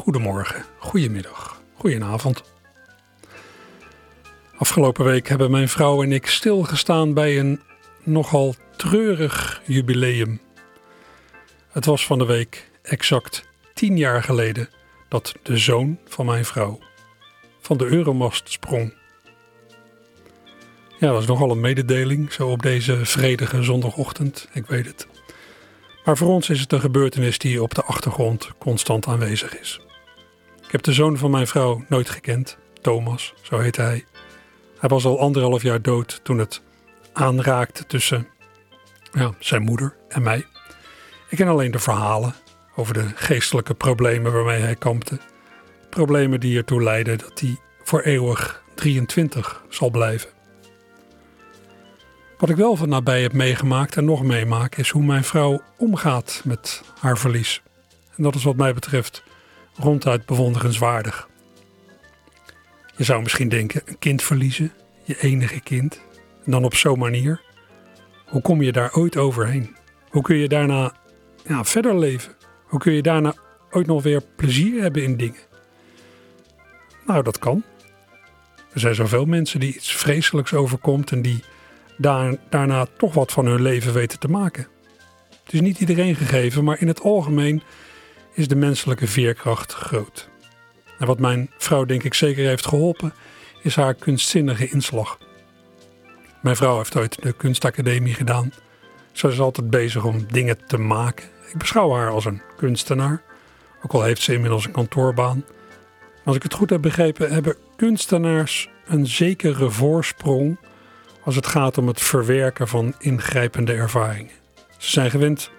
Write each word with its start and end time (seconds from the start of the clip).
Goedemorgen, 0.00 0.64
goedemiddag, 0.78 1.62
goedenavond. 1.74 2.42
Afgelopen 4.56 5.04
week 5.04 5.28
hebben 5.28 5.50
mijn 5.50 5.68
vrouw 5.68 6.02
en 6.02 6.12
ik 6.12 6.26
stilgestaan 6.26 7.14
bij 7.14 7.38
een 7.38 7.60
nogal 8.02 8.54
treurig 8.76 9.62
jubileum. 9.66 10.40
Het 11.70 11.84
was 11.84 12.06
van 12.06 12.18
de 12.18 12.24
week 12.24 12.70
exact 12.82 13.44
tien 13.74 13.96
jaar 13.96 14.22
geleden 14.22 14.68
dat 15.08 15.34
de 15.42 15.56
zoon 15.56 15.98
van 16.04 16.26
mijn 16.26 16.44
vrouw 16.44 16.78
van 17.60 17.76
de 17.76 17.86
Euromast 17.86 18.50
sprong. 18.52 18.94
Ja, 20.98 21.12
dat 21.12 21.20
is 21.20 21.28
nogal 21.28 21.50
een 21.50 21.60
mededeling, 21.60 22.32
zo 22.32 22.48
op 22.48 22.62
deze 22.62 23.04
vredige 23.04 23.62
zondagochtend, 23.62 24.48
ik 24.52 24.66
weet 24.66 24.86
het. 24.86 25.06
Maar 26.04 26.16
voor 26.16 26.28
ons 26.28 26.50
is 26.50 26.60
het 26.60 26.72
een 26.72 26.80
gebeurtenis 26.80 27.38
die 27.38 27.62
op 27.62 27.74
de 27.74 27.82
achtergrond 27.82 28.50
constant 28.58 29.06
aanwezig 29.06 29.58
is. 29.58 29.80
Ik 30.70 30.76
heb 30.76 30.84
de 30.84 30.92
zoon 30.92 31.18
van 31.18 31.30
mijn 31.30 31.46
vrouw 31.46 31.84
nooit 31.88 32.10
gekend, 32.10 32.58
Thomas, 32.80 33.34
zo 33.42 33.58
heette 33.58 33.80
hij. 33.80 34.04
Hij 34.78 34.88
was 34.88 35.04
al 35.04 35.20
anderhalf 35.20 35.62
jaar 35.62 35.82
dood 35.82 36.20
toen 36.22 36.38
het 36.38 36.62
aanraakte 37.12 37.86
tussen 37.86 38.28
ja, 39.12 39.32
zijn 39.38 39.62
moeder 39.62 39.96
en 40.08 40.22
mij. 40.22 40.46
Ik 41.28 41.36
ken 41.36 41.48
alleen 41.48 41.70
de 41.70 41.78
verhalen 41.78 42.34
over 42.76 42.94
de 42.94 43.08
geestelijke 43.14 43.74
problemen 43.74 44.32
waarmee 44.32 44.60
hij 44.60 44.74
kampte. 44.74 45.18
Problemen 45.88 46.40
die 46.40 46.56
ertoe 46.56 46.82
leiden 46.82 47.18
dat 47.18 47.40
hij 47.40 47.56
voor 47.82 48.00
eeuwig 48.00 48.62
23 48.74 49.62
zal 49.68 49.90
blijven. 49.90 50.30
Wat 52.38 52.50
ik 52.50 52.56
wel 52.56 52.76
van 52.76 52.88
nabij 52.88 53.22
heb 53.22 53.32
meegemaakt 53.32 53.96
en 53.96 54.04
nog 54.04 54.22
meemaak, 54.22 54.76
is 54.76 54.90
hoe 54.90 55.04
mijn 55.04 55.24
vrouw 55.24 55.62
omgaat 55.76 56.42
met 56.44 56.82
haar 56.98 57.18
verlies. 57.18 57.62
En 58.16 58.22
dat 58.22 58.34
is 58.34 58.44
wat 58.44 58.56
mij 58.56 58.74
betreft 58.74 59.22
ronduit 59.80 60.26
bewonderenswaardig. 60.26 61.28
Je 62.96 63.04
zou 63.04 63.22
misschien 63.22 63.48
denken, 63.48 63.82
een 63.84 63.98
kind 63.98 64.22
verliezen, 64.22 64.72
je 65.04 65.20
enige 65.20 65.60
kind, 65.60 66.00
en 66.44 66.50
dan 66.50 66.64
op 66.64 66.74
zo'n 66.74 66.98
manier. 66.98 67.40
Hoe 68.26 68.40
kom 68.42 68.62
je 68.62 68.72
daar 68.72 68.94
ooit 68.94 69.16
overheen? 69.16 69.76
Hoe 70.10 70.22
kun 70.22 70.36
je 70.36 70.48
daarna 70.48 70.92
ja, 71.46 71.64
verder 71.64 71.98
leven? 71.98 72.32
Hoe 72.64 72.78
kun 72.78 72.92
je 72.92 73.02
daarna 73.02 73.34
ooit 73.70 73.86
nog 73.86 74.02
weer 74.02 74.22
plezier 74.36 74.82
hebben 74.82 75.02
in 75.02 75.16
dingen? 75.16 75.40
Nou, 77.06 77.22
dat 77.22 77.38
kan. 77.38 77.62
Er 78.72 78.80
zijn 78.80 78.94
zoveel 78.94 79.24
mensen 79.24 79.60
die 79.60 79.74
iets 79.74 79.92
vreselijks 79.92 80.54
overkomt 80.54 81.12
en 81.12 81.22
die 81.22 81.44
daar, 81.96 82.36
daarna 82.50 82.86
toch 82.98 83.14
wat 83.14 83.32
van 83.32 83.46
hun 83.46 83.62
leven 83.62 83.92
weten 83.92 84.18
te 84.18 84.28
maken. 84.28 84.66
Het 85.44 85.52
is 85.52 85.60
niet 85.60 85.80
iedereen 85.80 86.14
gegeven, 86.14 86.64
maar 86.64 86.80
in 86.80 86.88
het 86.88 87.00
algemeen 87.00 87.62
is 88.40 88.48
de 88.48 88.56
menselijke 88.56 89.06
veerkracht 89.06 89.72
groot. 89.72 90.28
En 90.98 91.06
wat 91.06 91.18
mijn 91.18 91.50
vrouw 91.58 91.84
denk 91.84 92.02
ik 92.02 92.14
zeker 92.14 92.46
heeft 92.46 92.66
geholpen, 92.66 93.12
is 93.62 93.76
haar 93.76 93.94
kunstzinnige 93.94 94.68
inslag. 94.68 95.18
Mijn 96.42 96.56
vrouw 96.56 96.76
heeft 96.76 96.96
ooit 96.96 97.22
de 97.22 97.32
kunstacademie 97.32 98.14
gedaan. 98.14 98.52
Ze 99.12 99.28
is 99.28 99.40
altijd 99.40 99.70
bezig 99.70 100.04
om 100.04 100.26
dingen 100.30 100.66
te 100.66 100.78
maken. 100.78 101.28
Ik 101.52 101.58
beschouw 101.58 101.92
haar 101.92 102.10
als 102.10 102.24
een 102.24 102.42
kunstenaar, 102.56 103.22
ook 103.82 103.92
al 103.92 104.02
heeft 104.02 104.22
ze 104.22 104.32
inmiddels 104.32 104.64
een 104.64 104.72
kantoorbaan. 104.72 105.44
Als 106.24 106.36
ik 106.36 106.42
het 106.42 106.54
goed 106.54 106.70
heb 106.70 106.82
begrepen, 106.82 107.32
hebben 107.32 107.56
kunstenaars 107.76 108.68
een 108.86 109.06
zekere 109.06 109.70
voorsprong 109.70 110.58
als 111.24 111.36
het 111.36 111.46
gaat 111.46 111.78
om 111.78 111.86
het 111.86 112.00
verwerken 112.00 112.68
van 112.68 112.94
ingrijpende 112.98 113.72
ervaringen. 113.72 114.32
Ze 114.78 114.90
zijn 114.90 115.10
gewend 115.10 115.50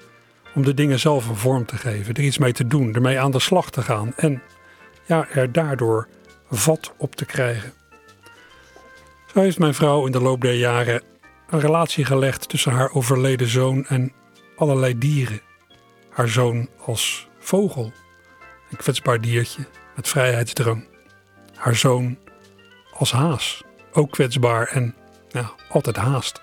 om 0.53 0.63
de 0.63 0.73
dingen 0.73 0.99
zelf 0.99 1.27
een 1.27 1.35
vorm 1.35 1.65
te 1.65 1.77
geven, 1.77 2.13
er 2.13 2.23
iets 2.23 2.37
mee 2.37 2.53
te 2.53 2.67
doen, 2.67 2.93
ermee 2.93 3.19
aan 3.19 3.31
de 3.31 3.39
slag 3.39 3.69
te 3.69 3.81
gaan 3.81 4.13
en 4.15 4.41
ja, 5.05 5.27
er 5.29 5.51
daardoor 5.51 6.07
vat 6.49 6.93
op 6.97 7.15
te 7.15 7.25
krijgen. 7.25 7.73
Zo 9.33 9.39
heeft 9.39 9.59
mijn 9.59 9.73
vrouw 9.73 10.05
in 10.05 10.11
de 10.11 10.21
loop 10.21 10.41
der 10.41 10.53
jaren 10.53 11.01
een 11.49 11.59
relatie 11.59 12.05
gelegd 12.05 12.49
tussen 12.49 12.71
haar 12.71 12.91
overleden 12.93 13.47
zoon 13.47 13.85
en 13.85 14.13
allerlei 14.55 14.97
dieren. 14.97 15.41
Haar 16.09 16.29
zoon 16.29 16.69
als 16.85 17.27
vogel, 17.39 17.91
een 18.69 18.77
kwetsbaar 18.77 19.21
diertje 19.21 19.65
met 19.95 20.07
vrijheidsdrang. 20.07 20.87
Haar 21.55 21.75
zoon 21.75 22.17
als 22.93 23.11
haas, 23.11 23.63
ook 23.91 24.11
kwetsbaar 24.11 24.67
en 24.67 24.95
ja, 25.29 25.51
altijd 25.69 25.95
haast. 25.95 26.41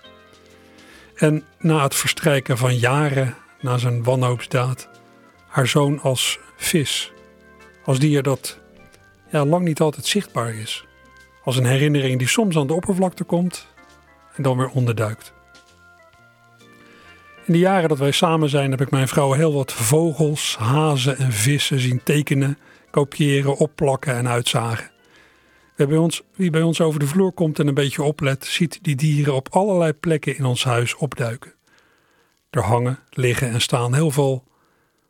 En 1.14 1.44
na 1.58 1.82
het 1.82 1.94
verstrijken 1.94 2.58
van 2.58 2.76
jaren 2.76 3.34
na 3.60 3.78
zijn 3.78 4.02
wanhoopsdaad, 4.02 4.88
haar 5.48 5.66
zoon 5.66 6.00
als 6.00 6.38
vis, 6.56 7.12
als 7.84 7.98
dier 7.98 8.22
dat 8.22 8.58
ja, 9.30 9.44
lang 9.44 9.64
niet 9.64 9.80
altijd 9.80 10.06
zichtbaar 10.06 10.54
is, 10.54 10.86
als 11.44 11.56
een 11.56 11.66
herinnering 11.66 12.18
die 12.18 12.28
soms 12.28 12.56
aan 12.56 12.66
de 12.66 12.74
oppervlakte 12.74 13.24
komt 13.24 13.66
en 14.34 14.42
dan 14.42 14.56
weer 14.56 14.68
onderduikt. 14.68 15.32
In 17.44 17.52
de 17.52 17.58
jaren 17.58 17.88
dat 17.88 17.98
wij 17.98 18.10
samen 18.10 18.48
zijn 18.48 18.70
heb 18.70 18.80
ik 18.80 18.90
mijn 18.90 19.08
vrouw 19.08 19.32
heel 19.32 19.52
wat 19.52 19.72
vogels, 19.72 20.56
hazen 20.56 21.18
en 21.18 21.32
vissen 21.32 21.80
zien 21.80 22.00
tekenen, 22.02 22.58
kopiëren, 22.90 23.56
opplakken 23.56 24.14
en 24.14 24.28
uitzagen. 24.28 24.90
Ons, 25.76 26.22
wie 26.34 26.50
bij 26.50 26.62
ons 26.62 26.80
over 26.80 27.00
de 27.00 27.06
vloer 27.06 27.32
komt 27.32 27.58
en 27.58 27.66
een 27.66 27.74
beetje 27.74 28.02
oplet, 28.02 28.44
ziet 28.44 28.78
die 28.82 28.96
dieren 28.96 29.34
op 29.34 29.48
allerlei 29.50 29.92
plekken 29.92 30.36
in 30.36 30.44
ons 30.44 30.64
huis 30.64 30.96
opduiken. 30.96 31.57
Er 32.50 32.62
hangen, 32.62 32.98
liggen 33.10 33.50
en 33.50 33.60
staan 33.60 33.94
heel 33.94 34.10
veel 34.10 34.44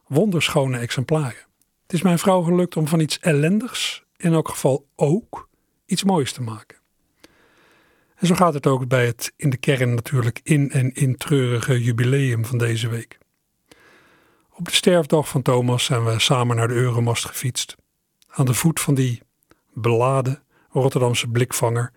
wonderschone 0.06 0.78
exemplaren. 0.78 1.46
Het 1.82 1.92
is 1.92 2.02
mijn 2.02 2.18
vrouw 2.18 2.42
gelukt 2.42 2.76
om 2.76 2.88
van 2.88 3.00
iets 3.00 3.18
ellendigs, 3.18 4.04
in 4.16 4.32
elk 4.32 4.48
geval 4.48 4.88
ook, 4.96 5.48
iets 5.86 6.04
moois 6.04 6.32
te 6.32 6.42
maken. 6.42 6.76
En 8.14 8.26
zo 8.26 8.34
gaat 8.34 8.54
het 8.54 8.66
ook 8.66 8.88
bij 8.88 9.06
het 9.06 9.32
in 9.36 9.50
de 9.50 9.56
kern 9.56 9.94
natuurlijk 9.94 10.40
in 10.42 10.70
en 10.70 10.92
in 10.92 11.16
treurige 11.16 11.82
jubileum 11.82 12.44
van 12.44 12.58
deze 12.58 12.88
week. 12.88 13.18
Op 14.52 14.64
de 14.64 14.74
sterfdag 14.74 15.28
van 15.28 15.42
Thomas 15.42 15.84
zijn 15.84 16.04
we 16.04 16.18
samen 16.18 16.56
naar 16.56 16.68
de 16.68 16.74
Euromast 16.74 17.24
gefietst. 17.24 17.76
Aan 18.28 18.46
de 18.46 18.54
voet 18.54 18.80
van 18.80 18.94
die 18.94 19.22
beladen 19.72 20.42
Rotterdamse 20.70 21.28
blikvanger 21.28 21.92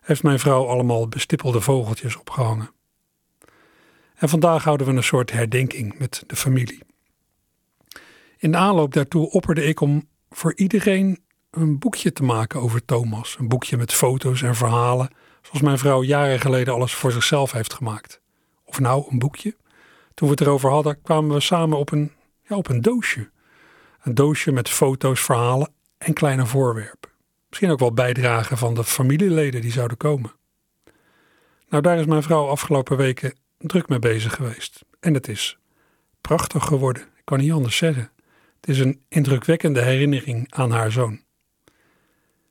heeft 0.00 0.22
mijn 0.22 0.38
vrouw 0.38 0.66
allemaal 0.66 1.08
bestippelde 1.08 1.60
vogeltjes 1.60 2.16
opgehangen. 2.16 2.70
En 4.22 4.28
vandaag 4.28 4.64
houden 4.64 4.86
we 4.86 4.92
een 4.92 5.02
soort 5.02 5.32
herdenking 5.32 5.98
met 5.98 6.24
de 6.26 6.36
familie. 6.36 6.82
In 8.38 8.50
de 8.50 8.56
aanloop 8.56 8.92
daartoe 8.92 9.30
opperde 9.30 9.64
ik 9.64 9.80
om 9.80 10.08
voor 10.30 10.54
iedereen 10.56 11.24
een 11.50 11.78
boekje 11.78 12.12
te 12.12 12.22
maken 12.22 12.60
over 12.60 12.84
Thomas. 12.84 13.36
Een 13.38 13.48
boekje 13.48 13.76
met 13.76 13.92
foto's 13.92 14.42
en 14.42 14.54
verhalen, 14.54 15.10
zoals 15.42 15.60
mijn 15.60 15.78
vrouw 15.78 16.02
jaren 16.02 16.40
geleden 16.40 16.74
alles 16.74 16.94
voor 16.94 17.12
zichzelf 17.12 17.52
heeft 17.52 17.72
gemaakt. 17.72 18.20
Of 18.64 18.80
nou, 18.80 19.04
een 19.10 19.18
boekje. 19.18 19.56
Toen 20.14 20.28
we 20.28 20.34
het 20.34 20.40
erover 20.40 20.70
hadden, 20.70 21.02
kwamen 21.02 21.34
we 21.34 21.40
samen 21.40 21.78
op 21.78 21.92
een, 21.92 22.12
ja, 22.48 22.56
op 22.56 22.68
een 22.68 22.80
doosje. 22.80 23.30
Een 24.02 24.14
doosje 24.14 24.52
met 24.52 24.68
foto's, 24.68 25.20
verhalen 25.20 25.72
en 25.98 26.12
kleine 26.12 26.46
voorwerpen. 26.46 27.10
Misschien 27.48 27.70
ook 27.70 27.78
wel 27.78 27.92
bijdragen 27.92 28.58
van 28.58 28.74
de 28.74 28.84
familieleden 28.84 29.60
die 29.60 29.72
zouden 29.72 29.96
komen. 29.96 30.32
Nou, 31.68 31.82
daar 31.82 31.98
is 31.98 32.06
mijn 32.06 32.22
vrouw 32.22 32.46
afgelopen 32.46 32.96
weken 32.96 33.40
druk 33.68 33.88
mee 33.88 33.98
bezig 33.98 34.34
geweest. 34.34 34.84
En 35.00 35.14
het 35.14 35.28
is 35.28 35.58
prachtig 36.20 36.64
geworden. 36.64 37.02
Ik 37.02 37.24
kan 37.24 37.38
niet 37.38 37.52
anders 37.52 37.76
zeggen. 37.76 38.10
Het 38.60 38.68
is 38.68 38.78
een 38.78 39.00
indrukwekkende 39.08 39.82
herinnering 39.82 40.52
aan 40.52 40.70
haar 40.70 40.92
zoon. 40.92 41.20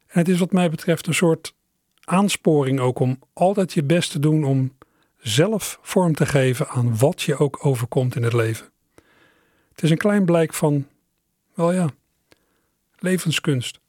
En 0.08 0.20
het 0.20 0.28
is 0.28 0.40
wat 0.40 0.52
mij 0.52 0.70
betreft 0.70 1.08
een 1.08 1.14
soort 1.14 1.56
aansporing 2.04 2.80
ook 2.80 3.00
om 3.00 3.20
altijd 3.34 3.74
je 3.74 3.84
best 3.84 4.12
te 4.12 4.20
doen 4.20 4.44
om 4.44 4.78
zelf 5.18 5.80
vorm 5.82 6.16
te 6.16 6.26
geven 6.26 6.68
aan 6.68 6.98
wat 6.98 7.22
je 7.22 7.38
ook 7.38 7.66
overkomt 7.66 8.16
in 8.16 8.24
het 8.24 8.34
leven. 8.34 8.70
Het 9.72 9.84
is 9.84 9.90
een 9.90 9.98
klein 9.98 10.26
blijk 10.26 10.54
van, 10.54 10.88
wel 11.54 11.72
ja, 11.72 11.90
levenskunst. 12.98 13.81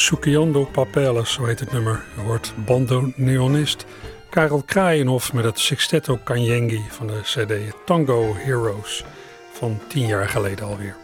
Sukiando 0.00 0.64
Papeles, 0.64 1.32
zo 1.32 1.44
heet 1.44 1.60
het 1.60 1.72
nummer. 1.72 2.02
Je 2.16 2.20
hoort 2.20 2.54
bandoneonist 2.66 3.86
Karel 4.30 4.62
Kraaienhof 4.62 5.32
met 5.32 5.44
het 5.44 5.58
Sextetto 5.58 6.18
Kanyengi 6.24 6.84
van 6.88 7.06
de 7.06 7.20
CD 7.22 7.76
Tango 7.84 8.34
Heroes 8.36 9.04
van 9.52 9.80
tien 9.88 10.06
jaar 10.06 10.28
geleden 10.28 10.66
alweer. 10.66 10.96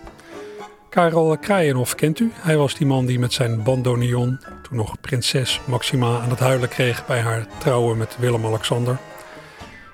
Karel 0.89 1.39
Kraaienhof 1.39 1.95
kent 1.95 2.21
u. 2.21 2.31
Hij 2.35 2.57
was 2.57 2.75
die 2.75 2.87
man 2.87 3.07
die 3.07 3.19
met 3.19 3.33
zijn 3.33 3.63
bandoneon, 3.63 4.41
toen 4.63 4.77
nog 4.77 5.01
prinses 5.01 5.61
Maxima, 5.67 6.21
aan 6.21 6.31
het 6.31 6.39
huilen 6.39 6.69
kreeg 6.69 7.07
bij 7.07 7.21
haar 7.21 7.47
trouwen 7.59 7.99
met 7.99 8.17
Willem-Alexander. 8.19 8.99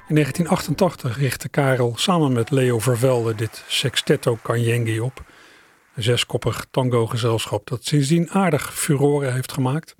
In 0.08 0.14
1988 0.14 1.18
richtte 1.18 1.48
Karel 1.48 1.92
samen 1.96 2.32
met 2.32 2.50
Leo 2.50 2.78
Vervelde 2.78 3.34
dit 3.34 3.64
Sextetto 3.66 4.38
Kanyengi 4.42 5.00
op. 5.00 5.22
Zeskoppig 5.96 6.66
tango-gezelschap 6.70 7.66
dat 7.66 7.84
sindsdien 7.84 8.30
aardig 8.30 8.74
furoren 8.74 9.32
heeft 9.32 9.52
gemaakt. 9.52 9.94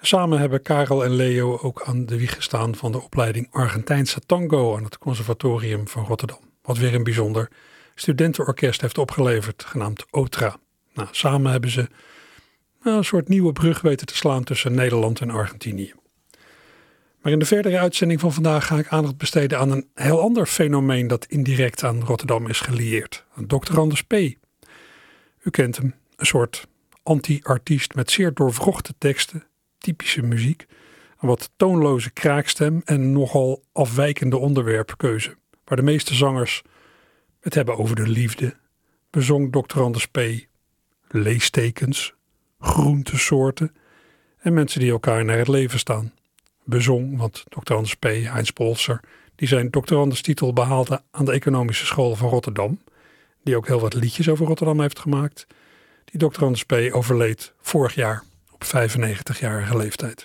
Samen 0.00 0.38
hebben 0.38 0.62
Karel 0.62 1.04
en 1.04 1.14
Leo 1.14 1.58
ook 1.58 1.82
aan 1.82 2.06
de 2.06 2.18
wieg 2.18 2.34
gestaan 2.34 2.74
van 2.74 2.92
de 2.92 3.02
opleiding 3.02 3.48
Argentijnse 3.50 4.20
tango 4.20 4.76
aan 4.76 4.84
het 4.84 4.98
Conservatorium 4.98 5.88
van 5.88 6.04
Rotterdam. 6.04 6.40
Wat 6.62 6.78
weer 6.78 6.94
een 6.94 7.04
bijzonder 7.04 7.50
studentenorkest 7.94 8.80
heeft 8.80 8.98
opgeleverd, 8.98 9.64
genaamd 9.64 10.06
OTRA. 10.10 10.56
Nou, 10.94 11.08
samen 11.10 11.50
hebben 11.50 11.70
ze 11.70 11.88
een 12.82 13.04
soort 13.04 13.28
nieuwe 13.28 13.52
brug 13.52 13.80
weten 13.80 14.06
te 14.06 14.16
slaan 14.16 14.44
tussen 14.44 14.74
Nederland 14.74 15.20
en 15.20 15.30
Argentinië. 15.30 15.94
Maar 17.20 17.32
in 17.32 17.38
de 17.38 17.44
verdere 17.44 17.78
uitzending 17.78 18.20
van 18.20 18.32
vandaag 18.32 18.66
ga 18.66 18.78
ik 18.78 18.88
aandacht 18.88 19.16
besteden 19.16 19.58
aan 19.58 19.70
een 19.70 19.88
heel 19.94 20.20
ander 20.20 20.46
fenomeen 20.46 21.06
dat 21.06 21.24
indirect 21.24 21.84
aan 21.84 22.04
Rotterdam 22.04 22.46
is 22.46 22.60
gelieerd. 22.60 23.24
Dr. 23.46 23.78
Anders 23.78 24.02
P. 24.02 24.14
U 25.42 25.50
kent 25.50 25.76
hem, 25.76 25.94
een 26.16 26.26
soort 26.26 26.66
anti-artiest 27.02 27.94
met 27.94 28.10
zeer 28.10 28.34
doorvrochte 28.34 28.94
teksten, 28.98 29.46
typische 29.78 30.22
muziek, 30.22 30.66
een 31.20 31.28
wat 31.28 31.50
toonloze 31.56 32.10
kraakstem 32.10 32.82
en 32.84 33.12
nogal 33.12 33.62
afwijkende 33.72 34.36
onderwerpkeuze, 34.36 35.36
waar 35.64 35.76
de 35.76 35.82
meeste 35.82 36.14
zangers 36.14 36.62
het 37.40 37.54
hebben 37.54 37.76
over 37.76 37.96
de 37.96 38.08
liefde, 38.08 38.56
bezong 39.10 39.52
Dr. 39.52 39.80
Anders 39.80 40.06
P. 40.06 40.20
leestekens, 41.08 42.14
groentesoorten 42.60 43.74
en 44.38 44.54
mensen 44.54 44.80
die 44.80 44.90
elkaar 44.90 45.24
naar 45.24 45.38
het 45.38 45.48
leven 45.48 45.78
staan. 45.78 46.12
Bezong, 46.64 47.18
want 47.18 47.44
Dr. 47.48 47.74
Anders 47.74 47.94
P. 47.94 48.04
Heinz 48.04 48.50
Polser, 48.50 49.00
die 49.34 49.48
zijn 49.48 49.70
doctorandestitel 49.70 50.52
behaalde 50.52 51.02
aan 51.10 51.24
de 51.24 51.32
Economische 51.32 51.86
School 51.86 52.16
van 52.16 52.28
Rotterdam, 52.28 52.80
die 53.42 53.56
ook 53.56 53.66
heel 53.66 53.80
wat 53.80 53.94
liedjes 53.94 54.28
over 54.28 54.46
Rotterdam 54.46 54.80
heeft 54.80 54.98
gemaakt. 54.98 55.46
Die 56.04 56.28
Dr. 56.28 56.44
Anders 56.44 56.64
P. 56.64 56.72
overleed 56.72 57.52
vorig 57.60 57.94
jaar 57.94 58.22
op 58.50 58.64
95-jarige 58.64 59.76
leeftijd. 59.76 60.24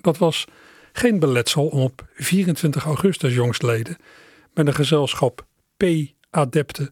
Dat 0.00 0.18
was 0.18 0.44
geen 0.92 1.18
beletsel 1.18 1.66
om 1.66 1.80
op 1.80 2.06
24 2.14 2.84
augustus 2.84 3.34
jongstleden 3.34 3.96
met 4.54 4.66
een 4.66 4.74
gezelschap 4.74 5.46
P. 5.76 5.84
Adepten 6.30 6.90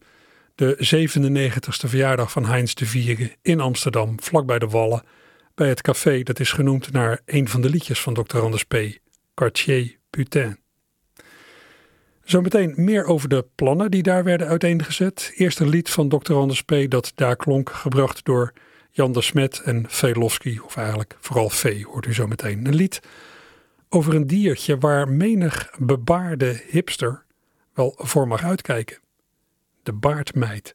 de 0.55 0.77
97ste 0.77 1.89
verjaardag 1.89 2.31
van 2.31 2.45
Heinz 2.45 2.73
te 2.73 2.87
vieren 2.87 3.33
in 3.43 3.61
Amsterdam, 3.61 4.21
vlakbij 4.21 4.59
de 4.59 4.69
Wallen, 4.69 5.03
bij 5.55 5.69
het 5.69 5.81
café 5.81 6.23
dat 6.23 6.41
is 6.41 6.53
genoemd 6.53 6.93
naar 6.93 7.21
een 7.25 7.49
van 7.49 7.61
de 7.61 7.71
liedjes 7.71 8.01
van 8.01 8.15
Dr. 8.15 8.39
Anders 8.39 8.65
P., 8.65 8.77
Cartier 9.35 9.97
Putain. 10.11 10.64
Zometeen 12.25 12.75
meer 12.77 13.05
over 13.05 13.29
de 13.29 13.47
plannen 13.55 13.91
die 13.91 14.03
daar 14.03 14.25
werden 14.25 14.47
uiteengezet. 14.47 15.33
Eerst 15.35 15.61
een 15.61 15.69
lied 15.69 15.91
van 15.91 16.09
Dr. 16.09 16.35
Anders 16.35 16.63
P. 16.63 16.75
dat 16.89 17.13
daar 17.15 17.37
klonk, 17.37 17.71
gebracht 17.71 18.25
door 18.25 18.53
Jan 18.91 19.13
de 19.13 19.23
Smet 19.23 19.61
en 19.65 19.85
Velofsky, 19.89 20.59
of 20.65 20.77
eigenlijk 20.77 21.17
vooral 21.21 21.51
V, 21.51 21.83
hoort 21.83 22.07
u 22.07 22.15
zo 22.15 22.27
meteen. 22.27 22.67
Een 22.67 22.75
lied 22.75 23.01
over 23.89 24.15
een 24.15 24.27
diertje 24.27 24.79
waar 24.79 25.09
menig 25.09 25.71
bebaarde 25.79 26.63
hipster 26.69 27.25
wel 27.75 27.95
voor 27.97 28.29
mag 28.29 28.45
uitkijken. 28.45 28.99
De 29.83 29.93
baardmeid. 29.93 30.75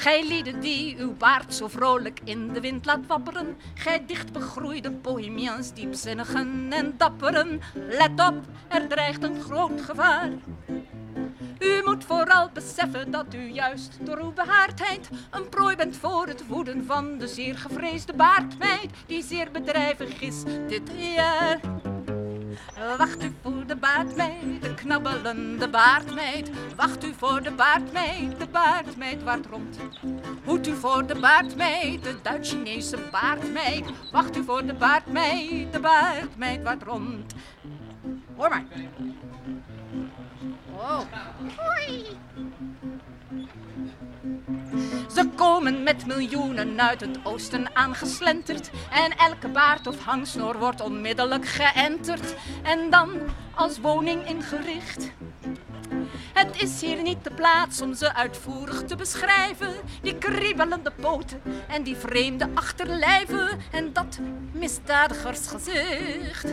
Gij 0.00 0.26
lieden 0.26 0.60
die 0.60 0.96
uw 0.98 1.16
baard 1.16 1.54
zo 1.54 1.68
vrolijk 1.68 2.20
in 2.24 2.52
de 2.52 2.60
wind 2.60 2.86
laat 2.86 3.06
wapperen, 3.06 3.56
gij 3.74 4.06
dicht 4.06 4.32
begroeide 4.32 4.90
bohemians, 4.90 5.72
diepzinnigen 5.72 6.66
en 6.72 6.94
dapperen, 6.96 7.60
let 7.74 8.10
op, 8.10 8.34
er 8.68 8.88
dreigt 8.88 9.22
een 9.22 9.40
groot 9.40 9.80
gevaar. 9.80 10.30
U 11.58 11.82
moet 11.84 12.04
vooral 12.04 12.50
beseffen 12.52 13.10
dat 13.10 13.34
u 13.34 13.52
juist 13.52 13.98
door 14.00 14.18
uw 14.18 14.32
behaardheid 14.32 15.10
een 15.30 15.48
prooi 15.48 15.76
bent 15.76 15.96
voor 15.96 16.26
het 16.26 16.46
woeden 16.46 16.86
van 16.86 17.18
de 17.18 17.28
zeer 17.28 17.58
gevreesde 17.58 18.12
baardmeid, 18.12 18.90
die 19.06 19.22
zeer 19.22 19.50
bedrijvig 19.50 20.20
is 20.20 20.42
dit 20.68 20.90
jaar. 20.96 21.60
Wacht 22.98 23.24
u 23.24 23.32
voor 23.42 23.66
de 23.66 23.76
baardmeid, 23.76 24.62
de 24.62 24.74
knabbelende 24.74 25.68
baardmeid. 25.68 26.50
Wacht 26.76 27.04
u 27.04 27.14
voor 27.16 27.42
de 27.42 27.50
baardmeid, 27.50 28.38
de 28.38 28.46
baardmeid 28.46 29.22
waart 29.22 29.46
rond. 29.46 29.78
Hoed 30.44 30.66
u 30.66 30.74
voor 30.74 31.06
de 31.06 31.14
baardmeid, 31.20 32.04
de 32.04 32.16
Duits-Chinese 32.22 32.98
baardmeid. 33.10 33.84
Wacht 34.12 34.36
u 34.36 34.44
voor 34.44 34.66
de 34.66 34.74
baardmeid, 34.74 35.72
de 35.72 35.80
baardmeid 35.80 36.62
waart 36.62 36.82
rond. 36.82 37.34
Hoor 38.36 38.48
maar. 38.48 38.64
Oh. 40.72 41.00
Hoi. 41.56 42.06
Ze 45.14 45.28
komen 45.34 45.82
met 45.82 46.06
miljoenen 46.06 46.80
uit 46.80 47.00
het 47.00 47.18
oosten 47.22 47.76
aangeslenterd. 47.76 48.70
En 48.90 49.16
elke 49.16 49.48
baard 49.48 49.86
of 49.86 50.04
hangsnoor 50.04 50.58
wordt 50.58 50.80
onmiddellijk 50.80 51.46
geënterd. 51.46 52.34
En 52.62 52.90
dan 52.90 53.10
als 53.54 53.80
woning 53.80 54.28
ingericht. 54.28 55.10
Het 56.32 56.62
is 56.62 56.80
hier 56.80 57.02
niet 57.02 57.24
de 57.24 57.30
plaats 57.30 57.80
om 57.80 57.94
ze 57.94 58.14
uitvoerig 58.14 58.82
te 58.84 58.96
beschrijven. 58.96 59.74
Die 60.02 60.18
kriebelende 60.18 60.92
poten 61.00 61.42
en 61.68 61.82
die 61.82 61.96
vreemde 61.96 62.48
achterlijven. 62.54 63.48
En 63.70 63.92
dat 63.92 64.18
misdadigersgezicht. 64.52 66.48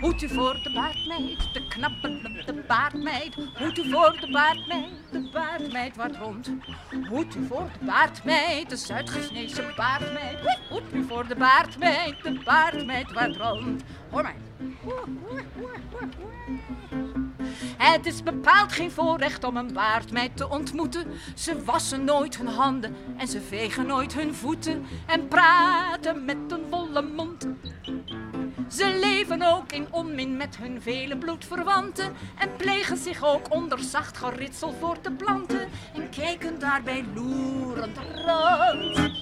Hoed 0.00 0.22
u 0.22 0.28
voor 0.28 0.60
de 0.62 0.72
baardmeid, 0.72 1.52
de 1.52 1.66
knappende 1.68 2.62
baardmeid. 2.66 3.34
Hoed 3.34 3.78
u 3.78 3.90
voor 3.90 4.16
de 4.20 4.30
baardmeid, 4.30 4.92
de 5.10 5.30
baardmeid 5.32 5.96
wat 5.96 6.16
rond. 6.16 6.50
Hoed 7.08 7.34
u 7.34 7.46
voor 7.46 7.68
de 7.78 7.84
baardmeid, 7.84 8.70
de 8.70 8.76
Zuid-Chinese 8.76 9.72
baardmeid. 9.76 10.58
Hoed 10.68 10.82
u 10.92 11.04
voor 11.04 11.26
de 11.28 11.36
baardmeid, 11.36 12.22
de 12.22 12.40
baardmeid 12.44 13.12
wat 13.12 13.36
rond. 13.36 13.82
Hoor 14.10 14.22
mij. 14.22 14.36
Het 17.76 18.06
is 18.06 18.22
bepaald 18.22 18.72
geen 18.72 18.90
voorrecht 18.90 19.44
om 19.44 19.56
een 19.56 19.72
baardmeid 19.72 20.36
te 20.36 20.48
ontmoeten. 20.48 21.06
Ze 21.34 21.64
wassen 21.64 22.04
nooit 22.04 22.36
hun 22.36 22.46
handen 22.46 22.96
en 23.16 23.28
ze 23.28 23.40
vegen 23.40 23.86
nooit 23.86 24.14
hun 24.14 24.34
voeten. 24.34 24.84
En 25.06 25.28
praten 25.28 26.24
met 26.24 26.36
een 26.48 26.64
volle 26.70 27.02
mond. 27.02 27.46
Ze 28.76 28.98
leven 29.00 29.42
ook 29.42 29.72
in 29.72 29.86
onmin 29.90 30.36
met 30.36 30.56
hun 30.56 30.82
vele 30.82 31.16
bloedverwanten 31.16 32.12
en 32.38 32.56
plegen 32.56 32.96
zich 32.96 33.24
ook 33.24 33.54
onder 33.54 33.78
zacht 33.78 34.16
geritsel 34.16 34.74
voor 34.80 35.00
te 35.00 35.10
planten 35.10 35.68
en 35.94 36.10
kijken 36.10 36.58
daarbij 36.58 37.04
loerend 37.14 37.98
rond. 38.14 39.15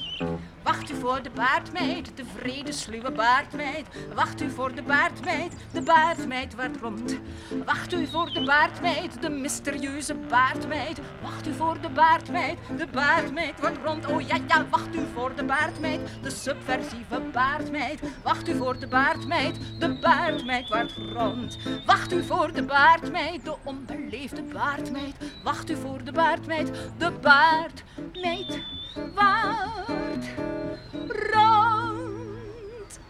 Wacht 0.64 0.90
u 0.90 0.94
voor 0.94 1.22
de 1.22 1.30
baardmeid, 1.30 2.16
de 2.16 2.24
vrede 2.36 2.72
sluwe 2.72 3.10
baardmeid. 3.10 3.86
Wacht 4.14 4.42
u 4.42 4.50
voor 4.50 4.74
de 4.74 4.82
baardmeid, 4.82 5.52
de 5.72 5.82
baardmeid 5.82 6.54
wat 6.54 6.76
rond. 6.80 7.18
Wacht 7.64 7.92
u 7.92 8.06
voor 8.06 8.30
de 8.32 8.44
baardmeid, 8.44 9.22
de 9.22 9.28
mysterieuze 9.30 10.14
baardmeid. 10.14 11.00
Wacht 11.22 11.46
u 11.46 11.54
voor 11.54 11.80
de 11.80 11.88
baardmeid, 11.88 12.58
de 12.76 12.86
baardmeid 12.86 13.60
wat 13.60 13.72
rond. 13.84 14.06
Oh 14.06 14.20
ja, 14.20 14.36
ja, 14.48 14.66
wacht 14.70 14.94
u 14.94 15.00
voor 15.14 15.34
de 15.36 15.44
baardmeid, 15.44 16.00
de 16.22 16.30
subversieve 16.30 17.20
baardmeid. 17.32 18.00
Wacht 18.22 18.48
u 18.48 18.56
voor 18.56 18.78
de 18.78 18.86
baardmeid, 18.86 19.56
de 19.78 19.98
baardmeid 20.00 20.68
wat 20.68 20.92
rond. 21.12 21.58
Wacht 21.86 22.12
u 22.12 22.24
voor 22.24 22.52
de 22.52 22.64
baardmeid, 22.64 23.44
de 23.44 23.56
onbeleefde 23.64 24.42
baardmeid. 24.42 25.14
Wacht 25.42 25.70
u 25.70 25.76
voor 25.76 26.04
de 26.04 26.12
baardmeid, 26.12 26.70
de 26.98 27.12
baardmeid 27.20 28.62
waard 29.14 30.24
rond. 31.08 33.00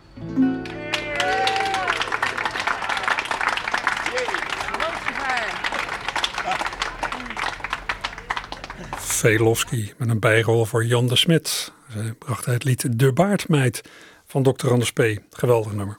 Velofsky 8.96 9.92
met 9.96 10.08
een 10.08 10.20
bijrol 10.20 10.64
voor 10.64 10.84
Jan 10.84 11.08
de 11.08 11.16
Smet. 11.16 11.72
Zij 11.88 12.12
bracht 12.18 12.44
het 12.44 12.64
lied 12.64 12.98
De 12.98 13.12
Baardmeid 13.12 13.82
van 14.26 14.42
Dr. 14.42 14.70
Anders 14.70 14.92
P. 14.92 15.02
Geweldig 15.30 15.72
nummer. 15.72 15.98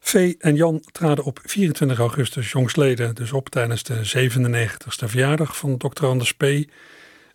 V 0.00 0.34
en 0.38 0.56
Jan 0.56 0.82
traden 0.92 1.24
op 1.24 1.40
24 1.42 1.98
augustus 1.98 2.50
jongsleden 2.50 3.14
dus 3.14 3.32
op 3.32 3.48
tijdens 3.48 3.82
de 3.82 4.28
97ste 4.28 5.04
verjaardag 5.04 5.56
van 5.56 5.76
Dr. 5.76 6.06
Anders 6.06 6.34
P. 6.34 6.44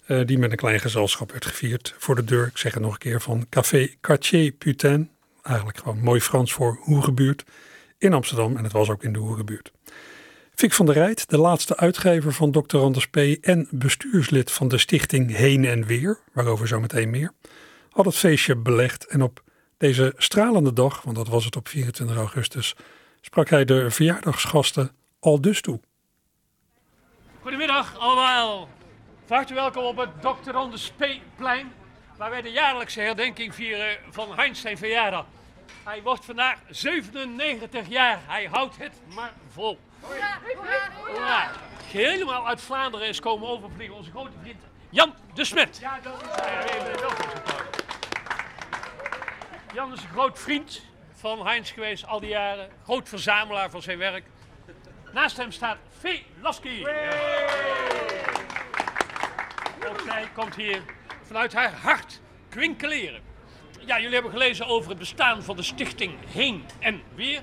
eh, 0.05 0.25
die 0.25 0.37
met 0.37 0.51
een 0.51 0.57
klein 0.57 0.79
gezelschap 0.79 1.31
werd 1.31 1.45
gevierd 1.45 1.95
voor 1.97 2.15
de 2.15 2.23
deur. 2.23 2.47
Ik 2.47 2.57
zeg 2.57 2.73
het 2.73 2.83
nog 2.83 2.93
een 2.93 2.99
keer 2.99 3.21
van 3.21 3.45
Café 3.49 3.95
Quartier 4.01 4.51
Putain. 4.51 5.09
Eigenlijk 5.41 5.77
gewoon 5.77 5.99
mooi 5.99 6.21
Frans 6.21 6.53
voor 6.53 6.79
Hoegebuurt 6.81 7.43
in 7.97 8.13
Amsterdam 8.13 8.57
en 8.57 8.63
het 8.63 8.73
was 8.73 8.89
ook 8.89 9.03
in 9.03 9.13
de 9.13 9.19
Hoegebuurt. 9.19 9.71
Fik 10.55 10.73
van 10.73 10.85
der 10.85 10.95
Rijt, 10.95 11.29
de 11.29 11.37
laatste 11.37 11.77
uitgever 11.77 12.33
van 12.33 12.51
Dr. 12.51 12.77
Anders 12.77 13.07
P. 13.07 13.17
en 13.41 13.67
bestuurslid 13.71 14.51
van 14.51 14.67
de 14.67 14.77
stichting 14.77 15.35
Heen 15.35 15.65
en 15.65 15.85
Weer, 15.85 16.19
waarover 16.33 16.67
zometeen 16.67 17.09
meer, 17.09 17.31
had 17.89 18.05
het 18.05 18.15
feestje 18.15 18.55
belegd 18.55 19.05
en 19.05 19.21
op 19.21 19.43
deze 19.77 20.13
stralende 20.17 20.73
dag, 20.73 21.01
want 21.01 21.15
dat 21.15 21.27
was 21.27 21.45
het 21.45 21.55
op 21.55 21.67
24 21.67 22.17
augustus, 22.17 22.75
sprak 23.21 23.49
hij 23.49 23.65
de 23.65 23.91
verjaardagsgasten 23.91 24.91
al 25.19 25.41
dus 25.41 25.61
toe. 25.61 25.79
Goedemiddag 27.41 27.97
allemaal. 27.99 28.69
Van 29.25 29.37
harte 29.37 29.53
welkom 29.53 29.83
op 29.83 29.97
het 29.97 30.21
Dr. 30.21 30.55
Anders 30.55 30.91
P. 30.91 31.05
plein, 31.35 31.73
waar 32.17 32.29
wij 32.29 32.41
de 32.41 32.51
jaarlijkse 32.51 33.01
herdenking 33.01 33.55
vieren 33.55 33.97
van 34.09 34.35
Heinz 34.35 34.61
zijn 34.61 34.77
verjaardag. 34.77 35.25
Hij 35.83 36.01
wordt 36.01 36.25
vandaag 36.25 36.57
97 36.69 37.87
jaar. 37.87 38.19
Hij 38.25 38.45
houdt 38.51 38.77
het 38.77 38.93
maar 39.13 39.33
vol. 39.49 39.79
Ja, 41.17 41.51
helemaal 41.85 42.47
uit 42.47 42.61
Vlaanderen 42.61 43.07
is 43.07 43.19
komen 43.19 43.47
overvliegen 43.47 43.95
onze 43.95 44.11
grote 44.11 44.31
vriend 44.41 44.61
Jan 44.89 45.13
de 45.33 45.45
Smet. 45.45 45.77
Ja, 45.77 45.99
dat 46.03 46.21
is. 46.21 46.29
Jan 49.73 49.93
is 49.93 50.01
een 50.01 50.09
groot 50.09 50.39
vriend 50.39 50.81
van 51.13 51.45
Heinz 51.45 51.73
geweest 51.73 52.05
al 52.05 52.19
die 52.19 52.29
jaren. 52.29 52.69
Groot 52.83 53.09
verzamelaar 53.09 53.69
van 53.69 53.81
zijn 53.81 53.97
werk. 53.97 54.25
Naast 55.13 55.37
hem 55.37 55.51
staat 55.51 55.77
Vee 55.99 56.25
Lasky. 56.41 56.83
Zij 60.13 60.29
komt 60.33 60.55
hier 60.55 60.81
vanuit 61.23 61.53
haar 61.53 61.73
hart 61.73 62.21
kwinkeleren. 62.49 63.21
Ja, 63.85 63.97
jullie 63.97 64.13
hebben 64.13 64.31
gelezen 64.31 64.67
over 64.67 64.89
het 64.89 64.99
bestaan 64.99 65.43
van 65.43 65.55
de 65.55 65.63
stichting 65.63 66.13
Heen 66.27 66.65
en 66.79 67.01
Weer. 67.15 67.41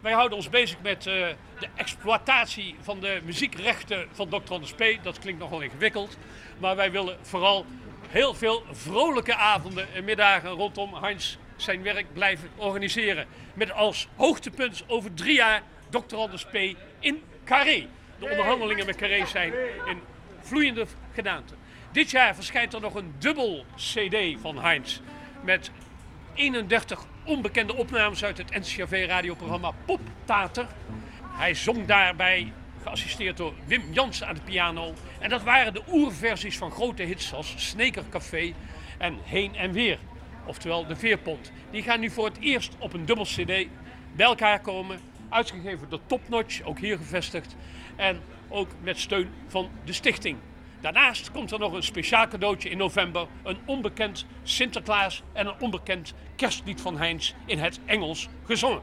Wij 0.00 0.12
houden 0.12 0.36
ons 0.36 0.48
bezig 0.48 0.80
met 0.82 1.06
uh, 1.06 1.12
de 1.58 1.68
exploitatie 1.74 2.76
van 2.80 3.00
de 3.00 3.20
muziekrechten 3.24 4.08
van 4.12 4.28
Dr. 4.28 4.52
Anders 4.52 4.72
P. 4.72 4.84
Dat 5.02 5.18
klinkt 5.18 5.40
nogal 5.40 5.60
ingewikkeld. 5.60 6.16
Maar 6.58 6.76
wij 6.76 6.90
willen 6.90 7.18
vooral 7.22 7.66
heel 8.08 8.34
veel 8.34 8.64
vrolijke 8.72 9.34
avonden 9.34 9.94
en 9.94 10.04
middagen 10.04 10.50
rondom 10.50 10.94
Heinz 10.94 11.36
zijn 11.56 11.82
werk 11.82 12.12
blijven 12.12 12.50
organiseren. 12.56 13.26
Met 13.54 13.72
als 13.72 14.08
hoogtepunt 14.16 14.84
over 14.86 15.14
drie 15.14 15.34
jaar 15.34 15.62
Dr. 15.90 16.16
Anders 16.16 16.44
P. 16.44 16.54
in 16.98 17.22
Carré. 17.44 17.86
De 18.18 18.28
onderhandelingen 18.30 18.86
met 18.86 18.96
Carré 18.96 19.26
zijn 19.26 19.52
in 19.86 20.00
vloeiende 20.40 20.86
gedaante. 21.12 21.54
Dit 21.94 22.10
jaar 22.10 22.34
verschijnt 22.34 22.72
er 22.74 22.80
nog 22.80 22.94
een 22.94 23.14
dubbel 23.18 23.64
CD 23.76 24.40
van 24.40 24.58
Heinz. 24.58 25.00
Met 25.44 25.70
31 26.34 27.04
onbekende 27.24 27.74
opnames 27.74 28.24
uit 28.24 28.38
het 28.38 28.50
NCRV-radioprogramma 28.50 29.72
Poptater. 29.84 30.66
Hij 31.22 31.54
zong 31.54 31.86
daarbij, 31.86 32.52
geassisteerd 32.82 33.36
door 33.36 33.54
Wim 33.66 33.82
Jansen 33.92 34.26
aan 34.26 34.34
de 34.34 34.40
piano. 34.40 34.94
En 35.18 35.28
dat 35.28 35.42
waren 35.42 35.74
de 35.74 35.82
oerversies 35.88 36.58
van 36.58 36.70
grote 36.70 37.02
hits 37.02 37.32
als 37.32 37.54
Sneker 37.56 38.04
Café 38.10 38.52
en 38.98 39.18
Heen 39.22 39.54
en 39.56 39.72
Weer. 39.72 39.98
Oftewel 40.46 40.86
de 40.86 40.96
Veerpont. 40.96 41.52
Die 41.70 41.82
gaan 41.82 42.00
nu 42.00 42.10
voor 42.10 42.24
het 42.24 42.38
eerst 42.40 42.76
op 42.78 42.92
een 42.92 43.04
dubbel 43.04 43.24
CD 43.24 43.66
bij 44.12 44.26
elkaar 44.26 44.60
komen. 44.60 45.00
Uitgegeven 45.28 45.88
door 45.88 46.00
Topnotch, 46.06 46.62
ook 46.62 46.78
hier 46.78 46.96
gevestigd. 46.96 47.56
En 47.96 48.20
ook 48.48 48.68
met 48.82 48.98
steun 48.98 49.30
van 49.48 49.70
de 49.84 49.92
stichting. 49.92 50.38
Daarnaast 50.84 51.30
komt 51.30 51.52
er 51.52 51.58
nog 51.58 51.72
een 51.72 51.82
speciaal 51.82 52.28
cadeautje 52.28 52.70
in 52.70 52.78
november. 52.78 53.26
Een 53.42 53.58
onbekend 53.64 54.26
Sinterklaas 54.42 55.22
en 55.32 55.46
een 55.46 55.60
onbekend 55.60 56.14
kerstlied 56.36 56.80
van 56.80 56.98
Heinz 56.98 57.32
in 57.46 57.58
het 57.58 57.80
Engels 57.84 58.28
gezongen. 58.46 58.82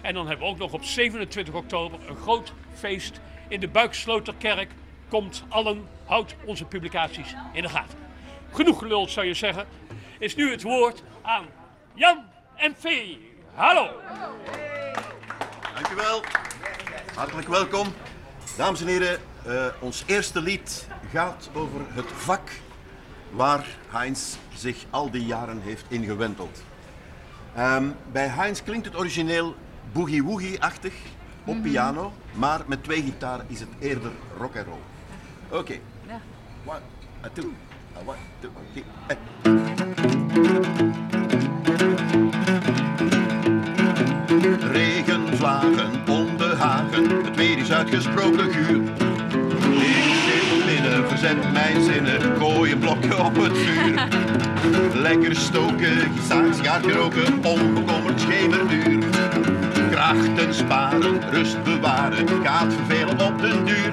En 0.00 0.14
dan 0.14 0.26
hebben 0.26 0.46
we 0.46 0.52
ook 0.52 0.58
nog 0.58 0.72
op 0.72 0.84
27 0.84 1.54
oktober 1.54 1.98
een 2.08 2.16
groot 2.16 2.52
feest 2.74 3.20
in 3.48 3.60
de 3.60 3.68
Buiksloterkerk. 3.68 4.70
Komt 5.08 5.44
allen, 5.48 5.88
houdt 6.04 6.34
onze 6.44 6.64
publicaties 6.64 7.34
in 7.52 7.62
de 7.62 7.68
gaten. 7.68 7.98
Genoeg 8.52 8.78
geluld 8.78 9.10
zou 9.10 9.26
je 9.26 9.34
zeggen. 9.34 9.66
Is 10.18 10.34
nu 10.34 10.50
het 10.50 10.62
woord 10.62 11.02
aan 11.22 11.46
Jan 11.94 12.24
en 12.56 12.74
Vee. 12.78 13.34
Hallo. 13.54 13.90
Dankjewel. 15.74 16.22
Hartelijk 17.14 17.48
welkom. 17.48 17.94
Dames 18.56 18.80
en 18.80 18.86
heren, 18.86 19.20
uh, 19.46 19.66
ons 19.80 20.02
eerste 20.06 20.40
lied 20.40 20.86
gaat 21.12 21.50
over 21.52 21.80
het 21.88 22.12
vak 22.12 22.50
waar 23.30 23.66
Heinz 23.88 24.36
zich 24.54 24.84
al 24.90 25.10
die 25.10 25.26
jaren 25.26 25.60
heeft 25.60 25.84
ingewenteld. 25.88 26.62
Um, 27.58 27.94
bij 28.12 28.26
Heinz 28.26 28.62
klinkt 28.62 28.86
het 28.86 28.96
origineel 28.96 29.54
boogie-woogie-achtig 29.92 30.92
op 31.44 31.54
mm 31.54 31.62
-hmm. 31.62 31.70
piano, 31.70 32.12
maar 32.32 32.60
met 32.66 32.84
twee 32.84 33.02
gitaren 33.02 33.46
is 33.48 33.60
het 33.60 33.68
eerder 33.78 34.10
rock 34.38 34.56
and 34.56 34.66
roll. 34.66 34.78
Oké. 35.48 35.56
Okay. 35.58 35.80
Ja. 36.06 36.20
One, 36.64 36.80
a 37.24 37.28
two, 37.32 37.52
a 37.96 38.00
one, 38.04 38.16
two, 38.40 38.50
three, 38.72 38.84
Regenvlagen 44.70 46.08
om 46.08 46.36
de 46.36 46.54
hagen, 46.58 47.24
het 47.24 47.36
weer 47.36 47.58
is 47.58 47.72
uitgesproken 47.72 48.52
guur 48.52 49.16
verzend 51.06 51.52
mijn 51.52 51.82
zinnen, 51.82 52.20
gooi 52.38 52.72
een 52.72 52.78
blokje 52.78 53.24
op 53.24 53.36
het 53.36 53.58
vuur. 53.58 54.08
Lekker 55.08 55.36
stoken, 55.36 56.12
gistaarsgaard 56.16 56.86
geroken, 56.86 57.44
onbekommerd 57.44 58.20
schemerduur. 58.20 59.04
Krachten 59.90 60.54
sparen, 60.54 61.30
rust 61.30 61.62
bewaren, 61.62 62.28
gaat 62.44 62.72
vervelen 62.72 63.20
op 63.20 63.40
den 63.40 63.64
duur. 63.64 63.92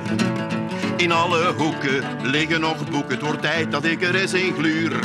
In 0.97 1.11
alle 1.11 1.53
hoeken 1.57 2.03
liggen 2.23 2.61
nog 2.61 2.89
boeken, 2.89 3.11
het 3.11 3.21
wordt 3.21 3.41
tijd 3.41 3.71
dat 3.71 3.85
ik 3.85 4.01
er 4.01 4.15
eens 4.15 4.33
in 4.33 4.53
gluur. 4.53 4.99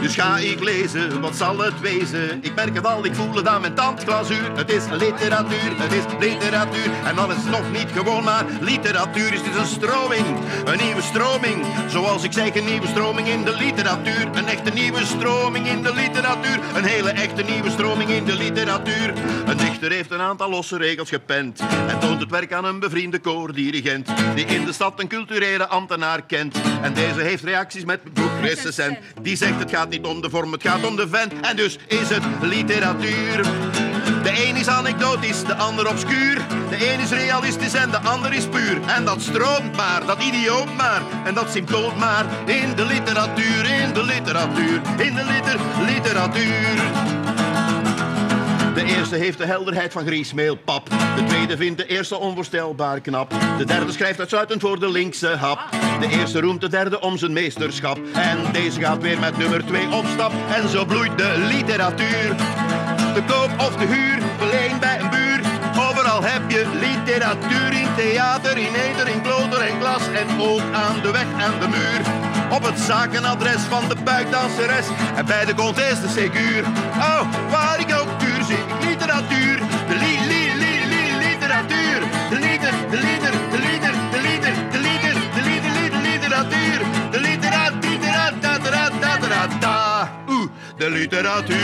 Dus 0.00 0.14
ga 0.14 0.38
ik 0.38 0.60
lezen, 0.64 1.20
wat 1.20 1.36
zal 1.36 1.58
het 1.58 1.80
wezen? 1.80 2.38
Ik 2.42 2.54
merk 2.54 2.74
het 2.74 2.86
al, 2.86 3.04
ik 3.04 3.14
voel 3.14 3.34
het 3.34 3.46
aan 3.46 3.60
mijn 3.60 3.74
tandglazuur. 3.74 4.52
Het 4.56 4.70
is 4.70 4.84
literatuur, 4.90 5.72
het 5.76 5.92
is 5.92 6.04
literatuur. 6.18 6.90
En 7.04 7.16
dan 7.16 7.30
is 7.30 7.36
het 7.36 7.50
nog 7.50 7.72
niet 7.72 7.88
gewoon 7.94 8.24
maar 8.24 8.44
literatuur. 8.60 9.32
Is 9.32 9.42
dit 9.42 9.56
een 9.56 9.66
stroming, 9.66 10.26
een 10.64 10.78
nieuwe 10.84 11.02
stroming. 11.02 11.64
Zoals 11.88 12.22
ik 12.22 12.32
zeg, 12.32 12.54
een 12.54 12.64
nieuwe 12.64 12.86
stroming 12.86 13.28
in 13.28 13.44
de 13.44 13.56
literatuur. 13.56 14.28
Een 14.32 14.46
echte 14.46 14.70
nieuwe 14.70 15.04
stroming 15.04 15.68
in 15.68 15.82
de 15.82 15.94
literatuur. 15.94 16.58
Een 16.74 16.84
hele 16.84 17.10
echte 17.10 17.42
nieuwe 17.42 17.70
stroming 17.70 18.10
in 18.10 18.24
de 18.24 18.36
literatuur. 18.36 19.12
Een 19.46 19.56
dichter 19.56 19.90
heeft 19.90 20.10
een 20.10 20.20
aantal 20.20 20.50
losse 20.50 20.76
regels 20.76 21.08
gepend. 21.08 21.60
En 21.88 21.98
toont 21.98 22.20
het 22.20 22.30
werk 22.30 22.52
aan 22.52 22.64
een 22.64 22.78
bevriende 22.78 23.18
koordirigent. 23.18 24.08
Die 24.34 24.46
in 24.46 24.64
de 24.64 24.72
stad 24.72 25.00
een 25.00 25.08
culturele 25.08 25.66
ambtenaar 25.66 26.22
kent. 26.22 26.56
En 26.82 26.94
deze 26.94 27.20
heeft 27.20 27.44
reacties 27.44 27.84
met 27.84 28.00
boekrecensent. 28.14 28.98
Die 29.22 29.36
zegt 29.36 29.58
het 29.58 29.70
gaat 29.70 29.87
niet 29.88 30.04
om 30.04 30.20
de 30.20 30.30
vorm, 30.30 30.52
het 30.52 30.62
gaat 30.62 30.86
om 30.86 30.96
de 30.96 31.08
vent. 31.08 31.32
En 31.40 31.56
dus 31.56 31.78
is 31.86 32.08
het 32.08 32.22
literatuur. 32.40 33.42
De 34.22 34.46
een 34.48 34.56
is 34.56 34.68
anekdotisch, 34.68 35.44
de 35.44 35.54
ander 35.54 35.88
obscuur. 35.88 36.46
De 36.70 36.92
een 36.92 37.00
is 37.00 37.10
realistisch 37.10 37.74
en 37.74 37.90
de 37.90 37.98
ander 37.98 38.32
is 38.32 38.46
puur. 38.46 38.80
En 38.86 39.04
dat 39.04 39.20
stroomt 39.20 39.76
maar, 39.76 40.06
dat 40.06 40.22
idioot 40.22 40.74
maar. 40.76 41.02
En 41.24 41.34
dat 41.34 41.50
symptoom 41.50 41.98
maar 41.98 42.26
in 42.46 42.74
de 42.74 42.84
literatuur, 42.84 43.64
in 43.82 43.92
de 43.92 44.02
literatuur, 44.02 44.80
in 44.98 45.14
de 45.14 45.24
liter 45.24 45.60
literatuur. 45.86 47.17
De 48.78 48.84
eerste 48.84 49.16
heeft 49.16 49.38
de 49.38 49.46
helderheid 49.46 49.92
van 49.92 50.06
griesmeelpap. 50.06 50.90
De 51.16 51.24
tweede 51.24 51.56
vindt 51.56 51.78
de 51.78 51.86
eerste 51.86 52.18
onvoorstelbaar 52.18 53.00
knap. 53.00 53.34
De 53.58 53.64
derde 53.64 53.92
schrijft 53.92 54.18
uitsluitend 54.18 54.60
voor 54.60 54.80
de 54.80 54.90
linkse 54.90 55.28
hap. 55.28 55.58
De 56.00 56.08
eerste 56.08 56.40
roemt 56.40 56.60
de 56.60 56.68
derde 56.68 57.00
om 57.00 57.18
zijn 57.18 57.32
meesterschap. 57.32 57.98
En 58.12 58.38
deze 58.52 58.80
gaat 58.80 59.02
weer 59.02 59.18
met 59.18 59.38
nummer 59.38 59.66
twee 59.66 59.92
op 59.92 60.04
stap. 60.06 60.32
En 60.54 60.68
zo 60.68 60.84
bloeit 60.84 61.18
de 61.18 61.34
literatuur. 61.48 62.36
De 63.14 63.22
koop 63.26 63.50
of 63.58 63.76
de 63.76 63.86
huur, 63.86 64.22
verleen 64.36 64.78
bij 64.80 65.00
een 65.00 65.10
buur. 65.10 65.40
Overal 65.90 66.22
heb 66.22 66.50
je 66.50 66.66
literatuur 66.80 67.72
in 67.72 67.88
theater, 67.96 68.58
in 68.58 68.74
eder, 68.74 69.08
in 69.08 69.22
kloter 69.22 69.60
en 69.60 69.80
glas. 69.80 70.02
En 70.08 70.40
ook 70.40 70.62
aan 70.72 71.00
de 71.02 71.10
weg 71.10 71.26
en 71.38 71.60
de 71.60 71.68
muur. 71.68 72.00
Op 72.50 72.62
het 72.62 72.78
zakenadres 72.78 73.62
van 73.62 73.88
de 73.88 73.96
buikdanseres. 74.04 74.86
En 75.16 75.26
bij 75.26 75.44
de 75.44 75.52
is 75.90 76.00
de 76.00 76.08
secuur. 76.08 76.64
Oh, 76.96 77.50
waar 77.50 77.80
ik 77.80 77.94
ook 78.00 78.18
de 90.78 90.90
literatuur. 90.90 91.56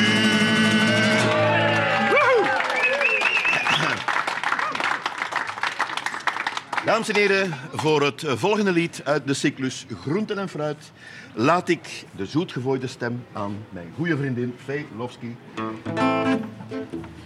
Dames 6.84 7.08
en 7.08 7.16
heren, 7.16 7.54
voor 7.72 8.02
het 8.02 8.24
volgende 8.26 8.72
lied 8.72 9.00
uit 9.04 9.26
de 9.26 9.34
cyclus 9.34 9.86
Groenten 10.02 10.38
en 10.38 10.48
Fruit 10.48 10.92
laat 11.32 11.68
ik 11.68 12.04
de 12.16 12.26
zoetgevooide 12.26 12.86
stem 12.86 13.24
aan 13.32 13.56
mijn 13.70 13.92
goede 13.96 14.16
vriendin 14.16 14.54
Fee 14.64 14.86
Lofsky. 14.96 15.30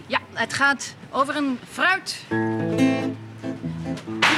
Ja, 0.07 0.19
het 0.33 0.53
gaat 0.53 0.95
over 1.11 1.35
een 1.35 1.59
fruit. 1.71 2.25
Een 2.29 3.17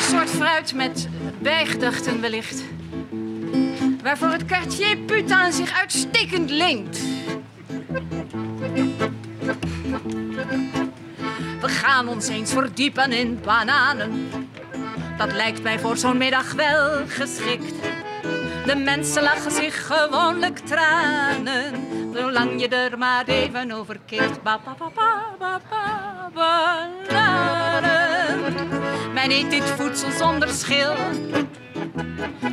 soort 0.02 0.30
fruit 0.30 0.76
met 0.76 1.08
bijgedachten 1.42 2.22
wellicht. 2.22 2.64
Waarvoor 4.04 4.30
het 4.30 4.46
quartier 4.46 4.98
Putain 4.98 5.54
zich 5.54 5.80
uitstekend 5.80 6.50
leent. 6.50 7.00
We 11.62 11.68
gaan 11.68 12.08
ons 12.08 12.28
eens 12.28 12.52
verdiepen 12.52 13.12
in 13.12 13.40
bananen. 13.46 14.30
Dat 15.18 15.34
lijkt 15.34 15.64
mij 15.64 15.80
voor 15.80 15.98
zo'n 15.98 16.18
middag 16.18 16.54
wel 16.54 17.08
geschikt. 17.08 17.76
De 18.66 18.76
mensen 18.76 19.24
lachen 19.24 19.52
zich 19.52 19.88
gewoonlijk 19.88 20.60
tranen, 20.60 21.74
zolang 22.14 22.62
je 22.62 22.68
er 22.68 22.98
maar 22.98 23.26
even 23.26 23.72
over 23.72 24.00
kikt. 24.06 24.44
Ba, 24.44 24.60
ba, 24.66 24.76
ba, 24.78 24.90
ba, 24.96 25.36
ba, 25.40 25.62
ba, 25.70 26.30
bananen. 26.34 27.92
Men 29.14 29.32
eet 29.32 29.50
dit 29.50 29.64
voedsel 29.64 30.12
zonder 30.12 30.50
schil. 30.50 30.94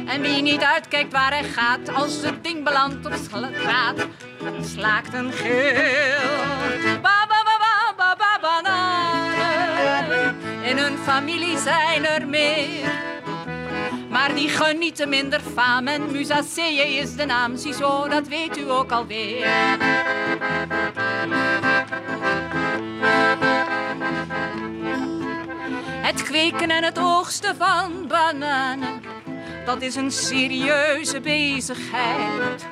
En 0.06 0.20
wie 0.20 0.42
niet 0.42 0.62
uitkijkt 0.62 1.12
waar 1.12 1.30
hij 1.30 1.44
gaat, 1.44 1.94
als 1.94 2.22
het 2.22 2.44
ding 2.44 2.64
belandt 2.64 3.06
op 3.06 3.12
straat, 3.14 4.06
slaakt 4.64 5.14
een 5.14 5.32
gil. 5.32 6.38
Ba, 7.02 7.26
ba, 7.28 7.42
ba, 7.44 7.58
ba, 7.58 7.94
ba, 7.96 8.16
ba, 8.16 8.38
bananen. 8.40 10.36
In 10.62 10.78
hun 10.78 10.98
familie 10.98 11.58
zijn 11.58 12.06
er 12.06 12.26
meer. 12.26 13.06
Maar 14.10 14.34
die 14.34 14.48
genieten 14.48 15.08
minder 15.08 15.40
faam 15.54 15.86
en 15.86 16.10
Musacee 16.10 16.96
is 16.96 17.16
de 17.16 17.24
naam. 17.24 17.56
Ziezo, 17.56 18.08
dat 18.08 18.28
weet 18.28 18.58
u 18.58 18.70
ook 18.70 18.92
alweer. 18.92 19.46
Het 26.08 26.22
kweken 26.22 26.70
en 26.70 26.84
het 26.84 26.98
oogsten 26.98 27.56
van 27.56 28.06
bananen, 28.06 29.02
dat 29.68 29.82
is 29.82 29.94
een 29.94 30.10
serieuze 30.10 31.20
bezigheid. 31.20 32.66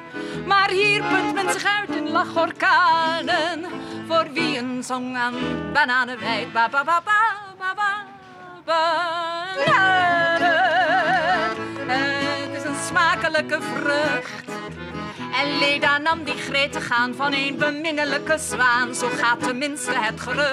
Maar 0.46 0.70
hier 0.70 1.02
put 1.02 1.34
men 1.34 1.52
zich 1.52 1.64
uit 1.64 1.88
in 1.96 2.10
lachorkanen, 2.10 3.64
voor 4.06 4.26
wie 4.32 4.58
een 4.58 4.84
zong 4.84 5.16
aan 5.16 5.34
bananen 5.72 6.18
wijt. 6.18 6.52
Ba, 6.52 6.68
ba, 6.68 6.84
ba, 6.84 7.02
ba, 7.04 7.36
ba, 7.58 7.74
ba, 7.74 8.04
bananen. 8.64 10.46
Het 11.86 12.56
is 12.56 12.64
een 12.64 12.76
smakelijke 12.88 13.58
vrucht. 13.74 14.44
En 15.40 15.58
Leda 15.58 15.98
nam 15.98 16.24
die 16.24 16.36
gretig 16.36 16.90
aan 16.90 17.14
van 17.14 17.32
een 17.32 17.56
beminnelijke 17.58 18.38
zwaan. 18.38 18.94
Zo 18.94 19.08
gaat 19.16 19.42
tenminste 19.42 19.92
het 19.94 20.20
gerucht. 20.20 20.46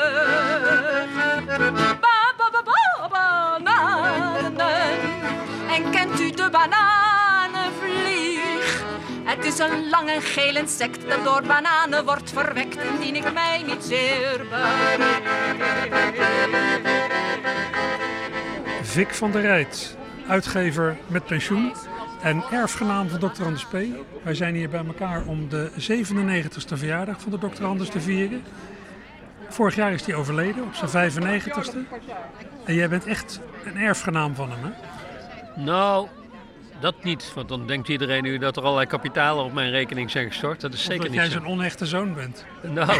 Ba, 1.99 2.33
ba, 2.37 2.49
ba, 2.51 2.61
ba, 2.63 3.07
bananen. 3.09 5.22
En 5.73 5.91
kent 5.91 6.19
u 6.19 6.31
de 6.31 6.49
bananenvlieg? 6.51 8.83
Het 9.23 9.45
is 9.45 9.59
een 9.59 9.89
lang 9.89 10.09
en 10.09 10.21
geel 10.21 10.55
insect 10.55 11.09
dat 11.09 11.23
door 11.23 11.43
bananen 11.47 12.05
wordt 12.05 12.31
verwekt. 12.31 12.77
Indien 12.93 13.15
ik 13.15 13.33
mij 13.33 13.63
niet 13.67 13.83
zeer 13.83 14.45
bereid. 14.49 15.01
Vic 18.81 19.13
van 19.13 19.31
der 19.31 19.41
Rijt, 19.41 19.97
uitgever 20.27 20.97
met 21.07 21.25
pensioen 21.25 21.73
en 22.21 22.43
erfgenaam 22.51 23.09
van 23.09 23.19
Dr. 23.19 23.43
Anders 23.43 23.65
P. 23.65 23.77
Wij 24.23 24.35
zijn 24.35 24.55
hier 24.55 24.69
bij 24.69 24.85
elkaar 24.85 25.25
om 25.25 25.49
de 25.49 25.71
97ste 25.71 26.77
verjaardag 26.77 27.21
van 27.21 27.31
de 27.31 27.37
Dr. 27.37 27.65
Anders 27.65 27.89
te 27.89 28.01
vieren. 28.01 28.43
Vorig 29.49 29.75
jaar 29.75 29.91
is 29.91 30.05
hij 30.05 30.15
overleden 30.15 30.63
op 30.63 30.73
zijn 30.73 31.11
95ste. 31.11 31.77
En 32.65 32.73
jij 32.73 32.89
bent 32.89 33.05
echt 33.05 33.39
een 33.63 33.77
erfgenaam 33.77 34.35
van 34.35 34.51
hem, 34.51 34.63
hè? 34.63 34.69
Nou, 35.55 36.07
dat 36.79 37.03
niet. 37.03 37.31
Want 37.35 37.49
dan 37.49 37.67
denkt 37.67 37.87
iedereen 37.87 38.23
nu 38.23 38.37
dat 38.37 38.57
er 38.57 38.63
allerlei 38.63 38.87
kapitalen 38.87 39.43
op 39.43 39.53
mijn 39.53 39.71
rekening 39.71 40.11
zijn 40.11 40.27
gestort. 40.27 40.61
Dat 40.61 40.73
is 40.73 40.81
zeker 40.83 40.95
Omdat 40.95 41.11
niet 41.11 41.19
jij 41.21 41.29
zo. 41.29 41.39
zo'n 41.39 41.47
onechte 41.47 41.85
zoon 41.85 42.13
bent. 42.13 42.45
Nou, 42.61 42.99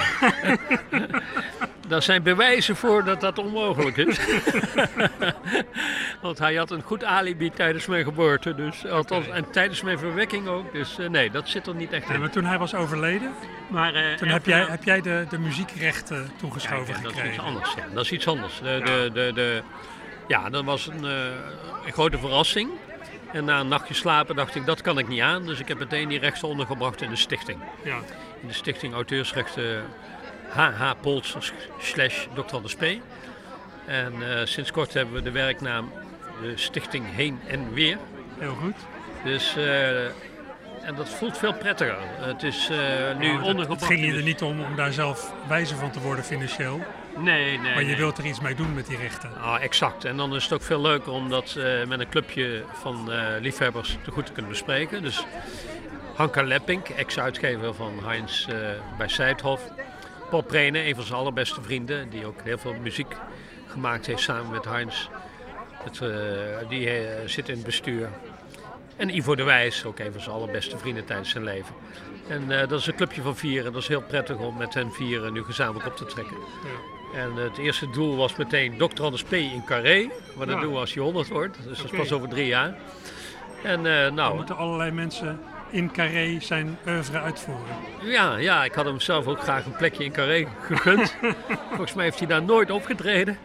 daar 1.88 2.02
zijn 2.02 2.24
bewijzen 2.24 2.76
voor 2.76 3.04
dat 3.04 3.22
dat 3.22 3.38
onmogelijk 3.40 3.98
is. 3.98 4.20
Want 6.22 6.40
hij 6.40 6.56
had 6.56 6.72
een 6.72 6.82
goed 6.82 7.04
alibi 7.04 7.50
tijdens 7.50 7.86
mijn 7.86 8.04
geboorte. 8.04 8.56
Dus, 8.56 8.86
althans, 8.88 9.28
en 9.28 9.52
tijdens 9.52 9.82
mijn 9.82 10.00
verwekking 10.00 10.48
ook. 10.48 10.72
Dus 10.74 10.98
eh, 11.00 11.10
nee, 11.10 11.32
dat 11.32 11.50
zit 11.50 11.68
er 11.68 11.76
niet 11.76 11.92
echt 11.92 12.10
in. 12.10 12.20
maar 12.20 12.30
toen 12.30 12.46
hij 12.46 12.58
was 12.58 12.76
overleden, 12.76 13.32
Maar, 13.68 13.94
eh, 13.94 14.14
toen 14.18 14.28
heb 14.28 14.46
jij, 14.46 14.66
heb 14.70 14.84
jij 14.84 15.02
de, 15.02 15.26
de 15.30 15.40
muziekrechten 15.40 16.32
toegeschoven 16.38 16.96
ja, 16.96 17.02
dat 17.02 17.12
is 17.14 17.24
iets 17.30 17.40
anders. 17.40 17.74
Ja. 17.74 17.84
Dat 17.94 18.04
is 18.04 18.12
iets 18.12 18.28
anders. 18.28 18.60
De, 18.60 18.82
de, 18.84 19.10
de, 19.14 19.32
de, 19.34 19.62
ja, 20.34 20.50
dat 20.50 20.64
was 20.64 20.88
een, 20.88 21.06
eh, 21.06 21.86
een 21.86 21.92
grote 21.92 22.18
verrassing. 22.18 22.70
En 23.32 23.46
na 23.46 23.60
een 23.60 23.68
nachtje 23.68 23.94
slapen 23.94 24.36
dacht 24.36 24.56
ik, 24.56 24.66
dat 24.66 24.82
kan 24.82 24.98
ik 24.98 25.08
niet 25.08 25.22
aan. 25.22 25.46
Dus 25.46 25.60
ik 25.60 25.68
heb 25.68 25.80
meteen 25.80 26.08
die 26.08 26.20
rechten 26.20 26.48
ondergebracht 26.48 27.02
in 27.02 27.10
de 27.10 27.16
stichting. 27.16 27.60
Ja. 27.84 27.98
In 28.42 28.48
de 28.48 28.54
stichting 28.54 28.94
auteursrechten 28.94 29.84
HH 30.50 30.92
Polsters 31.02 31.52
slash 31.80 32.26
Dr. 32.34 32.56
Anders 32.56 32.76
P. 32.76 32.84
En 33.86 34.14
eh, 34.38 34.46
sinds 34.46 34.72
kort 34.72 34.94
hebben 34.94 35.14
we 35.14 35.22
de 35.22 35.32
werknaam 35.32 35.92
de 36.42 36.58
stichting 36.58 37.06
Heen 37.16 37.40
en 37.48 37.74
Weer. 37.74 37.98
Heel 38.38 38.56
goed. 38.56 38.76
Dus, 39.24 39.56
eh, 39.56 40.06
en 40.84 40.96
dat 40.96 41.10
voelt 41.10 41.38
veel 41.38 41.54
prettiger. 41.54 41.98
Het 42.20 42.44
is 42.44 42.70
eh, 42.70 43.18
nu 43.18 43.28
Nou, 43.28 43.44
ondergebracht. 43.44 43.80
Het 43.80 43.90
ging 43.90 44.00
in 44.00 44.12
je 44.12 44.18
er 44.18 44.24
niet 44.24 44.42
om 44.42 44.62
om 44.62 44.76
daar 44.76 44.94
zelf 44.94 45.34
wijzer 45.48 45.78
van 45.78 45.92
te 45.92 46.00
worden 46.00 46.24
financieel. 46.24 46.82
Nee, 47.18 47.58
nee. 47.58 47.74
Maar 47.74 47.82
je 47.82 47.88
nee. 47.88 47.96
wilt 47.96 48.18
er 48.18 48.26
iets 48.26 48.40
mee 48.40 48.56
doen 48.56 48.74
met 48.74 48.88
die 48.88 48.98
rechten. 48.98 49.30
Ah, 49.42 49.64
exact. 49.64 50.06
En 50.06 50.18
dan 50.18 50.36
is 50.36 50.44
het 50.44 50.54
ook 50.54 50.62
veel 50.62 50.82
leuker 50.82 51.12
om 51.12 51.30
dat 51.30 51.56
eh, 51.56 51.86
met 51.88 52.00
een 52.00 52.10
clubje 52.10 52.64
van 52.74 53.12
eh, 53.12 53.42
liefhebbers 53.42 53.98
te 54.04 54.12
goed 54.12 54.26
te 54.26 54.32
kunnen 54.32 54.52
bespreken. 54.52 55.02
Dus 55.02 55.26
Hanka 56.16 56.44
Leppink, 56.44 56.90
ex-uitgever 56.90 57.74
van 57.74 58.00
Heinz 58.04 58.48
bij 58.98 59.08
Seidhof. 59.08 59.62
Paul 60.30 60.42
Prene, 60.42 60.86
een 60.86 60.96
van 60.96 61.04
zijn 61.04 61.20
allerbeste 61.20 61.62
vrienden, 61.62 62.10
die 62.10 62.26
ook 62.26 62.42
heel 62.44 62.58
veel 62.58 62.74
muziek 62.82 63.16
gemaakt 63.68 64.06
heeft 64.06 64.22
samen 64.22 64.52
met 64.52 64.66
Heinz. 64.66 65.08
Het, 65.84 66.02
die 66.70 66.90
zit 67.26 67.50
in 67.50 67.56
het 67.56 67.64
bestuur. 67.64 68.10
En 68.96 69.16
Ivo 69.16 69.36
de 69.36 69.44
Wijs, 69.44 69.86
ook 69.86 70.00
een 70.00 70.12
van 70.12 70.22
zijn 70.22 70.36
allerbeste 70.36 70.78
vrienden 70.78 71.06
tijdens 71.06 71.30
zijn 71.30 71.44
leven. 71.44 71.76
En 72.28 72.52
eh, 72.62 72.68
dat 72.68 72.80
is 72.80 72.88
een 72.88 72.96
clubje 72.96 73.22
van 73.22 73.36
vier 73.36 73.66
en 73.66 73.72
dat 73.72 73.82
is 73.82 73.88
heel 73.88 74.02
prettig 74.02 74.38
om 74.38 74.58
met 74.58 74.74
hen 74.74 74.92
vieren 74.92 75.34
nu 75.34 75.44
gezamenlijk 75.44 75.86
op 75.86 75.98
te 75.98 76.06
trekken. 76.06 76.38
En 77.16 77.36
het 77.36 77.58
eerste 77.58 77.90
doel 77.90 78.16
was 78.16 78.36
meteen 78.36 78.78
Dr. 78.78 79.04
Anders 79.04 79.24
P. 79.24 79.32
in 79.34 79.64
Carré. 79.66 80.10
Maar 80.38 80.46
dat 80.46 80.56
Ja. 80.56 80.62
doen 80.62 80.74
we 80.74 80.80
als 80.80 80.94
je 80.94 81.00
100 81.00 81.28
wordt. 81.28 81.58
Dus 81.68 81.78
dat 81.78 81.92
is 81.92 81.98
pas 81.98 82.12
over 82.12 82.30
drie 82.30 82.46
jaar. 82.48 82.76
En 83.64 83.86
eh, 84.06 84.12
nou, 84.12 84.36
moeten 84.36 84.58
allerlei 84.58 84.92
mensen 84.92 85.40
in 85.74 85.92
Carré 85.92 86.40
zijn 86.40 86.78
oeuvre 86.88 87.20
uitvoeren. 87.20 87.76
ja, 88.02 88.38
ja, 88.38 88.64
ik 88.64 88.74
had 88.74 88.86
hem 88.86 89.00
zelf 89.00 89.28
ook 89.28 89.40
graag 89.40 89.66
een 89.66 89.76
plekje 89.76 90.04
in 90.04 90.12
Carré 90.12 90.48
gegund. 90.62 91.16
Volgens 91.70 91.94
mij 91.94 92.04
heeft 92.04 92.18
hij 92.18 92.28
daar 92.28 92.44
nooit 92.44 92.72
opgetreden. 92.72 93.38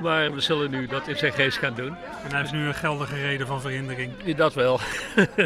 Maar 0.00 0.32
we 0.32 0.40
zullen 0.40 0.70
nu 0.70 0.86
dat 0.86 1.08
in 1.08 1.16
zijn 1.16 1.32
geest 1.32 1.58
gaan 1.58 1.74
doen. 1.74 1.96
En 2.24 2.30
hij 2.30 2.40
heeft 2.40 2.52
nu 2.52 2.66
een 2.66 2.74
geldige 2.74 3.14
reden 3.14 3.46
van 3.46 3.60
verhindering. 3.60 4.34
Dat 4.36 4.54
wel. 4.54 4.80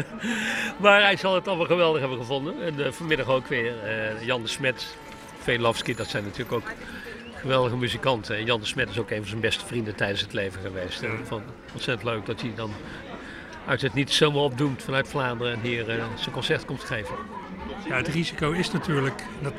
maar 0.83 1.01
hij 1.01 1.15
zal 1.15 1.35
het 1.35 1.47
allemaal 1.47 1.65
geweldig 1.65 1.99
hebben 1.99 2.17
gevonden. 2.17 2.63
En 2.63 2.85
eh, 2.85 2.91
vanmiddag 2.91 3.27
ook 3.27 3.47
weer 3.47 3.83
eh, 3.83 4.25
Jan 4.25 4.41
de 4.41 4.47
Smet, 4.47 4.95
Velovski, 5.39 5.95
dat 5.95 6.07
zijn 6.07 6.23
natuurlijk 6.23 6.51
ook 6.51 6.71
geweldige 7.35 7.77
muzikanten. 7.77 8.35
En 8.35 8.45
Jan 8.45 8.59
de 8.59 8.65
Smet 8.65 8.89
is 8.89 8.99
ook 8.99 9.09
een 9.09 9.17
van 9.17 9.27
zijn 9.27 9.41
beste 9.41 9.65
vrienden 9.65 9.95
tijdens 9.95 10.21
het 10.21 10.33
leven 10.33 10.61
geweest. 10.61 11.01
En 11.01 11.19
van, 11.23 11.43
ontzettend 11.73 12.09
leuk 12.09 12.25
dat 12.25 12.41
hij 12.41 12.51
dan 12.55 12.71
uit 13.67 13.81
het 13.81 13.93
niet 13.93 14.11
zomaar 14.11 14.41
opdoemt 14.41 14.83
vanuit 14.83 15.07
Vlaanderen 15.07 15.53
en 15.53 15.59
hier 15.59 15.89
eh, 15.89 16.05
zijn 16.15 16.35
concert 16.35 16.65
komt 16.65 16.83
geven. 16.83 17.15
Ja, 17.87 17.95
het 17.95 18.07
risico 18.07 18.51
is 18.51 18.71
natuurlijk, 18.71 19.23
dat 19.41 19.53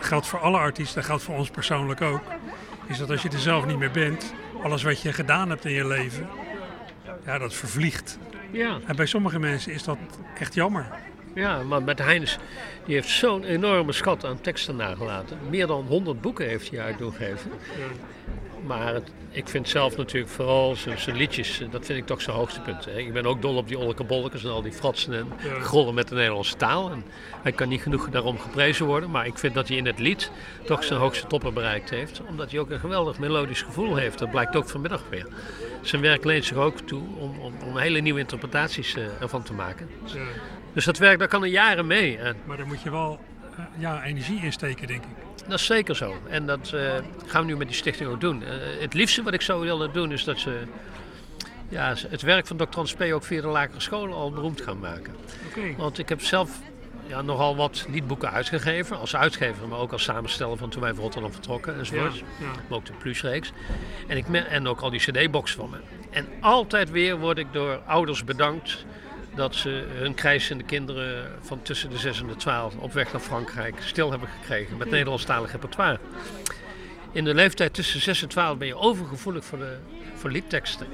geldt 0.00 0.26
voor 0.26 0.38
alle 0.38 0.58
artiesten, 0.58 0.94
dat 0.94 1.04
geldt 1.04 1.22
voor 1.22 1.34
ons 1.36 1.50
persoonlijk 1.50 2.00
ook, 2.00 2.22
is 2.86 2.98
dat 2.98 3.10
als 3.10 3.22
je 3.22 3.28
er 3.28 3.38
zelf 3.38 3.66
niet 3.66 3.78
meer 3.78 3.90
bent, 3.90 4.34
alles 4.62 4.82
wat 4.82 5.02
je 5.02 5.12
gedaan 5.12 5.48
hebt 5.50 5.64
in 5.64 5.72
je 5.72 5.86
leven, 5.86 6.28
ja, 7.24 7.38
dat 7.38 7.54
vervliegt. 7.54 8.18
Ja. 8.50 8.78
En 8.86 8.96
bij 8.96 9.06
sommige 9.06 9.38
mensen 9.38 9.72
is 9.72 9.82
dat 9.82 9.98
echt 10.38 10.54
jammer. 10.54 10.86
Ja, 11.34 11.62
maar 11.62 11.82
met 11.82 11.98
Heinz, 11.98 12.36
die 12.84 12.94
heeft 12.94 13.08
zo'n 13.08 13.44
enorme 13.44 13.92
schat 13.92 14.24
aan 14.24 14.40
teksten 14.40 14.76
nagelaten. 14.76 15.38
Meer 15.50 15.66
dan 15.66 15.86
100 15.86 16.20
boeken 16.20 16.48
heeft 16.48 16.70
hij 16.70 16.80
uit 16.80 16.98
doen 16.98 17.12
geven. 17.12 17.50
Maar 18.66 18.94
het- 18.94 19.10
ik 19.30 19.48
vind 19.48 19.68
zelf 19.68 19.96
natuurlijk 19.96 20.32
vooral 20.32 20.76
zijn, 20.76 21.16
liedjes, 21.16 21.60
eh, 21.60 21.70
dat 21.70 21.86
vind 21.86 21.98
ik 21.98 22.06
toch 22.06 22.22
zijn 22.22 22.36
hoogste 22.36 22.60
punt. 22.60 22.84
Hè. 22.84 22.98
Ik 22.98 23.12
ben 23.12 23.26
ook 23.26 23.42
dol 23.42 23.56
op 23.56 23.68
die 23.68 23.78
Olleke 23.78 24.04
Bollekes 24.04 24.44
en 24.44 24.50
al 24.50 24.62
die 24.62 24.72
fratsen 24.72 25.14
en 25.14 25.26
Ja. 25.44 25.60
grollen 25.60 25.94
met 25.94 26.08
de 26.08 26.14
Nederlandse 26.14 26.56
taal. 26.56 26.90
En 26.90 27.04
hij 27.42 27.52
kan 27.52 27.68
niet 27.68 27.82
genoeg 27.82 28.08
daarom 28.10 28.38
geprezen 28.38 28.86
worden. 28.86 29.10
Maar 29.10 29.26
ik 29.26 29.38
vind 29.38 29.54
dat 29.54 29.68
hij 29.68 29.76
in 29.76 29.86
het 29.86 29.98
lied 29.98 30.30
toch 30.64 30.84
zijn 30.84 31.00
hoogste 31.00 31.26
toppen 31.26 31.54
bereikt 31.54 31.90
heeft. 31.90 32.20
Omdat 32.28 32.50
hij 32.50 32.60
ook 32.60 32.70
een 32.70 32.80
geweldig 32.80 33.18
melodisch 33.18 33.62
gevoel 33.62 33.96
heeft. 33.96 34.18
Dat 34.18 34.30
blijkt 34.30 34.56
ook 34.56 34.68
vanmiddag 34.68 35.02
weer. 35.10 35.26
Zijn 35.80 36.02
werk 36.02 36.24
leent 36.24 36.44
zich 36.44 36.56
ook 36.56 36.78
toe 36.80 37.02
om, 37.18 37.38
om, 37.40 37.52
om 37.66 37.76
hele 37.76 38.00
nieuwe 38.00 38.20
interpretaties 38.20 38.94
eh, 38.94 39.04
ervan 39.20 39.42
te 39.42 39.52
maken. 39.52 39.88
Ja. 40.04 40.18
Dus 40.72 40.84
dat 40.84 40.98
werk, 40.98 41.18
daar 41.18 41.28
kan 41.28 41.42
er 41.42 41.48
jaren 41.48 41.86
mee. 41.86 42.16
En 42.18 42.36
Maar 42.44 42.56
daar 42.56 42.66
moet 42.66 42.82
je 42.82 42.90
wel 42.90 43.18
ja, 43.78 44.04
energie 44.04 44.40
in 44.42 44.52
steken, 44.52 44.86
denk 44.86 45.02
ik. 45.02 45.48
dat 45.48 45.58
is 45.58 45.66
zeker 45.66 45.96
zo. 45.96 46.14
En 46.28 46.46
dat 46.46 46.72
eh, 46.72 46.92
gaan 47.26 47.40
we 47.40 47.50
nu 47.50 47.56
met 47.56 47.66
die 47.66 47.76
stichting 47.76 48.10
ook 48.10 48.20
doen. 48.20 48.42
Eh, 48.42 48.50
het 48.80 48.94
liefste 48.94 49.22
wat 49.22 49.34
ik 49.34 49.40
zou 49.40 49.60
willen 49.60 49.92
doen 49.92 50.12
is 50.12 50.24
dat 50.24 50.38
ze 50.38 50.62
ja, 51.68 51.94
het 52.08 52.22
werk 52.22 52.46
van 52.46 52.56
Dr. 52.56 52.74
Hans 52.74 52.94
P. 52.94 53.02
ook 53.02 53.24
via 53.24 53.40
de 53.40 53.46
lagere 53.46 53.80
scholen 53.80 54.14
al 54.14 54.30
beroemd 54.30 54.60
gaan 54.60 54.78
maken. 54.78 55.14
Want 55.76 55.98
ik 55.98 56.08
heb 56.08 56.20
zelf 56.20 56.50
ja, 57.06 57.22
nogal 57.22 57.56
wat 57.56 57.86
liedboeken 57.88 58.30
uitgegeven. 58.30 58.98
Als 58.98 59.16
uitgever, 59.16 59.68
maar 59.68 59.78
ook 59.78 59.92
als 59.92 60.02
samensteller 60.02 60.56
van 60.56 60.70
toen 60.70 60.82
wij 60.82 60.94
van 60.94 61.02
Rotterdam 61.02 61.32
vertrokken 61.32 61.78
enzovoort. 61.78 62.18
Ja, 62.18 62.24
ja. 62.38 62.46
Maar 62.68 62.78
ook 62.78 62.86
de 62.86 62.92
plusreeks. 62.92 63.52
En, 64.06 64.16
ik 64.16 64.26
en 64.28 64.68
ook 64.68 64.80
al 64.80 64.90
die 64.90 65.00
cd-boxen 65.00 65.58
van 65.58 65.70
me. 65.70 65.76
En 66.10 66.26
altijd 66.40 66.90
weer 66.90 67.18
word 67.18 67.38
ik 67.38 67.46
door 67.52 67.80
ouders 67.86 68.24
bedankt 68.24 68.84
dat 69.34 69.54
ze 69.54 69.84
hun 69.88 70.14
krijzende 70.14 70.64
kinderen 70.64 71.32
van 71.40 71.62
tussen 71.62 71.90
de 71.90 71.98
6 71.98 72.20
en 72.20 72.26
de 72.26 72.36
12 72.36 72.74
op 72.76 72.92
weg 72.92 73.12
naar 73.12 73.20
Frankrijk 73.20 73.74
stil 73.82 74.10
hebben 74.10 74.28
gekregen 74.40 74.76
met 74.76 74.90
Nederlandstalig 74.90 75.52
repertoire. 75.52 75.98
In 77.12 77.24
de 77.24 77.34
leeftijd 77.34 77.74
tussen 77.74 78.00
6 78.00 78.22
en 78.22 78.28
12 78.28 78.58
ben 78.58 78.66
je 78.66 78.76
overgevoelig 78.76 79.44
voor, 79.44 79.58
de, 79.58 79.76
voor 80.14 80.30
liedteksten. 80.30 80.86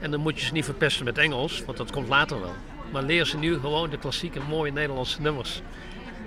En 0.00 0.10
dan 0.10 0.20
moet 0.20 0.40
je 0.40 0.46
ze 0.46 0.52
niet 0.52 0.64
verpesten 0.64 1.04
met 1.04 1.18
Engels, 1.18 1.64
want 1.64 1.78
dat 1.78 1.92
komt 1.92 2.08
later 2.08 2.40
wel. 2.40 2.54
Maar 2.92 3.02
leer 3.02 3.26
ze 3.26 3.38
nu 3.38 3.58
gewoon 3.58 3.90
de 3.90 3.98
klassieke 3.98 4.40
mooie 4.48 4.72
Nederlandse 4.72 5.20
nummers. 5.20 5.62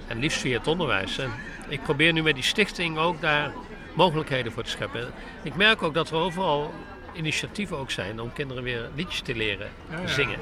En 0.07 0.19
liefst 0.19 0.39
via 0.39 0.57
het 0.57 0.67
onderwijs. 0.67 1.17
En 1.17 1.31
ik 1.67 1.83
probeer 1.83 2.13
nu 2.13 2.21
met 2.23 2.35
die 2.35 2.43
stichting 2.43 2.97
ook 2.97 3.21
daar 3.21 3.51
mogelijkheden 3.93 4.51
voor 4.51 4.63
te 4.63 4.69
scheppen. 4.69 5.07
Ik 5.43 5.55
merk 5.55 5.83
ook 5.83 5.93
dat 5.93 6.09
er 6.09 6.15
overal 6.15 6.73
initiatieven 7.13 7.77
ook 7.77 7.91
zijn 7.91 8.21
om 8.21 8.33
kinderen 8.33 8.63
weer 8.63 8.89
liedjes 8.95 9.21
te 9.21 9.35
leren 9.35 9.69
Ja, 9.89 9.99
ja. 9.99 10.07
zingen. 10.07 10.39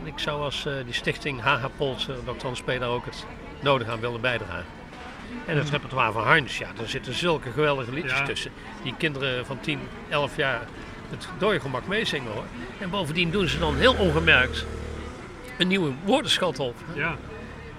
En 0.00 0.06
ik 0.06 0.18
zou 0.18 0.42
als 0.42 0.66
eh, 0.66 0.72
die 0.84 0.94
stichting 0.94 1.40
HH 1.42 1.64
Polsen, 1.76 2.16
Dr. 2.24 2.44
Hans 2.46 2.62
P. 2.62 2.66
daar 2.66 2.88
ook 2.88 3.04
het 3.04 3.24
nodig 3.60 3.88
aan 3.88 4.00
willen 4.00 4.20
bijdragen. 4.20 4.64
En 5.46 5.56
het 5.56 5.70
repertoire 5.70 6.12
van 6.12 6.26
Heinz, 6.26 6.58
ja, 6.58 6.68
daar 6.76 6.88
zitten 6.88 7.14
zulke 7.14 7.50
geweldige 7.50 7.92
liedjes 7.92 8.12
Mm. 8.12 8.18
Ja. 8.18 8.24
tussen. 8.24 8.50
Die 8.82 8.94
kinderen 8.98 9.46
van 9.46 9.60
10, 9.60 9.80
11 10.08 10.36
jaar 10.36 10.60
het 11.10 11.28
dode 11.38 11.60
gemak 11.60 11.86
meezingen 11.86 12.32
hoor. 12.32 12.44
En 12.78 12.90
bovendien 12.90 13.30
doen 13.30 13.48
ze 13.48 13.58
dan 13.58 13.76
heel 13.76 13.94
ongemerkt 13.94 14.66
een 15.58 15.68
nieuwe 15.68 15.92
woordenschat 16.04 16.58
op. 16.58 16.74
Ja. 16.94 17.16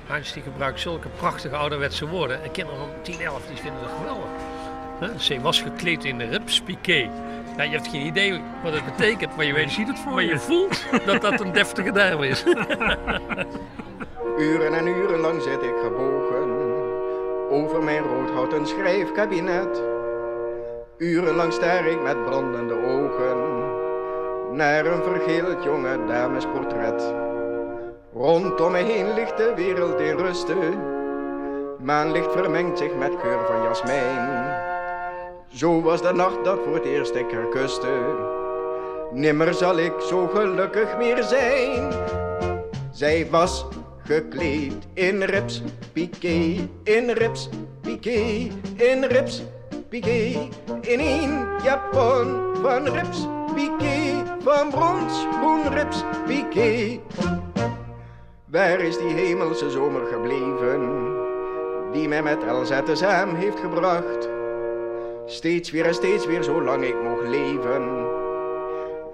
Heinz 0.06 0.34
die 0.34 0.44
gebruikt 0.44 0.80
zulke 0.80 1.08
prachtige 1.08 1.56
ouderwetse 1.56 2.08
woorden. 2.08 2.44
En 2.44 2.52
kinderen 2.52 2.80
van 2.80 2.90
10, 3.04 3.22
11 3.22 3.46
die 3.48 3.58
vinden 3.58 3.82
het 3.82 3.92
geweldig. 3.98 4.30
Hè, 5.00 5.20
Ze 5.20 5.42
was 5.42 5.62
gekleed 5.62 6.04
in 6.06 6.18
de 6.18 6.26
ripspiqué. 6.26 7.10
Ja, 7.58 7.64
je 7.64 7.70
hebt 7.70 7.88
geen 7.88 8.06
idee 8.06 8.42
wat 8.64 8.74
het 8.74 8.86
betekent, 8.86 9.36
maar 9.36 9.46
je, 9.46 9.54
weet, 9.54 9.72
ziet 9.72 9.88
het 9.88 10.00
voor 10.00 10.14
maar 10.14 10.24
je. 10.24 10.30
je 10.30 10.40
voelt 10.40 10.86
dat 11.06 11.22
dat 11.22 11.40
een 11.40 11.52
deftige 11.52 11.92
dame 11.92 12.28
is. 12.28 12.44
Uren 14.38 14.74
en 14.74 14.88
uren 14.88 15.20
lang 15.20 15.42
zit 15.42 15.64
ik 15.64 15.76
gebogen 15.84 16.50
over 17.50 17.84
mijn 17.84 18.04
roodhouten 18.04 18.68
schrijfkabinet. 18.68 19.82
Urenlang 20.98 21.54
staar 21.54 21.86
ik 21.86 22.02
met 22.02 22.26
brandende 22.26 22.74
ogen 22.74 23.38
naar 24.56 24.86
een 24.86 25.04
vergeeld 25.04 25.64
jonge 25.64 26.06
damesportret. 26.08 27.14
Rondom 28.14 28.72
me 28.72 28.78
heen 28.78 29.14
ligt 29.14 29.38
de 29.38 29.54
wereld 29.56 30.00
in 30.00 30.18
rusten, 30.18 30.80
maanlicht 31.80 32.32
vermengt 32.32 32.78
zich 32.78 32.96
met 32.96 33.14
geur 33.22 33.46
van 33.46 33.64
jasmijn. 33.64 34.55
Zo 35.56 35.82
was 35.82 36.02
de 36.02 36.14
nacht 36.14 36.44
dat 36.44 36.60
voor 36.66 36.74
het 36.74 36.86
eerst 36.86 37.16
ik 37.16 37.32
haar 37.32 37.48
kuste. 37.48 38.16
Nimmer 39.12 39.54
zal 39.54 39.78
ik 39.78 39.94
zo 40.00 40.28
gelukkig 40.28 40.98
meer 40.98 41.24
zijn. 41.24 41.94
Zij 42.92 43.28
was 43.30 43.66
gekleed 44.04 44.74
in 44.94 45.22
rips, 45.22 45.62
piqué, 45.94 46.70
in 46.84 47.10
rips, 47.10 47.50
piqué, 47.82 48.48
in 48.76 49.04
rips, 49.04 49.44
piqué. 49.90 50.50
In 50.82 51.00
een 51.00 51.46
japon 51.64 52.56
van 52.62 52.88
rips, 52.88 53.28
piqué, 53.54 54.24
van 54.40 54.70
brons, 54.70 55.28
groen 55.40 55.74
rips, 55.74 56.04
piqué. 56.26 57.00
Waar 58.46 58.80
is 58.80 58.98
die 58.98 59.14
hemelse 59.14 59.70
zomer 59.70 60.06
gebleven, 60.06 61.14
die 61.92 62.08
mij 62.08 62.24
met 62.24 62.44
Elsa 62.44 62.82
tezamen 62.82 63.36
heeft 63.36 63.60
gebracht? 63.60 64.35
Steeds 65.28 65.72
weer 65.72 65.86
en 65.86 65.94
steeds 65.94 66.26
weer, 66.26 66.44
zolang 66.44 66.84
ik 66.84 66.96
mocht 67.04 67.28
leven, 67.28 68.08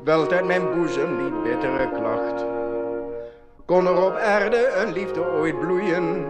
welt 0.03 0.31
uit 0.31 0.45
mijn 0.45 0.71
boezem 0.75 1.17
die 1.17 1.41
bittere 1.43 1.89
klacht. 1.89 2.45
Kon 3.65 3.87
er 3.87 4.05
op 4.05 4.15
aarde 4.15 4.71
een 4.75 4.93
liefde 4.93 5.25
ooit 5.25 5.59
bloeien, 5.59 6.25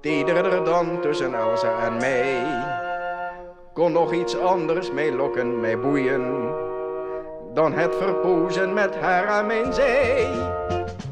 tederder 0.00 0.64
dan 0.64 1.00
tussen 1.00 1.34
Elsa 1.34 1.84
en 1.84 1.96
mij? 1.96 2.44
Kon 3.72 3.92
nog 3.92 4.12
iets 4.12 4.38
anders 4.38 4.92
mij 4.92 5.12
lokken, 5.12 5.60
mij 5.60 5.78
boeien, 5.78 6.50
dan 7.54 7.72
het 7.72 7.94
verpozen 7.94 8.72
met 8.72 8.96
haar 8.96 9.26
aan 9.26 9.46
mijn 9.46 9.72
zij? 9.72 10.28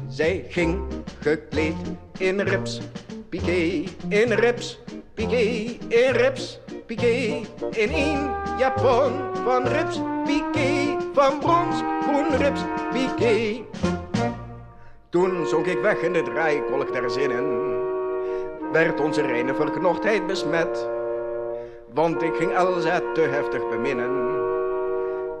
Zij 0.07 0.45
ging 0.47 0.79
gekleed 1.19 1.75
in 2.17 2.39
rips, 2.39 2.81
piqué, 3.29 3.83
in 4.07 4.31
rips, 4.31 4.79
piqué, 5.13 5.77
in 5.87 6.11
rips, 6.11 6.59
piqué, 6.85 7.41
in 7.71 7.93
een 7.93 8.29
japon 8.57 9.11
van 9.43 9.67
rips, 9.67 10.01
piqué, 10.25 10.97
van 11.13 11.39
brons, 11.39 11.83
groen 12.01 12.37
rips, 12.37 12.61
piqué. 12.91 13.63
Toen 15.09 15.47
zonk 15.47 15.65
ik 15.65 15.79
weg 15.79 16.01
in 16.01 16.13
de 16.13 16.23
draaikolk 16.23 16.93
der 16.93 17.09
zinnen, 17.09 17.69
werd 18.71 18.99
onze 18.99 19.21
reine 19.21 19.53
verknochtheid 19.53 20.27
besmet, 20.27 20.89
want 21.93 22.21
ik 22.21 22.35
ging 22.35 22.51
Elsa 22.51 23.01
te 23.13 23.21
heftig 23.21 23.69
beminnen, 23.69 24.11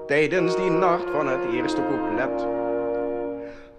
tijdens 0.07 0.55
die 0.55 0.69
nacht 0.69 1.09
van 1.11 1.27
het 1.27 1.41
eerste 1.53 1.81
couplet. 1.89 2.47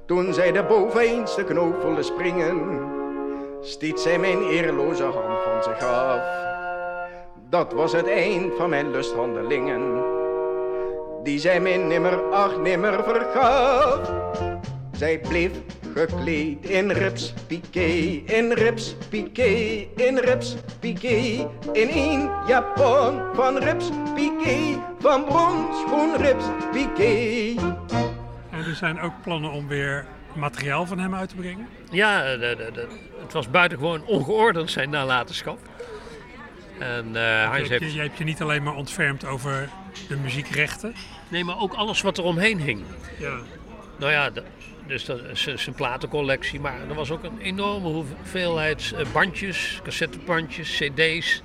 Toen 0.07 0.35
zij 0.35 0.53
de 0.53 0.65
boveneens 0.65 1.37
de 1.37 1.45
knoop 1.45 1.83
wilde 1.83 2.03
springen, 2.03 2.81
stiet 3.61 4.01
zij 4.01 4.19
mijn 4.19 4.43
eerloze 4.43 5.05
hand 5.05 5.43
van 5.43 5.63
zich 5.63 5.89
af. 5.89 6.52
Dat 7.53 7.73
was 7.73 7.93
het 7.93 8.09
eind 8.09 8.53
van 8.57 8.71
mijn 8.71 8.91
lusthandelingen, 8.91 10.03
die 11.23 11.39
zij 11.39 11.61
mij 11.61 11.77
nimmer, 11.77 12.23
ach 12.31 12.57
nimmer 12.57 13.03
vergaf. 13.05 14.13
Zij 14.93 15.19
bleef 15.21 15.51
gekleed 15.95 16.65
in 16.65 16.91
rips, 16.91 17.35
piqué, 17.47 18.23
in 18.35 18.53
rips, 18.53 18.97
piqué, 19.09 19.87
in 19.97 20.19
rips, 20.19 20.57
piqué. 20.81 21.49
In 21.73 21.89
een 21.93 22.31
japon 22.47 23.21
van 23.35 23.59
rips, 23.59 23.91
piqué, 24.15 24.79
van 24.99 25.25
brons, 25.25 25.85
groen 25.87 26.17
rips, 26.17 26.45
piqué. 26.73 27.55
En 28.51 28.59
er 28.59 28.75
zijn 28.75 29.01
ook 29.01 29.13
plannen 29.23 29.51
om 29.51 29.69
weer 29.69 30.07
materiaal 30.35 30.87
van 30.87 30.99
hem 30.99 31.15
uit 31.15 31.29
te 31.29 31.35
brengen. 31.37 31.69
Ja, 31.91 32.23
de, 32.23 32.39
de, 32.39 32.71
de- 32.73 32.89
het 33.23 33.33
was 33.33 33.51
buitengewoon 33.51 34.05
ongeordend 34.07 34.71
zijn 34.71 34.91
nalatenschap. 34.91 35.59
En 36.83 37.07
eh 37.07 37.13
Je 37.13 37.19
Heinz 37.19 37.69
hebt, 37.69 37.69
je, 37.69 37.85
heeft... 37.85 37.93
je 37.95 38.01
hebt 38.01 38.19
je 38.19 38.25
niet 38.25 38.43
alleen 38.43 38.63
maar 38.63 38.75
ontfermd 38.75 39.25
over 39.25 39.69
de 40.09 40.17
muziekrechten. 40.17 40.95
Nee, 41.29 41.45
maar 41.45 41.61
ook 41.61 41.75
alles 41.75 42.01
wat 42.03 42.19
er 42.19 42.25
omheen 42.25 42.61
hing. 42.61 42.83
Ja. 43.19 43.39
Nou 43.99 44.13
ja, 44.13 44.31
de- 44.31 44.43
dus 44.87 45.05
dat 45.05 45.21
zijn 45.35 45.75
platencollectie. 45.75 46.61
Maar 46.61 46.75
er 46.89 46.95
was 46.95 47.11
ook 47.11 47.23
een 47.25 47.39
enorme 47.39 47.89
hoeveelheid 47.89 48.93
eh, 48.99 49.07
bandjes, 49.13 49.81
cassettebandjes, 49.83 50.77
cd's. 50.77 51.43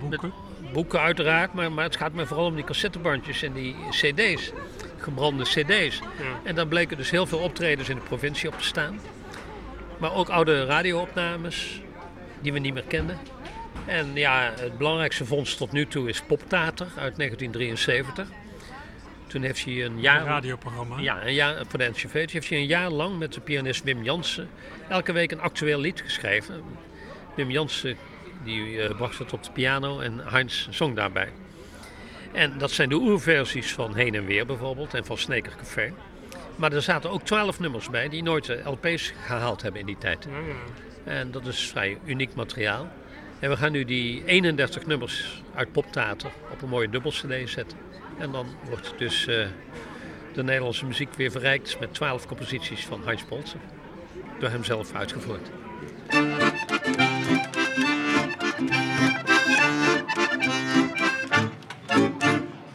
Boeken. 0.00 0.32
Boeken 0.72 1.00
uiteraard, 1.00 1.52
maar, 1.52 1.72
maar 1.72 1.84
het 1.84 1.96
gaat 1.96 2.12
me 2.12 2.26
vooral 2.26 2.46
om 2.46 2.54
die 2.54 2.64
cassettebandjes 2.64 3.42
en 3.42 3.52
die 3.52 3.76
cd's. 3.90 4.52
Gebrande 4.98 5.42
cd's. 5.44 6.00
En 6.44 6.54
dan 6.54 6.68
bleken 6.68 6.96
dus 6.96 7.10
heel 7.10 7.26
veel 7.26 7.38
optredens 7.38 7.88
in 7.88 7.94
de 7.96 8.02
provincie 8.02 8.48
op 8.48 8.58
te 8.58 8.64
staan. 8.64 9.00
Maar 9.98 10.14
ook 10.14 10.28
oude 10.28 10.64
radioopnames 10.64 11.80
die 12.40 12.52
we 12.52 12.58
niet 12.58 12.74
meer 12.74 12.84
kennen. 12.88 13.18
En 13.86 14.10
ja, 14.14 14.52
het 14.60 14.78
belangrijkste 14.78 15.24
vondst 15.24 15.56
tot 15.56 15.72
nu 15.72 15.86
toe 15.86 16.08
is 16.08 16.20
Poptater 16.20 16.86
uit 16.86 17.16
1973. 17.16 18.28
Toen 19.26 19.42
heeft 19.42 19.64
hij 19.64 19.84
een 19.84 20.00
jaar... 20.00 20.20
Een 20.20 20.26
radioprogramma. 20.26 20.98
Ja, 20.98 21.26
een 21.26 21.34
jaar, 21.34 21.64
voor 21.68 21.78
de 21.78 21.88
NCV 21.88 22.30
heeft 22.30 22.48
hij 22.48 22.58
een 22.58 22.66
jaar 22.66 22.90
lang 22.90 23.18
met 23.18 23.32
de 23.32 23.40
pianist 23.40 23.84
Wim 23.84 24.02
Jansen 24.02 24.48
elke 24.88 25.12
week 25.12 25.30
een 25.30 25.40
actueel 25.40 25.80
lied 25.80 26.00
geschreven. 26.00 26.62
Wim 27.34 27.50
Jansen 27.50 27.96
die, 28.44 28.82
eh, 28.82 28.96
bracht 28.96 29.18
het 29.18 29.32
op 29.32 29.42
de 29.42 29.50
piano 29.50 30.00
en 30.00 30.18
Heinz 30.18 30.68
zong 30.70 30.96
daarbij. 30.96 31.28
En 32.32 32.58
dat 32.58 32.70
zijn 32.70 32.88
de 32.88 32.94
oerversies 32.94 33.72
van 33.72 33.94
Heen 33.94 34.14
en 34.14 34.26
Weer 34.26 34.46
bijvoorbeeld 34.46 34.94
en 34.94 35.04
van 35.04 35.18
Sneker 35.18 35.56
Café. 35.56 35.92
Maar 36.56 36.72
er 36.72 36.82
zaten 36.82 37.10
ook 37.10 37.22
twaalf 37.22 37.60
nummers 37.60 37.90
bij 37.90 38.08
die 38.08 38.22
nooit 38.22 38.48
eh, 38.48 38.66
LP's 38.66 39.12
gehaald 39.24 39.62
hebben 39.62 39.80
in 39.80 39.86
die 39.86 39.98
tijd. 39.98 40.28
En 41.04 41.30
dat 41.30 41.46
is 41.46 41.68
vrij 41.68 41.98
uniek 42.04 42.34
materiaal. 42.34 42.88
En 43.40 43.50
we 43.50 43.56
gaan 43.56 43.72
nu 43.72 43.84
die 43.84 44.24
31 44.24 44.86
nummers 44.86 45.42
uit 45.54 45.72
Poptheater 45.72 46.30
op 46.52 46.62
een 46.62 46.68
mooie 46.68 46.88
dubbel 46.88 47.10
CD 47.10 47.50
zetten. 47.50 47.78
En 48.18 48.32
dan 48.32 48.46
wordt 48.68 48.94
dus 48.98 49.26
eh, 49.26 49.46
de 50.32 50.42
Nederlandse 50.42 50.86
muziek 50.86 51.14
weer 51.14 51.30
verrijkt 51.30 51.80
met 51.80 51.94
12 51.94 52.26
composities 52.26 52.86
van 52.86 53.04
Heinz 53.04 53.22
Polsen. 53.22 53.60
Door 54.38 54.50
hem 54.50 54.64
zelf 54.64 54.94
uitgevoerd. 54.94 55.50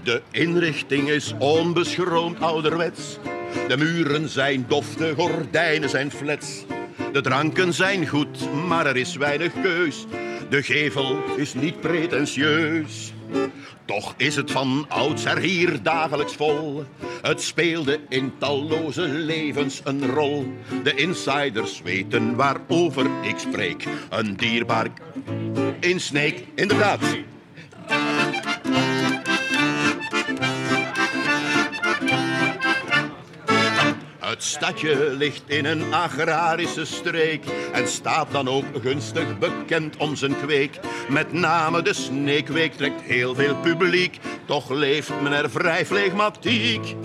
De 0.04 0.22
inrichting 0.32 1.10
is 1.10 1.34
onbeschroomd 1.40 2.40
ouderwets. 2.40 3.18
De 3.68 3.78
muren 3.78 4.30
zijn 4.30 4.66
dof, 4.68 4.96
de 4.96 5.14
gordijnen 5.16 5.90
zijn 5.90 6.12
flets. 6.12 6.66
De 7.16 7.22
dranken 7.22 7.74
zijn 7.74 8.08
goed, 8.08 8.54
maar 8.68 8.86
er 8.86 8.96
is 8.96 9.16
weinig 9.16 9.54
keus. 9.62 10.06
De 10.50 10.64
gevel 10.64 11.24
is 11.36 11.54
niet 11.54 11.80
pretentieus. 11.80 13.14
Toch 13.86 14.14
is 14.18 14.36
het 14.36 14.52
van 14.52 14.86
oudsher 14.90 15.38
hier 15.38 15.84
dagelijks 15.84 16.34
vol. 16.34 16.84
Het 17.22 17.42
speelde 17.42 18.00
in 18.10 18.34
talloze 18.38 19.02
levens 19.02 19.82
een 19.84 20.06
rol. 20.06 20.54
De 20.84 20.96
insiders 20.96 21.82
weten 21.82 22.36
waarover 22.36 23.06
ik 23.22 23.38
spreek. 23.38 23.88
Een 24.10 24.36
dierbaar 24.36 24.88
insneek, 25.80 26.46
inderdaad. 26.56 27.02
Stadje 34.46 35.16
ligt 35.18 35.44
in 35.46 35.66
een 35.66 35.94
agrarische 35.94 36.86
streek 36.86 37.44
en 37.74 37.88
staat 37.88 38.32
dan 38.32 38.48
ook 38.48 38.66
gunstig 38.82 39.38
bekend 39.40 39.98
om 39.98 40.16
zijn 40.16 40.38
kweek. 40.38 40.80
Met 41.10 41.34
name 41.34 41.82
de 41.82 41.94
Sneekweek 41.94 42.74
trekt 42.74 43.02
heel 43.02 43.36
veel 43.36 43.56
publiek, 43.56 44.20
toch 44.46 44.70
leeft 44.70 45.22
men 45.22 45.32
er 45.32 45.50
vrij 45.50 45.86
flegmatiek. 45.86 46.96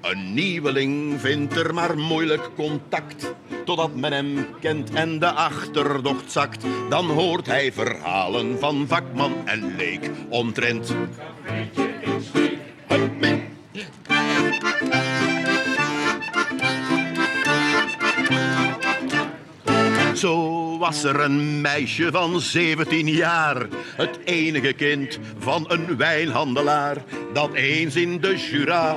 Een 0.00 0.34
nieuweling 0.34 1.20
vindt 1.20 1.56
er 1.56 1.74
maar 1.74 1.98
moeilijk 1.98 2.50
contact, 2.54 3.34
totdat 3.64 3.94
men 3.94 4.12
hem 4.12 4.46
kent 4.60 4.90
en 4.90 5.18
de 5.18 5.30
achterdocht 5.30 6.32
zakt. 6.32 6.64
Dan 6.88 7.06
hoort 7.10 7.46
hij 7.46 7.72
verhalen 7.72 8.58
van 8.58 8.84
vakman 8.88 9.34
en 9.44 9.76
leek 9.76 10.10
omtrent. 10.28 10.94
Zo 20.16 20.78
was 20.78 21.04
er 21.04 21.20
een 21.20 21.60
meisje 21.60 22.08
van 22.10 22.40
17 22.40 23.08
jaar, 23.08 23.66
het 23.96 24.18
enige 24.24 24.72
kind 24.72 25.18
van 25.38 25.64
een 25.68 25.96
wijnhandelaar, 25.96 26.96
dat 27.32 27.54
eens 27.54 27.96
in 27.96 28.20
de 28.20 28.36
Jura 28.50 28.96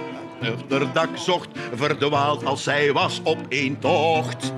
dak 0.94 1.18
zocht, 1.18 1.48
verdwaald 1.76 2.46
als 2.46 2.64
zij 2.64 2.94
was 2.94 3.22
op 3.24 3.38
één 3.50 3.80
tocht. 3.80 4.54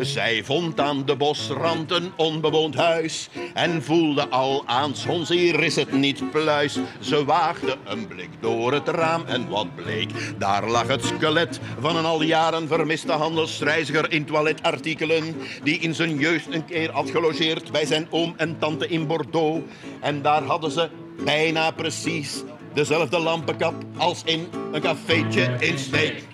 Zij 0.00 0.44
vond 0.44 0.80
aan 0.80 1.04
de 1.06 1.16
bosrand 1.16 1.90
een 1.90 2.12
onbewoond 2.16 2.74
huis 2.74 3.28
en 3.54 3.82
voelde 3.82 4.28
al 4.28 4.62
aan 4.66 4.94
hier 5.28 5.62
is 5.62 5.76
het 5.76 5.92
niet 5.92 6.30
pluis. 6.30 6.78
Ze 7.00 7.24
waagde 7.24 7.76
een 7.84 8.06
blik 8.06 8.28
door 8.40 8.72
het 8.72 8.88
raam 8.88 9.24
en 9.26 9.48
wat 9.48 9.74
bleek, 9.74 10.10
daar 10.38 10.68
lag 10.68 10.86
het 10.86 11.04
skelet 11.04 11.60
van 11.80 11.96
een 11.96 12.04
al 12.04 12.22
jaren 12.22 12.68
vermiste 12.68 13.12
handelsreiziger 13.12 14.12
in 14.12 14.24
toiletartikelen, 14.24 15.36
die 15.62 15.78
in 15.78 15.94
zijn 15.94 16.18
jeugd 16.18 16.54
een 16.54 16.64
keer 16.64 16.90
had 16.90 17.10
gelogeerd 17.10 17.72
bij 17.72 17.86
zijn 17.86 18.06
oom 18.10 18.34
en 18.36 18.58
tante 18.58 18.88
in 18.88 19.06
Bordeaux. 19.06 19.64
En 20.00 20.22
daar 20.22 20.42
hadden 20.42 20.70
ze 20.70 20.88
bijna 21.24 21.70
precies 21.70 22.42
dezelfde 22.74 23.18
lampenkap 23.18 23.74
als 23.96 24.22
in 24.24 24.48
een 24.72 24.80
cafeetje 24.80 25.56
in 25.58 25.78
Sneek. 25.78 26.24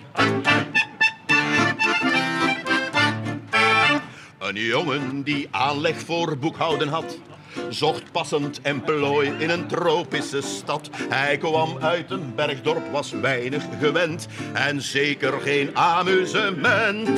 Jongen 4.65 5.23
die 5.23 5.47
aanleg 5.51 5.99
voor 5.99 6.37
boekhouden 6.37 6.87
had, 6.87 7.17
zocht 7.69 8.11
passend 8.11 8.61
emplooi 8.61 9.33
in 9.37 9.49
een 9.49 9.67
tropische 9.67 10.41
stad. 10.41 10.89
Hij 11.09 11.37
kwam 11.37 11.77
uit 11.81 12.11
een 12.11 12.35
bergdorp, 12.35 12.91
was 12.91 13.11
weinig 13.11 13.63
gewend 13.79 14.27
en 14.53 14.81
zeker 14.81 15.41
geen 15.41 15.77
amusement. 15.77 17.09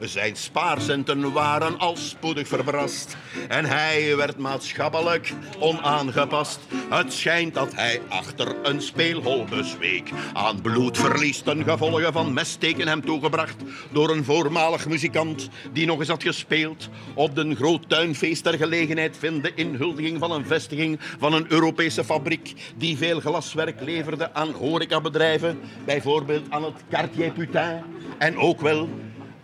Zijn 0.00 0.36
spaarcenten 0.36 1.32
waren 1.32 1.78
al 1.78 1.96
spoedig 1.96 2.48
verbrast 2.48 3.16
en 3.48 3.64
hij 3.64 4.16
werd 4.16 4.38
maatschappelijk 4.38 5.32
onaangepast. 5.58 6.60
Het 6.88 7.12
schijnt 7.12 7.54
dat 7.54 7.74
hij 7.74 8.00
achter 8.08 8.56
een 8.62 8.82
speelhol 8.82 9.44
bezweek. 9.44 10.10
Aan 10.32 10.60
bloedverlies 10.60 11.40
ten 11.40 11.64
gevolge 11.64 12.12
van 12.12 12.32
messteken 12.32 12.88
hem 12.88 13.04
toegebracht 13.04 13.56
door 13.92 14.10
een 14.10 14.24
voormalig 14.24 14.88
muzikant 14.88 15.48
die 15.72 15.86
nog 15.86 15.98
eens 15.98 16.08
had 16.08 16.22
gespeeld. 16.22 16.88
Op 17.14 17.34
de 17.34 17.54
groot 17.54 17.88
tuinfeest 17.88 18.42
ter 18.42 18.56
gelegenheid 18.56 19.16
vinden 19.18 19.56
inhuldiging 19.56 20.18
van 20.18 20.32
een 20.32 20.46
vestiging 20.46 20.98
van 21.18 21.32
een 21.32 21.46
Europese 21.48 22.04
fabriek 22.04 22.54
die 22.76 22.96
veel 22.96 23.20
glaswerk 23.20 23.80
leverde 23.80 24.34
aan 24.34 24.50
horecabedrijven, 24.50 25.58
bijvoorbeeld 25.84 26.50
aan 26.50 26.64
het 26.64 26.82
Cartier 26.90 27.30
Putain 27.30 27.82
en 28.18 28.38
ook 28.38 28.60
wel 28.60 28.88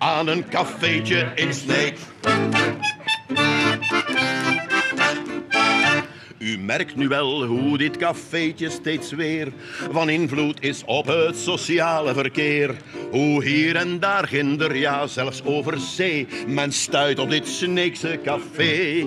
aan 0.05 0.29
een 0.29 0.49
cafeetje 0.49 1.33
in 1.35 1.55
Sneek. 1.55 1.99
U 6.39 6.59
merkt 6.59 6.97
nu 6.97 7.09
wel 7.09 7.45
hoe 7.45 7.79
dit 7.79 7.97
cafeetje 7.97 8.71
steeds 8.71 9.13
weer 9.13 9.53
van 9.91 10.09
invloed 10.09 10.63
is 10.63 10.83
op 10.85 11.07
het 11.07 11.37
sociale 11.37 12.15
verkeer. 12.15 12.77
Hoe 13.11 13.45
hier 13.45 13.77
en 13.77 14.01
daar 14.01 14.29
ginder, 14.29 14.77
ja 14.77 15.07
zelfs 15.07 15.45
over 15.45 15.79
zee, 15.79 16.27
men 16.47 16.73
stuit 16.73 17.19
op 17.19 17.31
dit 17.31 17.49
Sneekse 17.49 18.21
café. 18.25 19.07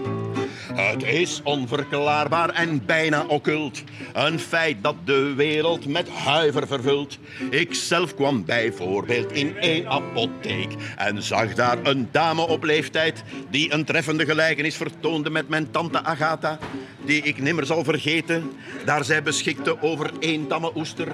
Het 0.74 1.04
is 1.04 1.42
onverklaarbaar 1.44 2.50
en 2.50 2.86
bijna 2.86 3.26
occult. 3.26 3.84
Een 4.14 4.40
feit 4.40 4.78
dat 4.82 4.96
de 5.06 5.34
wereld 5.36 5.88
met 5.88 6.10
huiver 6.10 6.68
vervult. 6.68 7.18
Ik 7.50 7.74
zelf 7.74 8.16
kwam 8.16 8.46
bijvoorbeeld 8.46 9.32
in 9.32 9.58
één 9.58 9.88
apotheek 9.88 10.72
en 10.96 11.24
zag 11.24 11.54
daar 11.54 11.78
een 11.84 12.08
dame 12.12 12.48
op 12.48 12.64
leeftijd 12.64 13.24
die 13.50 13.74
een 13.74 13.86
treffende 13.86 14.26
gelijkenis 14.26 14.76
vertoonde 14.76 15.30
met 15.30 15.50
mijn 15.50 15.72
tante 15.72 16.04
Agatha, 16.04 16.58
die 17.06 17.22
ik 17.22 17.42
nimmer 17.42 17.66
zal 17.66 17.84
vergeten, 17.84 18.52
daar 18.86 19.04
zij 19.04 19.24
beschikte 19.24 19.82
over 19.82 20.12
één 20.20 20.48
tamme 20.48 20.72
oester, 20.76 21.08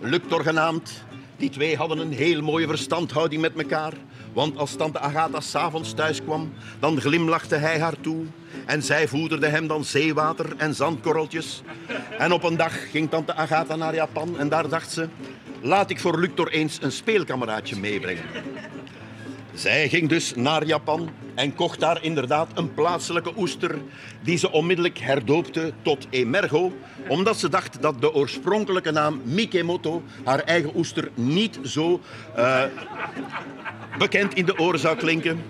Luctor 0.00 0.42
genaamd. 0.42 1.06
Die 1.36 1.50
twee 1.50 1.76
hadden 1.76 1.98
een 1.98 2.12
heel 2.12 2.42
mooie 2.42 2.66
verstandhouding 2.66 3.40
met 3.40 3.56
elkaar. 3.56 3.92
Want 4.38 4.58
als 4.58 4.76
tante 4.76 4.98
Agatha 4.98 5.40
s'avonds 5.40 5.92
thuis 5.94 6.22
kwam, 6.22 6.52
dan 6.78 7.00
glimlachte 7.00 7.54
hij 7.54 7.80
haar 7.80 8.00
toe. 8.00 8.24
En 8.66 8.82
zij 8.82 9.08
voederde 9.08 9.46
hem 9.46 9.66
dan 9.66 9.84
zeewater 9.84 10.46
en 10.56 10.74
zandkorreltjes. 10.74 11.62
En 12.18 12.32
op 12.32 12.42
een 12.42 12.56
dag 12.56 12.90
ging 12.90 13.10
tante 13.10 13.34
Agatha 13.34 13.76
naar 13.76 13.94
Japan 13.94 14.38
en 14.38 14.48
daar 14.48 14.68
dacht 14.68 14.92
ze... 14.92 15.08
Laat 15.60 15.90
ik 15.90 16.00
voor 16.00 16.18
Luctor 16.18 16.48
eens 16.48 16.78
een 16.82 16.92
speelkameraadje 16.92 17.76
meebrengen. 17.76 18.22
Zij 19.54 19.88
ging 19.88 20.08
dus 20.08 20.34
naar 20.34 20.64
Japan 20.64 21.08
en 21.34 21.54
kocht 21.54 21.80
daar 21.80 22.04
inderdaad 22.04 22.48
een 22.54 22.74
plaatselijke 22.74 23.32
oester 23.36 23.74
die 24.20 24.38
ze 24.38 24.52
onmiddellijk 24.52 24.98
herdoopte 24.98 25.72
tot 25.82 26.06
Emergo, 26.10 26.72
omdat 27.08 27.38
ze 27.38 27.48
dacht 27.48 27.82
dat 27.82 28.00
de 28.00 28.14
oorspronkelijke 28.14 28.90
naam 28.90 29.20
Mikemoto 29.24 30.02
haar 30.24 30.40
eigen 30.40 30.76
oester 30.76 31.10
niet 31.14 31.58
zo 31.64 32.00
uh, 32.36 32.62
bekend 33.98 34.34
in 34.34 34.44
de 34.44 34.58
oren 34.58 34.78
zou 34.78 34.96
klinken. 34.96 35.42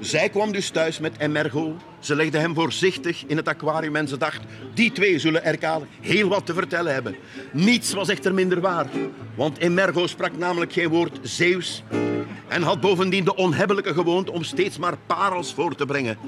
Zij 0.00 0.28
kwam 0.28 0.52
dus 0.52 0.70
thuis 0.70 0.98
met 0.98 1.18
Emergo. 1.18 1.76
Ze 1.98 2.14
legde 2.14 2.38
hem 2.38 2.54
voorzichtig 2.54 3.24
in 3.26 3.36
het 3.36 3.48
aquarium 3.48 3.96
en 3.96 4.08
ze 4.08 4.16
dacht, 4.16 4.40
die 4.74 4.92
twee 4.92 5.18
zullen 5.18 5.44
Erkaal 5.44 5.86
heel 6.00 6.28
wat 6.28 6.46
te 6.46 6.54
vertellen 6.54 6.92
hebben. 6.92 7.16
Niets 7.52 7.92
was 7.92 8.08
echter 8.08 8.34
minder 8.34 8.60
waar, 8.60 8.86
want 9.34 9.58
Emergo 9.58 10.06
sprak 10.06 10.36
namelijk 10.36 10.72
geen 10.72 10.88
woord 10.88 11.18
Zeeuws 11.22 11.82
en 12.48 12.62
had 12.62 12.80
bovendien 12.80 13.24
de 13.24 13.36
onhebbelijke 13.36 13.94
gewoonte 13.94 14.32
om 14.32 14.42
steeds 14.42 14.78
maar 14.78 14.96
parels 15.06 15.54
voor 15.54 15.74
te 15.74 15.86
brengen. 15.86 16.18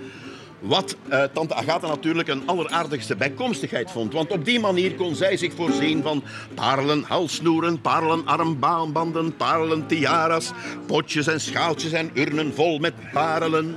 Wat 0.60 0.96
uh, 1.08 1.22
tante 1.22 1.54
Agatha 1.54 1.86
natuurlijk 1.86 2.28
een 2.28 2.46
alleraardigste 2.46 3.16
bijkomstigheid 3.16 3.90
vond. 3.90 4.12
Want 4.12 4.30
op 4.30 4.44
die 4.44 4.60
manier 4.60 4.94
kon 4.94 5.14
zij 5.14 5.36
zich 5.36 5.54
voorzien 5.54 6.02
van 6.02 6.22
parelen 6.54 7.02
halsnoeren, 7.02 7.80
parelen 7.80 8.26
armbanden, 8.26 9.36
parelen 9.36 9.86
tiaras, 9.86 10.52
potjes 10.86 11.26
en 11.26 11.40
schaaltjes 11.40 11.92
en 11.92 12.10
urnen 12.14 12.54
vol 12.54 12.78
met 12.78 12.94
parelen. 13.12 13.76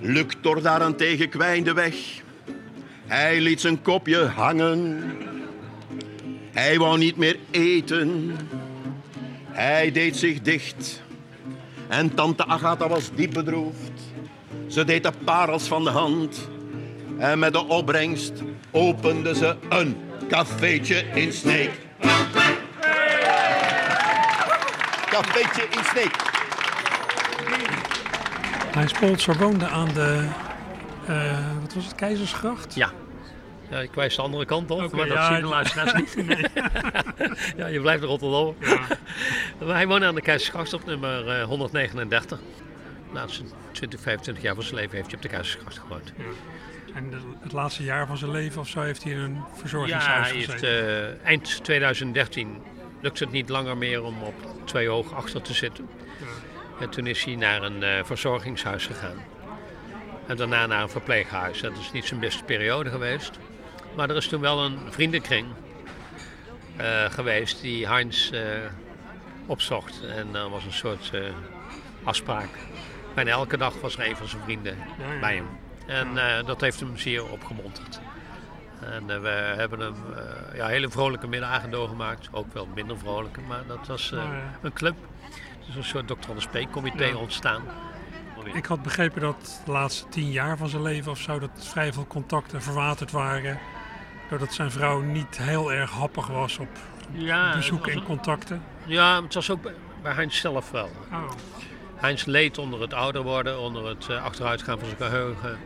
Luctor 0.00 0.62
daarentegen 0.62 1.28
kwijnde 1.28 1.72
weg. 1.72 1.94
Hij 3.06 3.40
liet 3.40 3.60
zijn 3.60 3.82
kopje 3.82 4.24
hangen. 4.24 5.02
Hij 6.50 6.78
wou 6.78 6.98
niet 6.98 7.16
meer 7.16 7.38
eten. 7.50 8.36
Hij 9.44 9.92
deed 9.92 10.16
zich 10.16 10.40
dicht. 10.40 11.02
En 11.88 12.14
tante 12.14 12.46
Agatha 12.46 12.88
was 12.88 13.10
diep 13.14 13.32
bedroefd. 13.32 13.93
Ze 14.74 14.84
deed 14.84 15.02
de 15.02 15.12
parels 15.24 15.68
van 15.68 15.84
de 15.84 15.90
hand. 15.90 16.48
En 17.18 17.38
met 17.38 17.52
de 17.52 17.64
opbrengst 17.64 18.32
opende 18.70 19.34
ze 19.34 19.56
een 19.68 19.96
cafeetje 20.28 21.04
in 21.14 21.32
Sneek. 21.32 21.70
Cafeetje 25.06 25.62
in 25.62 25.84
Sneek. 25.84 26.16
Heinz 28.74 28.98
Polzer 28.98 29.36
woonde 29.36 29.66
aan 29.66 29.88
de, 29.94 30.28
eh, 31.06 31.60
wat 31.60 31.74
was 31.74 31.84
het, 31.84 31.94
Keizersgracht? 31.94 32.74
Ja. 32.74 32.90
Ja, 33.70 33.78
ik 33.78 33.94
wijs 33.94 34.16
de 34.16 34.22
andere 34.22 34.44
kant 34.44 34.70
op, 34.70 34.92
maar 34.92 35.06
dat 35.06 35.16
ja, 35.16 35.32
zien 35.32 35.42
de 35.42 35.48
luisteraars 35.48 35.92
niet. 35.92 36.16
ja, 37.56 37.66
je 37.66 37.80
blijft 37.80 38.02
in 38.02 38.08
Rotterdam. 38.08 38.56
Maar 39.58 39.76
hij 39.76 39.86
woonde 39.86 40.06
aan 40.06 40.14
de 40.14 40.20
Keizersgracht 40.20 40.72
op 40.72 40.86
nummer 40.86 41.28
eh, 41.28 41.44
139. 41.44 42.38
Laatste 43.14 43.42
20, 43.72 44.00
25 44.00 44.42
jaar 44.44 44.54
van 44.54 44.62
zijn 44.64 44.74
leven 44.76 44.94
heeft 44.96 45.06
hij 45.06 45.16
op 45.16 45.22
de 45.22 45.28
Keizersgracht 45.28 45.78
gewoond. 45.78 46.12
En 46.94 47.10
de- 47.10 47.16
het 47.40 47.52
laatste 47.52 47.82
jaar 47.82 48.06
van 48.06 48.16
zijn 48.16 48.30
leven 48.30 48.60
of 48.60 48.68
zo 48.68 48.80
heeft 48.80 49.02
hij 49.04 49.12
in 49.12 49.18
een 49.18 49.34
Ja, 49.34 49.44
verzorgingshuis 49.54 50.28
hij 50.28 50.36
heeft, 50.36 50.50
gezeten. 50.50 51.18
eh, 51.20 51.26
eind 51.26 51.64
2013 51.64 52.62
lukte 53.00 53.24
het 53.24 53.32
niet 53.32 53.48
langer 53.48 53.76
meer 53.76 54.02
om 54.02 54.22
op 54.22 54.34
twee 54.64 54.88
ogen 54.90 55.16
achter 55.16 55.42
te 55.42 55.52
zitten. 55.54 55.88
En 56.80 56.90
toen 56.90 57.06
is 57.06 57.24
hij 57.24 57.34
naar 57.36 57.62
een 57.62 57.82
eh, 57.82 58.04
verzorgingshuis 58.04 58.86
gegaan. 58.86 59.16
En 60.26 60.36
daarna 60.36 60.66
naar 60.66 60.82
een 60.82 60.88
verpleeghuis. 60.88 61.60
Dat 61.60 61.72
is 61.78 61.92
niet 61.92 62.04
zijn 62.04 62.20
beste 62.20 62.44
periode 62.44 62.90
geweest. 62.90 63.38
Maar 63.96 64.10
er 64.10 64.16
is 64.16 64.26
toen 64.28 64.40
wel 64.40 64.64
een 64.64 64.78
vriendenkring 64.90 65.46
eh, 66.76 67.04
geweest 67.10 67.60
die 67.60 67.86
Heinz 67.88 68.30
opzocht. 69.46 70.00
En 70.06 70.34
er 70.34 70.50
was 70.50 70.64
een 70.64 70.72
soort 70.72 71.10
afspraak. 72.04 72.48
Bijna 73.14 73.30
elke 73.30 73.56
dag 73.56 73.80
was 73.80 73.96
er 73.98 74.08
een 74.08 74.16
van 74.16 74.28
zijn 74.28 74.42
vrienden 74.42 74.76
ja. 74.98 75.18
bij 75.20 75.34
hem. 75.34 75.46
En 75.86 76.18
eh, 76.38 76.46
dat 76.46 76.60
heeft 76.60 76.80
hem 76.80 76.96
zeer 76.96 77.30
opgemonterd. 77.30 78.00
En 78.80 79.10
eh, 79.10 79.20
we 79.20 79.28
hebben 79.28 79.80
hem 79.80 79.94
eh, 80.16 80.56
ja, 80.56 80.66
hele 80.66 80.88
vrolijke 80.90 81.26
middagen 81.26 81.70
doorgemaakt. 81.70 82.28
Ook 82.32 82.52
wel 82.52 82.68
minder 82.74 82.98
vrolijke, 82.98 83.40
maar 83.40 83.66
dat 83.66 83.86
was 83.86 84.08
ja. 84.08 84.42
een 84.62 84.72
club. 84.72 84.94
Dus 85.66 85.74
een 85.76 85.84
soort 85.84 86.06
Dr. 86.08 86.28
Anders 86.28 86.46
P-comité 86.46 87.04
Ja. 87.04 87.16
ontstaan. 87.16 87.62
Ik 88.52 88.66
had 88.66 88.82
begrepen 88.82 89.20
dat 89.20 89.62
de 89.64 89.72
laatste 89.72 90.08
tien 90.08 90.30
jaar 90.30 90.56
van 90.56 90.68
zijn 90.68 90.82
leven 90.82 91.10
of 91.12 91.18
zo, 91.18 91.38
dat 91.38 91.50
vrij 91.54 91.92
veel 91.92 92.06
contacten 92.06 92.62
verwaterd 92.62 93.10
waren. 93.10 93.58
Doordat 94.28 94.52
zijn 94.52 94.70
vrouw 94.70 95.00
niet 95.00 95.38
heel 95.38 95.72
erg 95.72 95.90
happig 95.90 96.26
was 96.26 96.58
op 96.58 96.68
Ja, 97.12 97.54
bezoeken 97.54 97.92
en 97.92 97.98
een- 98.08 98.60
ja. 98.86 99.22
Het 99.22 99.34
was 99.34 99.50
ook 99.50 99.62
bij, 99.62 99.74
bij 100.02 100.12
Heinz 100.12 100.40
zelf 100.40 100.70
wel. 100.70 100.90
Oh, 101.12 101.30
Heinz 102.04 102.24
leed 102.24 102.58
onder 102.58 102.80
het 102.80 102.94
ouder 102.94 103.22
worden, 103.22 103.58
onder 103.60 103.88
het 103.88 104.06
eh, 104.08 104.24
achteruitgaan 104.24 104.78
van 104.78 104.88
zijn 104.88 105.10
geheugen. 105.10 105.58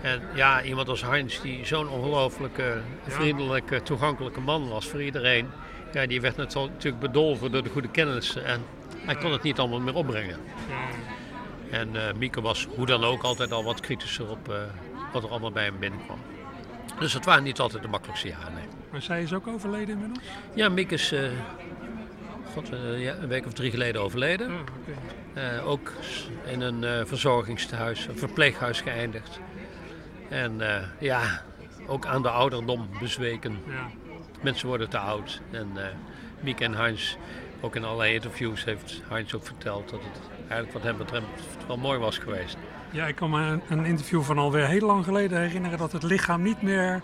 En 0.00 0.22
ja, 0.34 0.62
iemand 0.62 0.88
als 0.88 1.02
Heinz, 1.02 1.40
die 1.40 1.66
zo'n 1.66 1.88
ongelooflijke, 1.88 2.80
vriendelijke, 3.06 3.82
toegankelijke 3.82 4.40
man 4.40 4.68
was 4.68 4.86
voor 4.86 5.02
iedereen. 5.02 5.48
Ja, 5.92 6.06
die 6.06 6.20
werd 6.20 6.36
natu- 6.36 6.58
natuurlijk 6.68 7.02
bedolven 7.02 7.52
door 7.52 7.62
de 7.62 7.70
goede 7.70 7.88
kennis. 7.88 8.36
En 8.36 8.64
hij 8.96 9.14
kon 9.14 9.32
het 9.32 9.42
niet 9.42 9.58
allemaal 9.58 9.80
meer 9.80 9.94
opbrengen. 9.94 10.38
En 11.70 11.96
eh, 12.08 12.14
Mieke 12.14 12.40
was 12.40 12.66
hoe 12.76 12.86
dan 12.86 13.04
ook 13.04 13.22
altijd 13.22 13.52
al 13.52 13.64
wat 13.64 13.80
kritischer 13.80 14.30
op 14.30 14.48
eh, 14.48 14.56
wat 15.12 15.22
er 15.22 15.30
allemaal 15.30 15.52
bij 15.52 15.64
hem 15.64 15.78
binnenkwam. 15.78 16.18
Dus 16.98 17.12
het 17.12 17.24
waren 17.24 17.42
niet 17.42 17.58
altijd 17.60 17.82
de 17.82 17.88
makkelijkste 17.88 18.28
jaren. 18.28 18.54
Nee. 18.54 18.64
maar 18.90 19.02
zij 19.02 19.22
is 19.22 19.32
ook 19.34 19.46
overleden 19.46 19.88
inmiddels? 19.88 20.24
Ja, 20.54 20.68
Mieke 20.68 20.94
is 20.94 21.14
God, 22.56 22.70
eh, 22.70 23.20
een 23.20 23.28
week 23.28 23.46
of 23.46 23.52
drie 23.52 23.70
geleden 23.70 24.02
overleden. 24.02 24.50
Oh, 24.50 24.60
oké. 24.60 25.40
Eh, 25.40 25.68
ook 25.68 25.92
in 26.44 26.60
een 26.60 26.84
eh, 26.84 27.04
verzorgingstehuis, 27.04 28.06
een 28.06 28.18
verpleeghuis 28.18 28.80
geëindigd. 28.80 29.40
En 30.28 30.60
ja, 30.98 31.42
ook 31.86 32.06
aan 32.06 32.22
de 32.22 32.28
ouderdom 32.28 32.88
bezweken. 33.00 33.58
Ja. 33.66 33.90
Mensen 34.42 34.68
worden 34.68 34.88
te 34.88 34.98
oud. 34.98 35.40
En 35.50 35.70
eh 35.74 35.84
Mieke 36.40 36.64
en 36.64 36.74
Heinz, 36.74 37.16
ook 37.60 37.76
in 37.76 37.84
allerlei 37.84 38.14
interviews 38.14 38.64
heeft 38.64 39.02
Heinz 39.08 39.34
ook 39.34 39.46
verteld 39.46 39.90
dat 39.90 40.00
het 40.00 40.20
eigenlijk 40.38 40.72
wat 40.72 40.82
hem 40.82 40.96
betreft 40.96 41.26
wel 41.66 41.76
mooi 41.76 41.98
was 41.98 42.18
geweest. 42.18 42.56
ja, 42.90 43.06
ik 43.06 43.14
kan 43.14 43.30
me 43.30 43.58
een 43.68 43.84
interview 43.84 44.22
van 44.22 44.38
alweer 44.38 44.66
heel 44.66 44.86
lang 44.86 45.04
geleden 45.04 45.40
herinneren 45.40 45.78
dat 45.78 45.92
het 45.92 46.02
lichaam 46.02 46.42
niet 46.42 46.62
meer 46.62 47.02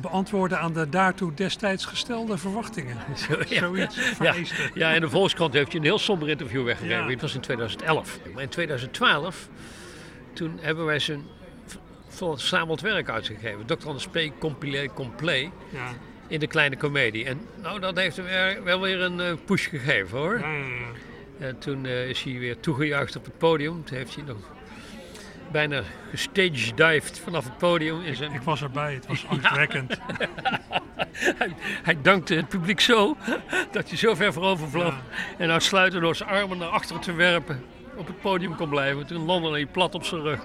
beantwoordde 0.00 0.56
aan 0.56 0.72
de 0.72 0.88
daartoe 0.88 1.34
destijds 1.34 1.84
gestelde 1.84 2.38
verwachtingen. 2.38 2.96
Zo, 3.16 3.36
ja. 3.48 3.58
Zoiets 3.58 3.96
Ja, 3.96 4.02
vereiste. 4.14 4.70
ja, 4.74 4.90
in 4.90 5.00
de 5.00 5.08
Volkskrant 5.10 5.52
heeft 5.52 5.68
hij 5.68 5.76
een 5.80 5.86
heel 5.86 5.98
somber 5.98 6.28
interview 6.28 6.64
weggegeven. 6.64 7.04
Ja. 7.04 7.10
Het 7.10 7.20
was 7.20 7.34
in 7.34 7.40
2011. 7.40 8.18
Maar 8.34 8.42
in 8.42 8.48
2012, 8.48 9.48
toen 10.32 10.58
hebben 10.60 10.84
wij 10.84 10.98
zijn 10.98 11.22
verzameld 12.08 12.80
werk 12.80 13.08
uitgegeven. 13.08 13.66
Dr. 13.66 13.86
Anders 13.86 14.06
P. 14.08 14.18
Compilé 14.38 14.86
Complet 14.94 15.48
Ja. 15.70 15.88
in 16.26 16.40
de 16.40 16.46
kleine 16.46 16.76
komedie. 16.76 17.24
En 17.24 17.40
nou, 17.62 17.80
dat 17.80 17.96
heeft 17.96 18.16
hem 18.16 18.64
wel 18.64 18.80
weer 18.80 19.00
een 19.00 19.20
eh, 19.20 19.32
push 19.44 19.68
gegeven 19.68 20.18
hoor. 20.18 20.44
En 21.38 21.58
toen 21.58 21.86
eh, 21.86 22.08
is 22.08 22.22
hij 22.22 22.38
weer 22.38 22.60
toegejuicht 22.60 23.16
op 23.16 23.24
het 23.24 23.38
podium. 23.38 23.84
Toen 23.84 23.96
heeft 23.96 24.14
hij 24.14 24.24
nog 24.24 24.36
bijna 25.54 25.82
gestagedived 26.10 27.20
vanaf 27.20 27.44
het 27.44 27.58
podium. 27.58 28.02
In 28.02 28.16
zijn... 28.16 28.32
Ik 28.32 28.42
was 28.42 28.62
erbij, 28.62 28.94
het 28.94 29.06
was 29.06 29.26
angstwekkend. 29.32 29.98
hij, 31.38 31.54
hij 31.82 31.96
dankte 32.02 32.34
het 32.34 32.48
publiek 32.48 32.80
zo 32.80 33.16
dat 33.70 33.88
hij 33.88 33.98
zo 33.98 34.14
ver 34.14 34.32
voorover 34.32 34.68
vloog. 34.68 34.94
En 35.38 35.50
uitsluitend 35.50 36.02
door 36.02 36.16
zijn 36.16 36.28
armen 36.28 36.58
naar 36.58 36.68
achteren 36.68 37.02
te 37.02 37.12
werpen 37.12 37.64
op 37.96 38.06
het 38.06 38.20
podium 38.20 38.56
kon 38.56 38.68
blijven. 38.68 39.06
Toen 39.06 39.24
landde 39.24 39.50
hij 39.50 39.66
plat 39.66 39.94
op 39.94 40.04
zijn 40.04 40.20
rug. 40.20 40.40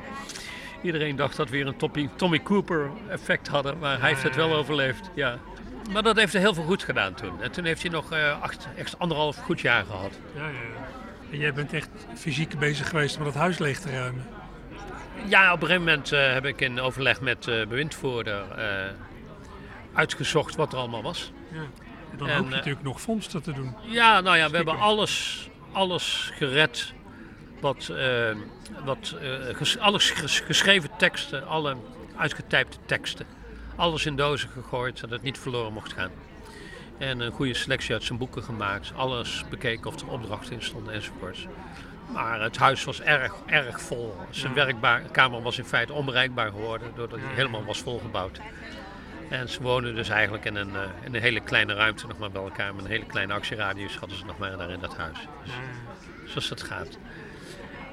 Iedereen 0.81 1.15
dacht 1.15 1.37
dat 1.37 1.49
we 1.49 1.57
weer 1.57 1.67
een 1.67 1.77
Tommy, 1.77 2.09
Tommy 2.15 2.43
Cooper 2.43 2.89
effect 3.07 3.47
hadden, 3.47 3.79
maar 3.79 3.99
hij 3.99 4.09
heeft 4.09 4.23
het 4.23 4.35
wel 4.35 4.55
overleefd. 4.55 5.09
Ja. 5.13 5.37
Maar 5.91 6.03
dat 6.03 6.17
heeft 6.17 6.33
er 6.33 6.39
heel 6.39 6.53
veel 6.53 6.63
goed 6.63 6.83
gedaan 6.83 7.13
toen. 7.13 7.41
En 7.41 7.51
toen 7.51 7.65
heeft 7.65 7.81
hij 7.81 7.91
nog 7.91 8.11
eh, 8.11 8.41
acht, 8.41 8.67
echt 8.75 8.99
anderhalf 8.99 9.37
goed 9.37 9.59
jaar 9.59 9.85
gehad. 9.85 10.19
Ja, 10.35 10.41
ja, 10.41 10.47
ja. 10.47 10.87
En 11.31 11.37
jij 11.37 11.53
bent 11.53 11.73
echt 11.73 11.89
fysiek 12.15 12.59
bezig 12.59 12.89
geweest 12.89 13.17
om 13.17 13.25
het 13.25 13.35
huis 13.35 13.57
leeg 13.57 13.79
te 13.79 13.89
ruimen. 13.89 14.25
Ja, 15.27 15.53
op 15.53 15.61
een 15.61 15.67
gegeven 15.67 15.85
moment 15.87 16.11
eh, 16.11 16.33
heb 16.33 16.45
ik 16.45 16.61
in 16.61 16.79
overleg 16.79 17.21
met 17.21 17.43
de 17.43 17.65
bewindvoerder 17.69 18.51
eh, 18.51 18.91
uitgezocht 19.93 20.55
wat 20.55 20.73
er 20.73 20.79
allemaal 20.79 21.03
was. 21.03 21.31
Ja. 21.51 21.59
En 22.11 22.17
dan 22.17 22.27
En, 22.27 22.33
hoop 22.35 22.43
je 22.45 22.49
eh, 22.51 22.55
natuurlijk 22.57 22.83
nog 22.85 23.01
vondsten 23.01 23.41
te 23.43 23.51
doen. 23.53 23.75
Ja, 23.81 24.21
nou 24.21 24.37
ja, 24.37 24.49
we 24.49 24.55
hebben 24.55 24.79
alles, 24.79 25.47
alles 25.71 26.31
gered. 26.33 26.93
Wat, 27.61 27.89
eh, 27.89 28.35
wat, 28.85 29.15
eh, 29.21 29.55
ges- 29.55 29.77
alles 29.77 30.09
ges- 30.11 30.39
geschreven 30.39 30.89
teksten, 30.97 31.47
alle 31.47 31.75
uitgetypte 32.17 32.77
teksten. 32.85 33.25
Alles 33.75 34.05
in 34.05 34.15
dozen 34.15 34.49
gegooid, 34.49 34.95
zodat 34.97 35.11
het 35.15 35.21
niet 35.21 35.37
verloren 35.39 35.73
mocht 35.73 35.93
gaan. 35.93 36.11
En 36.97 37.19
een 37.19 37.31
goede 37.31 37.53
selectie 37.53 37.93
uit 37.93 38.03
zijn 38.03 38.17
boeken 38.19 38.43
gemaakt. 38.43 38.91
Alles 38.95 39.43
bekeken 39.49 39.87
of 39.87 40.01
er 40.01 40.07
opdrachten 40.07 40.53
in 40.53 40.61
stonden 40.61 40.93
enzovoorts. 40.93 41.45
Maar 42.13 42.41
het 42.41 42.57
huis 42.57 42.83
was 42.83 43.01
erg, 43.01 43.33
erg 43.45 43.81
vol. 43.81 44.15
Zijn 44.29 44.53
werkkamer 44.53 45.41
was 45.41 45.57
in 45.57 45.65
feite 45.65 45.93
onbereikbaar 45.93 46.49
geworden 46.49 46.91
doordat 46.95 47.19
hij 47.19 47.35
helemaal 47.35 47.63
was 47.63 47.79
volgebouwd. 47.79 48.39
En 49.29 49.49
ze 49.49 49.61
wonen 49.61 49.95
dus 49.95 50.09
eigenlijk 50.09 50.45
in 50.45 50.55
een, 50.55 50.75
eh, 50.75 50.81
in 51.03 51.15
een 51.15 51.21
hele 51.21 51.39
kleine 51.39 51.73
ruimte 51.73 52.07
nog 52.07 52.17
maar 52.17 52.31
bij 52.31 52.41
elkaar. 52.41 52.75
Met 52.75 52.85
een 52.85 52.91
hele 52.91 53.05
kleine 53.05 53.33
actieradius 53.33 53.95
hadden 53.95 54.17
ze 54.17 54.25
nog 54.25 54.37
maar 54.37 54.57
daar 54.57 54.69
in 54.69 54.79
dat 54.79 54.97
huis. 54.97 55.17
Dus, 55.43 55.53
zoals 56.31 56.47
dat 56.49 56.61
gaat. 56.63 56.97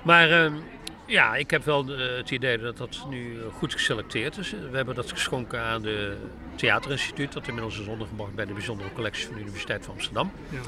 Maar 0.02 0.30
ehm, 0.30 0.54
ja, 1.06 1.34
ik 1.34 1.50
heb 1.50 1.64
wel 1.64 1.92
eh, 1.92 2.16
het 2.16 2.30
idee 2.30 2.58
dat 2.58 2.76
dat 2.76 3.06
nu 3.08 3.40
goed 3.52 3.72
geselecteerd 3.72 4.36
is. 4.36 4.50
We 4.50 4.76
hebben 4.76 4.94
dat 4.94 5.10
geschonken 5.10 5.60
aan 5.60 5.82
de 5.82 6.16
Theaterinstituut. 6.54 7.32
Dat 7.32 7.46
inmiddels 7.46 7.78
is 7.78 7.86
ondergebracht 7.86 8.34
bij 8.34 8.46
de 8.46 8.52
bijzondere 8.52 8.92
collectie 8.92 9.26
van 9.26 9.34
de 9.34 9.40
Universiteit 9.40 9.84
van 9.84 9.94
Amsterdam. 9.94 10.32
Ja. 10.48 10.60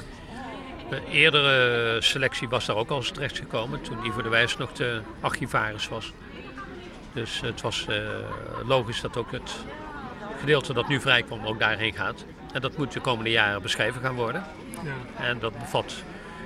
De 0.89 1.01
eerdere 1.11 2.01
selectie 2.01 2.49
was 2.49 2.65
daar 2.65 2.75
ook 2.75 2.89
al 2.89 2.97
eens 2.97 3.11
terechtgekomen. 3.11 3.81
Toen 3.81 4.05
Ivo 4.05 4.21
de 4.21 4.29
Wijs 4.29 4.57
nog 4.57 4.71
de 4.71 5.01
archivaris 5.19 5.87
was. 5.87 6.13
Dus 7.13 7.41
het 7.41 7.61
was 7.61 7.85
eh, 7.87 7.97
logisch 8.65 9.01
dat 9.01 9.17
ook 9.17 9.31
het 9.31 9.55
gedeelte 10.39 10.73
dat 10.73 10.87
nu 10.87 11.01
vrijkwam 11.01 11.45
ook 11.45 11.59
daarheen 11.59 11.93
gaat. 11.93 12.25
En 12.53 12.61
dat 12.61 12.77
moet 12.77 12.91
de 12.91 12.99
komende 12.99 13.29
jaren 13.29 13.61
beschreven 13.61 14.01
gaan 14.01 14.15
worden. 14.15 14.43
Ja. 14.83 15.25
En 15.25 15.39
dat 15.39 15.59
bevat 15.59 16.03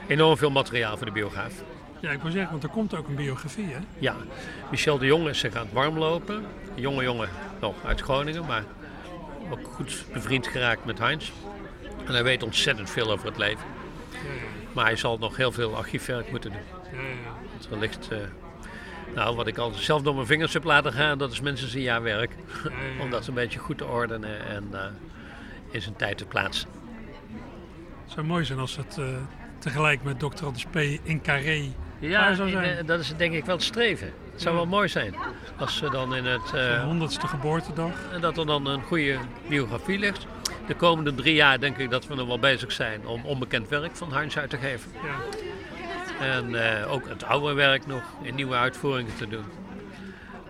enorm 0.07 0.37
veel 0.37 0.51
materiaal 0.51 0.97
voor 0.97 1.05
de 1.05 1.11
biograaf. 1.11 1.53
ja, 1.99 2.11
ik 2.11 2.21
wil 2.21 2.31
zeggen, 2.31 2.51
want 2.51 2.63
er 2.63 2.69
komt 2.69 2.95
ook 2.95 3.07
een 3.07 3.15
biografie, 3.15 3.67
hè? 3.67 3.79
Ja, 3.99 4.15
Michel 4.71 4.97
de 4.97 5.05
Jong 5.05 5.27
is 5.27 5.39
zich 5.39 5.55
aan 5.55 5.65
het 5.65 5.73
warmlopen. 5.73 6.35
Een 6.75 6.81
jonge 6.81 7.03
jongen 7.03 7.29
nog 7.59 7.75
uit 7.85 8.01
Groningen, 8.01 8.45
maar 8.45 8.63
ook 9.49 9.67
goed 9.73 10.05
bevriend 10.13 10.47
geraakt 10.47 10.85
met 10.85 10.99
Heinz. 10.99 11.31
En 12.05 12.13
hij 12.13 12.23
weet 12.23 12.43
ontzettend 12.43 12.89
veel 12.89 13.11
over 13.11 13.25
het 13.25 13.37
leven. 13.37 13.65
Maar 14.73 14.85
hij 14.85 14.95
zal 14.95 15.17
nog 15.17 15.37
heel 15.37 15.51
veel 15.51 15.75
archiefwerk 15.75 16.31
moeten 16.31 16.51
doen. 16.51 16.61
Ja, 16.91 17.01
ja, 17.01 17.07
ja. 17.07 17.33
Want 17.51 17.67
wellicht, 17.69 18.07
eh, 18.11 18.17
nou, 19.15 19.35
wat 19.35 19.47
ik 19.47 19.57
al 19.57 19.71
zelf 19.71 20.01
door 20.01 20.15
mijn 20.15 20.27
vingers 20.27 20.53
heb 20.53 20.63
laten 20.63 20.93
gaan, 20.93 21.17
dat 21.17 21.31
is 21.31 21.41
mensen 21.41 21.69
zijn 21.69 21.83
jaar 21.83 22.01
werk. 22.03 22.31
Om 23.01 23.09
dat 23.09 23.27
een 23.27 23.33
beetje 23.33 23.59
goed 23.59 23.77
te 23.77 23.85
ordenen. 23.85 24.47
En, 24.47 24.67
eh, 24.71 24.85
in 25.71 25.81
zijn 25.81 25.95
tijd 25.95 26.17
te 26.17 26.25
plaatsen. 26.25 26.69
Het 28.03 28.11
zou 28.13 28.25
mooi 28.25 28.45
zijn 28.45 28.59
als 28.59 28.75
het 28.75 28.97
eh, 28.97 29.05
tegelijk 29.59 30.03
met 30.03 30.19
Dr. 30.19 30.45
Anders 30.45 30.65
P. 30.65 30.75
in 31.03 31.21
Carré 31.21 31.71
Ja, 31.99 32.33
zou 32.33 32.49
zijn. 32.49 32.77
eh, 32.77 32.85
dat 32.85 32.99
is 32.99 33.13
denk 33.17 33.33
ik 33.33 33.45
wel 33.45 33.55
het 33.55 33.63
streven. 33.63 34.13
Het 34.31 34.41
zou 34.41 34.55
wel 34.55 34.65
mooi 34.65 34.87
zijn 34.87 35.15
als 35.57 35.77
ze 35.77 35.89
dan 35.89 36.15
in 36.15 36.25
het... 36.25 36.51
Honderdste 36.83 37.27
geboortedag. 37.27 37.91
en 38.11 38.21
dat 38.21 38.37
er 38.37 38.45
dan 38.45 38.65
een 38.67 38.81
goede 38.83 39.17
biografie 39.47 39.99
ligt. 39.99 40.25
De 40.67 40.75
komende 40.75 41.15
drie 41.15 41.33
jaar 41.33 41.59
denk 41.59 41.77
ik 41.77 41.89
dat 41.89 42.07
we 42.07 42.15
nog 42.15 42.27
wel 42.27 42.39
bezig 42.39 42.71
zijn 42.71 43.07
om 43.07 43.25
onbekend 43.25 43.69
werk 43.69 43.95
van 43.95 44.13
Heinz 44.13 44.37
uit 44.37 44.49
te 44.49 44.57
geven. 44.57 44.91
Ja. 45.03 45.19
En 46.19 46.79
eh, 46.81 46.91
ook 46.91 47.07
het 47.07 47.23
oude 47.23 47.53
werk 47.53 47.85
nog 47.85 48.03
in 48.21 48.35
nieuwe 48.35 48.55
uitvoeringen 48.55 49.15
te 49.15 49.27
doen. 49.27 49.45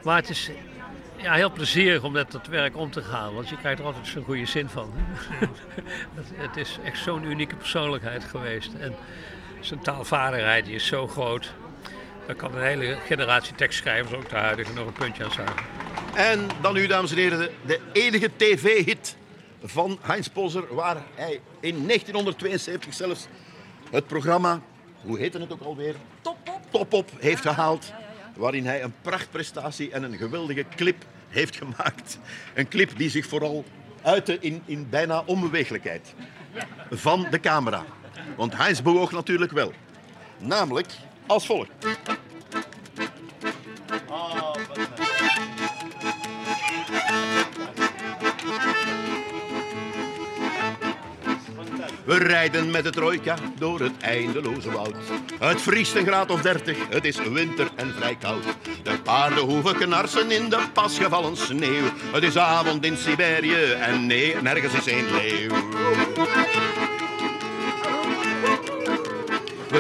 Maar 0.04 0.16
het 0.16 0.30
is 0.30 0.50
ja, 1.18 1.34
heel 1.34 1.52
plezierig 1.52 2.04
om 2.04 2.12
met 2.12 2.32
dat 2.32 2.48
werk 2.48 2.78
om 2.78 2.92
te 2.92 3.02
gaan, 3.02 3.34
want 3.34 3.50
je 3.50 3.58
krijgt 3.58 3.80
er 3.80 3.86
altijd 3.86 4.08
zo'n 4.08 4.24
goede 4.24 4.46
zin 4.46 4.70
van. 4.70 4.94
het, 6.16 6.32
het 6.36 6.58
is 6.58 6.78
echt 6.84 6.98
zo'n 6.98 7.24
unieke 7.24 7.56
persoonlijkheid 7.56 8.24
geweest. 8.24 8.74
En 8.74 8.96
zijn 9.60 9.80
taalvaardigheid 9.80 10.66
die 10.66 10.76
is 10.76 10.86
zo 10.86 11.08
groot. 11.08 11.54
Daar 12.26 12.36
kan 12.36 12.56
een 12.56 12.64
hele 12.64 12.98
generatie 13.06 13.56
tekstschrijvers, 13.56 14.14
ook 14.14 14.30
de 14.30 14.36
huidige, 14.36 14.74
nog 14.74 14.88
een 14.88 14.94
puntje 14.94 15.24
aan 15.24 15.32
zuigen. 15.32 15.66
En 16.16 16.48
dan 16.62 16.74
nu, 16.74 16.88
dames 16.88 17.12
en 17.12 17.18
heren, 17.18 17.40
de, 17.40 17.52
de 17.66 17.80
enige 17.94 18.30
tv-hit 18.38 19.16
van 19.64 20.00
Heinz 20.02 20.28
Poser, 20.28 20.76
waar 20.76 20.98
hij 21.16 21.42
in 21.60 21.88
1972 21.88 22.94
zelfs 22.94 23.28
het 23.92 24.08
programma, 24.08 24.62
hoe 25.02 25.18
heette 25.18 25.40
het 25.40 25.52
ook 25.52 25.62
alweer? 25.62 25.96
Top 26.22 26.38
Op. 26.48 26.62
Top 26.72 26.94
Op 26.94 27.12
heeft 27.20 27.42
gehaald. 27.42 27.94
Waarin 28.36 28.66
hij 28.66 28.84
een 28.84 28.94
prachtprestatie 29.02 29.92
en 29.92 30.04
een 30.04 30.18
geweldige 30.18 30.66
clip 30.76 31.06
heeft 31.30 31.56
gemaakt. 31.56 32.20
Een 32.54 32.68
clip 32.68 32.98
die 32.98 33.10
zich 33.10 33.26
vooral 33.26 33.64
uitte 34.02 34.38
in, 34.40 34.62
in 34.66 34.90
bijna 34.90 35.24
onbeweeglijkheid 35.26 36.14
van 36.92 37.28
de 37.30 37.40
camera. 37.40 37.86
Want 38.36 38.58
Heinz 38.58 38.82
bewoog 38.82 39.12
natuurlijk 39.12 39.52
wel. 39.52 39.74
Namelijk 40.38 40.88
als 41.28 41.46
volgt. 41.46 41.72
We 52.06 52.18
rijden 52.18 52.72
met 52.72 52.84
de 52.84 52.90
trojka 52.90 53.36
door 53.58 53.80
het 53.80 53.92
eindeloze 54.02 54.72
woud. 54.72 54.96
Het 55.40 55.62
vriest 55.62 55.96
een 55.96 56.06
graad 56.06 56.32
of 56.32 56.42
dertig, 56.42 56.78
het 56.90 57.06
is 57.06 57.18
winter 57.18 57.68
en 57.76 57.94
vrij 57.98 58.16
koud. 58.16 58.44
De 58.84 59.00
paarden 59.04 59.44
hoeven 59.44 59.76
knarsen 59.76 60.32
in 60.32 60.50
de 60.50 60.60
pas 60.74 60.98
gevallen 60.98 61.38
sneeuw. 61.38 61.84
Het 62.12 62.24
is 62.24 62.38
avond 62.38 62.86
in 62.86 62.98
Siberië 62.98 63.72
en 63.72 64.06
nee, 64.06 64.36
nergens 64.42 64.74
is 64.74 64.92
een 64.92 65.12
leeuw. 65.12 65.52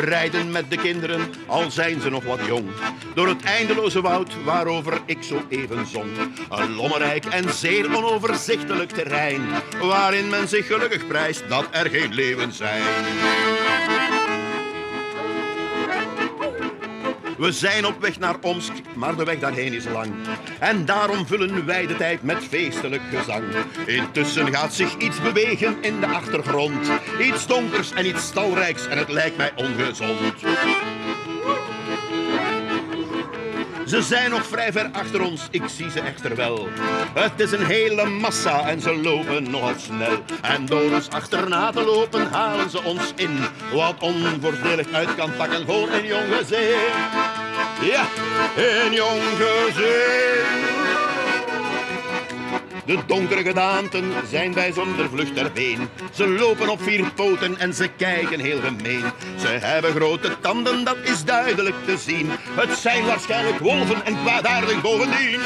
Rijden 0.03 0.51
met 0.51 0.69
de 0.69 0.77
kinderen, 0.77 1.21
al 1.47 1.71
zijn 1.71 2.01
ze 2.01 2.09
nog 2.09 2.23
wat 2.23 2.45
jong. 2.45 2.69
Door 3.13 3.27
het 3.27 3.43
eindeloze 3.43 4.01
woud 4.01 4.43
waarover 4.43 5.01
ik 5.05 5.23
zo 5.23 5.41
even 5.49 5.85
zong. 5.87 6.11
Een 6.49 6.75
lommerrijk 6.75 7.25
en 7.25 7.53
zeer 7.53 7.95
onoverzichtelijk 7.95 8.91
terrein. 8.91 9.41
Waarin 9.81 10.29
men 10.29 10.47
zich 10.47 10.67
gelukkig 10.67 11.07
prijst 11.07 11.43
dat 11.49 11.67
er 11.71 11.89
geen 11.89 12.13
leeuwen 12.13 12.51
zijn. 12.51 12.83
We 17.37 17.51
zijn 17.51 17.85
op 17.85 18.01
weg 18.01 18.19
naar 18.19 18.35
Omsk, 18.41 18.71
maar 18.95 19.15
de 19.15 19.23
weg 19.23 19.39
daarheen 19.39 19.73
is 19.73 19.85
lang. 19.85 20.13
En 20.59 20.85
daarom 20.85 21.25
vullen 21.25 21.65
wij 21.65 21.87
de 21.87 21.95
tijd 21.95 22.23
met 22.23 22.43
feestelijk 22.43 23.01
gezang. 23.11 23.43
Intussen 23.85 24.53
gaat 24.53 24.73
zich 24.73 24.97
iets 24.97 25.21
bewegen 25.21 25.77
in 25.81 25.99
de 25.99 26.07
achtergrond. 26.07 26.91
Iets 27.21 27.47
donkers 27.47 27.91
en 27.91 28.05
iets 28.05 28.25
stalrijks 28.25 28.87
en 28.87 28.97
het 28.97 29.09
lijkt 29.09 29.37
mij 29.37 29.51
ongezond. 29.55 30.19
Ze 33.93 34.01
zijn 34.01 34.29
nog 34.29 34.47
vrij 34.47 34.71
ver 34.71 34.89
achter 34.91 35.21
ons, 35.21 35.47
ik 35.51 35.63
zie 35.65 35.91
ze 35.91 35.99
echter 35.99 36.35
wel. 36.35 36.67
Het 37.13 37.39
is 37.39 37.51
een 37.51 37.65
hele 37.65 38.05
massa 38.05 38.67
en 38.67 38.81
ze 38.81 38.95
lopen 38.95 39.51
nogal 39.51 39.73
snel. 39.77 40.17
En 40.41 40.65
door 40.65 40.91
ons 40.91 41.09
achterna 41.09 41.71
te 41.71 41.83
lopen 41.83 42.31
halen 42.31 42.69
ze 42.69 42.83
ons 42.83 43.13
in. 43.15 43.39
Wat 43.73 43.95
onvoordelig 43.99 44.91
uit 44.91 45.15
kan 45.15 45.35
pakken 45.37 45.65
voor 45.65 45.89
een 45.89 46.05
jong 46.05 46.33
gezin. 46.35 46.77
Ja, 47.81 48.05
een 48.55 48.93
jong 48.93 49.21
gezin. 49.37 50.72
De 52.85 52.97
donkere 53.07 53.43
gedaanten 53.43 54.11
zijn 54.29 54.53
wij 54.53 54.71
zonder 54.71 55.09
vlucht 55.09 55.35
ter 55.35 55.51
been. 55.51 55.89
Ze 56.13 56.27
lopen 56.27 56.69
op 56.69 56.81
vier 56.81 57.11
poten 57.11 57.57
en 57.57 57.73
ze 57.73 57.87
kijken 57.87 58.39
heel 58.39 58.59
gemeen. 58.59 59.03
Ze 59.39 59.47
hebben 59.47 59.91
grote 59.91 60.39
tanden, 60.39 60.83
dat 60.83 60.97
is 61.03 61.23
duidelijk 61.23 61.75
te 61.85 61.97
zien. 61.97 62.29
Het 62.55 62.77
zijn 62.77 63.05
waarschijnlijk 63.05 63.59
wolven 63.59 64.05
en 64.05 64.17
kwaadaardig 64.21 64.81
bovendien. 64.81 65.39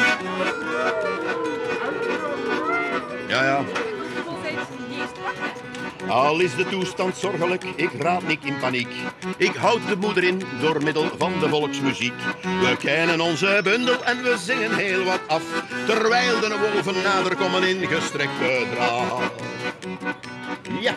Ja, 3.28 3.44
ja. 3.44 3.87
Al 6.08 6.40
is 6.40 6.56
de 6.56 6.66
toestand 6.66 7.18
zorgelijk, 7.18 7.64
ik 7.76 7.90
raad 8.00 8.28
niet 8.28 8.44
in 8.44 8.58
paniek. 8.60 8.88
Ik 9.38 9.56
houd 9.56 9.88
de 9.88 9.96
moeder 9.96 10.24
in 10.24 10.42
door 10.62 10.84
middel 10.84 11.10
van 11.18 11.40
de 11.40 11.50
volksmuziek. 11.50 12.14
We 12.42 12.76
kennen 12.78 13.22
onze 13.22 13.60
bundel 13.64 14.04
en 14.04 14.24
we 14.24 14.38
zingen 14.38 14.76
heel 14.76 15.04
wat 15.04 15.22
af. 15.28 15.44
Terwijl 15.86 16.40
de 16.40 16.58
wolven 16.74 17.04
nader 17.04 17.36
komen 17.36 17.64
in 17.64 17.88
gestrekte 17.88 18.66
draad. 18.74 19.32
Ja, 20.80 20.96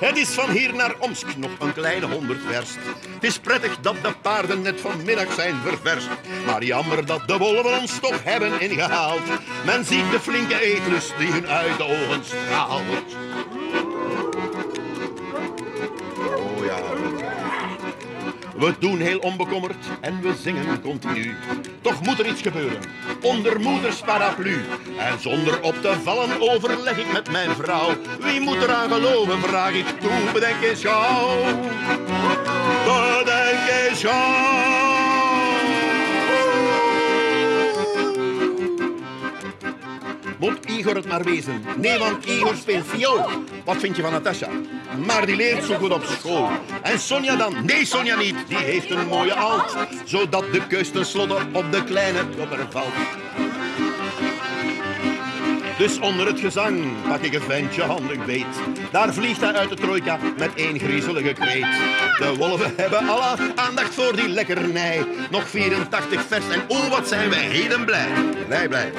het 0.00 0.16
is 0.16 0.28
van 0.28 0.50
hier 0.50 0.74
naar 0.74 0.94
Omsk 0.98 1.36
nog 1.36 1.50
een 1.58 1.72
kleine 1.72 2.06
honderd 2.06 2.40
verst. 2.46 2.78
Het 3.14 3.24
is 3.24 3.38
prettig 3.38 3.78
dat 3.80 3.94
de 4.02 4.12
paarden 4.22 4.62
net 4.62 4.80
vanmiddag 4.80 5.32
zijn 5.32 5.56
ververst. 5.64 6.08
Maar 6.46 6.64
jammer 6.64 7.06
dat 7.06 7.28
de 7.28 7.38
wolven 7.38 7.80
ons 7.80 7.98
toch 8.00 8.24
hebben 8.24 8.60
ingehaald. 8.60 9.22
Men 9.64 9.84
ziet 9.84 10.10
de 10.10 10.20
flinke 10.20 10.60
eetlust 10.60 11.12
die 11.18 11.32
hun 11.32 11.46
uit 11.46 11.76
de 11.76 11.84
ogen 11.84 12.24
straalt. 12.24 13.16
We 18.58 18.74
doen 18.78 18.98
heel 18.98 19.18
onbekommerd 19.18 19.84
en 20.00 20.20
we 20.20 20.34
zingen 20.42 20.80
continu. 20.80 21.34
Toch 21.80 22.02
moet 22.02 22.18
er 22.18 22.26
iets 22.26 22.42
gebeuren, 22.42 22.80
onder 23.22 23.60
moeders 23.60 24.00
paraplu. 24.00 24.64
En 24.98 25.20
zonder 25.20 25.62
op 25.62 25.74
te 25.74 25.94
vallen 26.02 26.40
overleg 26.40 26.98
ik 26.98 27.12
met 27.12 27.30
mijn 27.30 27.50
vrouw. 27.50 27.90
Wie 28.20 28.40
moet 28.40 28.62
eraan 28.62 28.90
geloven, 28.90 29.40
vraag 29.40 29.72
ik 29.72 29.86
toe, 30.00 30.32
bedenk 30.32 30.62
eens 30.62 30.82
gauw. 30.84 31.44
Bedenk 32.84 33.68
eens. 33.68 34.04
Moet 40.38 40.64
Igor 40.64 40.94
het 40.94 41.08
maar 41.08 41.22
wezen? 41.22 41.64
Nee, 41.76 41.98
want 41.98 42.24
Igor 42.24 42.54
speelt 42.56 42.86
viool. 42.86 43.26
Wat 43.64 43.76
vind 43.76 43.96
je 43.96 44.02
van 44.02 44.12
Natasha? 44.12 44.48
Maar 45.06 45.26
die 45.26 45.36
leert 45.36 45.64
zo 45.64 45.74
goed 45.74 45.90
op 45.90 46.04
school. 46.04 46.48
En 46.82 46.98
Sonja 46.98 47.36
dan? 47.36 47.54
Nee, 47.64 47.84
Sonja 47.84 48.16
niet. 48.16 48.36
Die 48.48 48.58
heeft 48.58 48.90
een 48.90 49.06
mooie 49.06 49.34
alt. 49.34 49.76
Zodat 50.04 50.52
de 50.52 50.66
keus 50.66 50.90
tenslotte 50.90 51.36
op 51.52 51.72
de 51.72 51.84
kleine 51.84 52.20
dobber 52.36 52.66
valt. 52.70 52.94
Dus 55.78 55.98
onder 55.98 56.26
het 56.26 56.40
gezang 56.40 56.82
pak 57.08 57.20
ik 57.20 57.34
een 57.34 57.40
ventje 57.40 57.82
handig 57.82 58.24
beet. 58.24 58.46
Daar 58.90 59.14
vliegt 59.14 59.40
hij 59.40 59.52
uit 59.52 59.68
de 59.68 59.76
trojka 59.76 60.18
met 60.38 60.50
één 60.54 60.78
griezelige 60.78 61.32
kreet. 61.32 61.66
De 62.18 62.34
wolven 62.38 62.72
hebben 62.76 63.08
alle 63.08 63.36
aandacht 63.54 63.94
voor 63.94 64.16
die 64.16 64.28
lekkernij. 64.28 65.06
Nog 65.30 65.48
84 65.48 66.22
vers 66.22 66.48
en 66.48 66.62
oh 66.68 66.88
wat 66.88 67.08
zijn 67.08 67.30
wij 67.30 67.44
heden 67.44 67.84
blij. 67.84 68.08
Blij, 68.46 68.68
blij. 68.68 68.92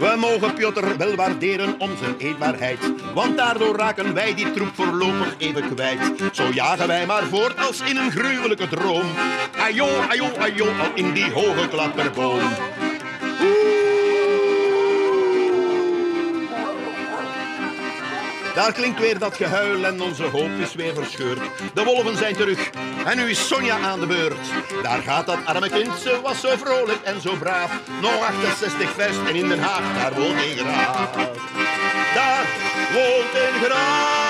We 0.00 0.16
mogen 0.16 0.54
Piotr 0.54 0.96
wel 0.96 1.14
waarderen 1.14 1.74
om 1.78 1.90
zijn 1.96 2.14
eetbaarheid. 2.18 2.78
Want 3.14 3.36
daardoor 3.36 3.76
raken 3.76 4.14
wij 4.14 4.34
die 4.34 4.50
troep 4.52 4.74
voorlopig 4.74 5.34
even 5.38 5.74
kwijt. 5.74 6.12
Zo 6.32 6.48
jagen 6.52 6.86
wij 6.86 7.06
maar 7.06 7.22
voort 7.22 7.58
als 7.58 7.80
in 7.80 7.96
een 7.96 8.10
gruwelijke 8.10 8.68
droom. 8.68 9.06
Ajo, 9.58 9.88
ajo, 10.08 10.26
ajo, 10.38 10.66
al 10.66 10.90
in 10.94 11.12
die 11.12 11.32
hoge 11.32 11.68
klapperboom. 11.68 12.40
Daar 18.60 18.72
klinkt 18.72 19.00
weer 19.00 19.18
dat 19.18 19.36
gehuil 19.36 19.84
en 19.84 20.02
onze 20.02 20.22
hoop 20.22 20.50
is 20.58 20.74
weer 20.74 20.94
verscheurd. 20.94 21.40
De 21.74 21.84
wolven 21.84 22.16
zijn 22.16 22.36
terug 22.36 22.70
en 23.04 23.16
nu 23.16 23.30
is 23.30 23.46
Sonja 23.48 23.78
aan 23.78 24.00
de 24.00 24.06
beurt. 24.06 24.36
Daar 24.82 25.02
gaat 25.02 25.26
dat 25.26 25.38
arme 25.44 25.68
kind, 25.68 25.98
ze 26.02 26.20
was 26.22 26.40
zo 26.40 26.56
vrolijk 26.56 27.02
en 27.02 27.20
zo 27.20 27.34
braaf. 27.38 27.72
Nog 28.00 28.22
68 28.22 28.90
vers 28.90 29.16
en 29.26 29.34
in 29.34 29.48
Den 29.48 29.60
Haag, 29.60 29.94
daar 29.94 30.14
woont 30.14 30.42
een 30.42 30.56
graaf. 30.56 31.14
Daar 32.14 32.46
woont 32.92 33.34
een 33.34 33.64
graaf. 33.64 34.29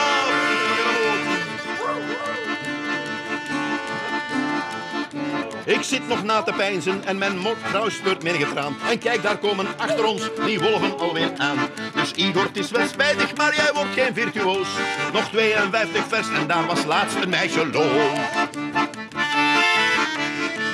Ik 5.71 5.83
zit 5.83 6.09
nog 6.09 6.25
na 6.25 6.43
te 6.43 6.53
pijnzen 6.53 7.05
en 7.05 7.19
mijn 7.19 7.39
motrouw 7.39 7.89
speurt 7.89 8.23
meer 8.23 8.35
getraan. 8.35 8.77
En 8.91 8.99
kijk, 8.99 9.23
daar 9.23 9.39
komen 9.39 9.67
achter 9.77 10.05
ons 10.05 10.31
die 10.47 10.61
wolven 10.61 10.99
alweer 10.99 11.31
aan. 11.37 11.59
Dus 11.95 12.13
Igor, 12.13 12.43
het 12.43 12.57
is 12.57 12.71
wel 12.71 12.87
spijtig, 12.87 13.37
maar 13.37 13.55
jij 13.55 13.71
wordt 13.75 13.93
geen 13.95 14.15
virtuoos. 14.15 14.69
Nog 15.13 15.29
52 15.29 16.05
vers 16.09 16.29
en 16.31 16.47
daar 16.47 16.67
was 16.67 16.85
laatst 16.85 17.17
een 17.23 17.29
meisje 17.29 17.71
loon. 17.71 17.91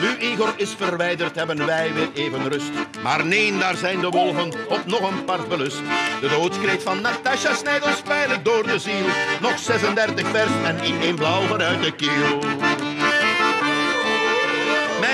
Nu 0.00 0.26
Igor 0.26 0.54
is 0.56 0.74
verwijderd, 0.78 1.34
hebben 1.34 1.66
wij 1.66 1.92
weer 1.94 2.08
even 2.14 2.48
rust. 2.48 2.70
Maar 3.02 3.26
nee, 3.26 3.58
daar 3.58 3.76
zijn 3.76 4.00
de 4.00 4.08
wolven 4.08 4.52
op 4.68 4.86
nog 4.86 5.10
een 5.10 5.24
part 5.24 5.48
belust. 5.48 5.80
De 6.20 6.28
doodskreet 6.28 6.82
van 6.82 7.00
Natasja 7.00 7.54
snijdt 7.54 7.84
ons 7.84 8.02
pijnlijk 8.02 8.44
door 8.44 8.66
de 8.66 8.78
ziel. 8.78 9.06
Nog 9.40 9.58
36 9.58 10.28
vers 10.28 10.50
en 10.64 10.84
in 10.84 11.00
één 11.00 11.14
blauw 11.14 11.42
vanuit 11.42 11.82
de 11.82 11.92
kiel. 11.92 12.38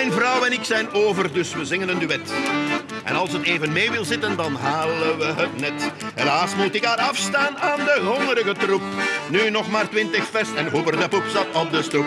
Mijn 0.02 0.14
vrouw 0.14 0.44
en 0.44 0.52
ik 0.52 0.64
zijn 0.64 0.92
over, 0.92 1.32
dus 1.32 1.54
we 1.54 1.64
zingen 1.64 1.88
een 1.88 1.98
duet. 1.98 2.32
En 3.04 3.14
als 3.14 3.32
het 3.32 3.42
even 3.42 3.72
mee 3.72 3.90
wil 3.90 4.04
zitten, 4.04 4.36
dan 4.36 4.54
halen 4.54 5.18
we 5.18 5.24
het 5.24 5.60
net. 5.60 5.92
Helaas 6.14 6.54
moet 6.54 6.74
ik 6.74 6.84
haar 6.84 6.96
afstaan 6.96 7.58
aan 7.58 7.78
de 7.78 8.00
hongerige 8.04 8.52
troep. 8.52 8.82
Nu 9.28 9.50
nog 9.50 9.70
maar 9.70 9.88
20 9.88 10.24
vers 10.30 10.54
en 10.54 10.70
Hoeber 10.70 10.98
de 11.00 11.08
poep 11.08 11.24
zat 11.32 11.46
op 11.54 11.70
de 11.70 11.82
stoep. 11.82 12.04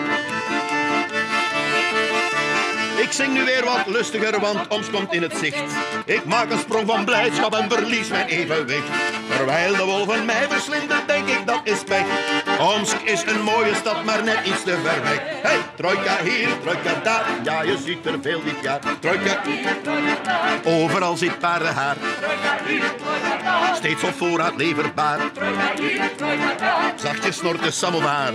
Ik 2.96 3.12
zing 3.12 3.32
nu 3.32 3.44
weer 3.44 3.64
wat 3.64 3.86
lustiger, 3.86 4.40
want 4.40 4.68
Oms 4.68 4.90
komt 4.90 5.12
in 5.12 5.22
het 5.22 5.36
zicht. 5.36 5.62
Ik 6.04 6.24
maak 6.24 6.50
een 6.50 6.58
sprong 6.58 6.86
van 6.86 7.04
blijdschap 7.04 7.54
en 7.54 7.70
verlies 7.70 8.08
mijn 8.08 8.26
evenwicht. 8.26 8.88
Terwijl 9.36 9.76
de 9.76 9.84
wolven 9.84 10.24
mij 10.24 10.46
verslinden, 10.48 11.06
denk 11.06 11.28
ik 11.28 11.46
dat 11.46 11.60
is 11.64 11.84
pech. 11.84 12.06
Omsk 12.58 12.96
is 13.04 13.22
een 13.26 13.42
mooie 13.42 13.74
stad, 13.74 14.04
maar 14.04 14.24
net 14.24 14.38
iets 14.46 14.62
te 14.62 14.78
ver 14.84 15.02
weg. 15.02 15.20
Hey, 15.42 15.58
trojka 15.76 16.16
hier, 16.22 16.48
trojka 16.62 17.00
daar, 17.02 17.24
ja 17.42 17.62
je 17.62 17.78
ziet 17.84 18.06
er 18.06 18.18
veel 18.22 18.42
dit 18.44 18.60
jaar. 18.62 18.80
Trojka, 19.00 19.40
overal 20.64 21.16
zit 21.16 21.38
paardenhaar. 21.38 21.96
Steeds 23.74 24.02
op 24.02 24.14
voorraad 24.16 24.56
leverbaar. 24.56 25.18
Zachtjes 26.96 27.36
snort 27.36 27.62
de 27.62 27.70
samovar. 27.70 28.32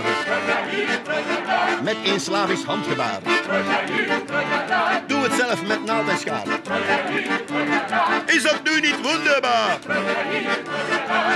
Met 1.82 1.96
een 2.04 2.20
Slavisch 2.20 2.64
handgebaar. 2.64 3.20
Doe 5.06 5.22
het 5.22 5.32
zelf 5.32 5.66
met 5.66 5.84
naald 5.84 6.08
en 6.08 6.18
schaar. 6.18 6.46
Is 8.26 8.42
dat 8.42 8.60
nu 8.64 8.80
niet 8.80 9.00
wonderbaar? 9.02 9.78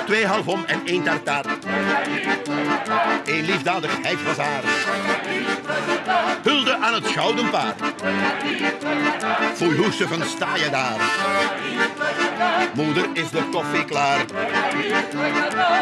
Twee 0.07 0.27
halfom 0.27 0.65
en 0.67 0.81
één 0.85 1.03
tartaar. 1.03 1.45
Eén 3.25 3.45
liefdadigheid 3.45 4.19
was. 4.23 4.47
Hulde 6.43 6.77
aan 6.77 6.95
het 6.95 7.07
gouden 7.07 7.51
paard. 7.51 7.81
Foei 9.55 9.77
hoesteven 9.77 10.27
sta 10.27 10.57
je 10.57 10.71
daar. 10.71 11.01
Moeder 12.75 13.07
is 13.13 13.31
de 13.31 13.43
koffie 13.53 13.85
klaar. 13.85 14.25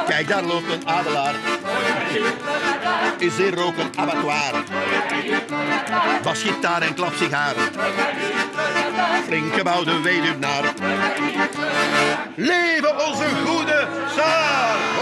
Kijk, 0.06 0.28
daar 0.28 0.42
loopt 0.42 0.72
een 0.72 0.88
adelaar. 0.88 1.34
Is 3.18 3.38
er 3.38 3.64
ook 3.64 3.76
een 3.76 3.98
abattoir? 3.98 4.52
Basgitaar 6.22 6.82
en 6.82 6.94
klapsigaar. 6.94 7.54
Flink 9.26 9.54
gebouwde 9.54 10.00
weduwnaar. 10.00 10.74
Leven 12.36 13.06
onze 13.06 13.28
goede 13.44 13.88
zaal! 14.16 14.92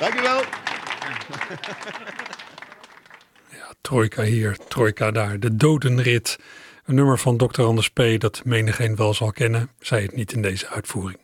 Dank 0.00 0.14
u 0.14 0.22
wel. 0.22 0.42
Trojka 3.80 4.22
hier, 4.22 4.56
trojka 4.68 5.10
daar. 5.10 5.40
De 5.40 5.56
dodenrit. 5.56 6.38
Een 6.84 6.94
nummer 6.94 7.18
van 7.18 7.36
Dr. 7.36 7.62
Anders 7.62 7.88
P. 7.88 8.02
dat 8.18 8.44
menigeen 8.44 8.96
wel 8.96 9.14
zal 9.14 9.32
kennen, 9.32 9.70
zij 9.80 10.02
het 10.02 10.16
niet 10.16 10.32
in 10.32 10.42
deze 10.42 10.68
uitvoering. 10.68 11.20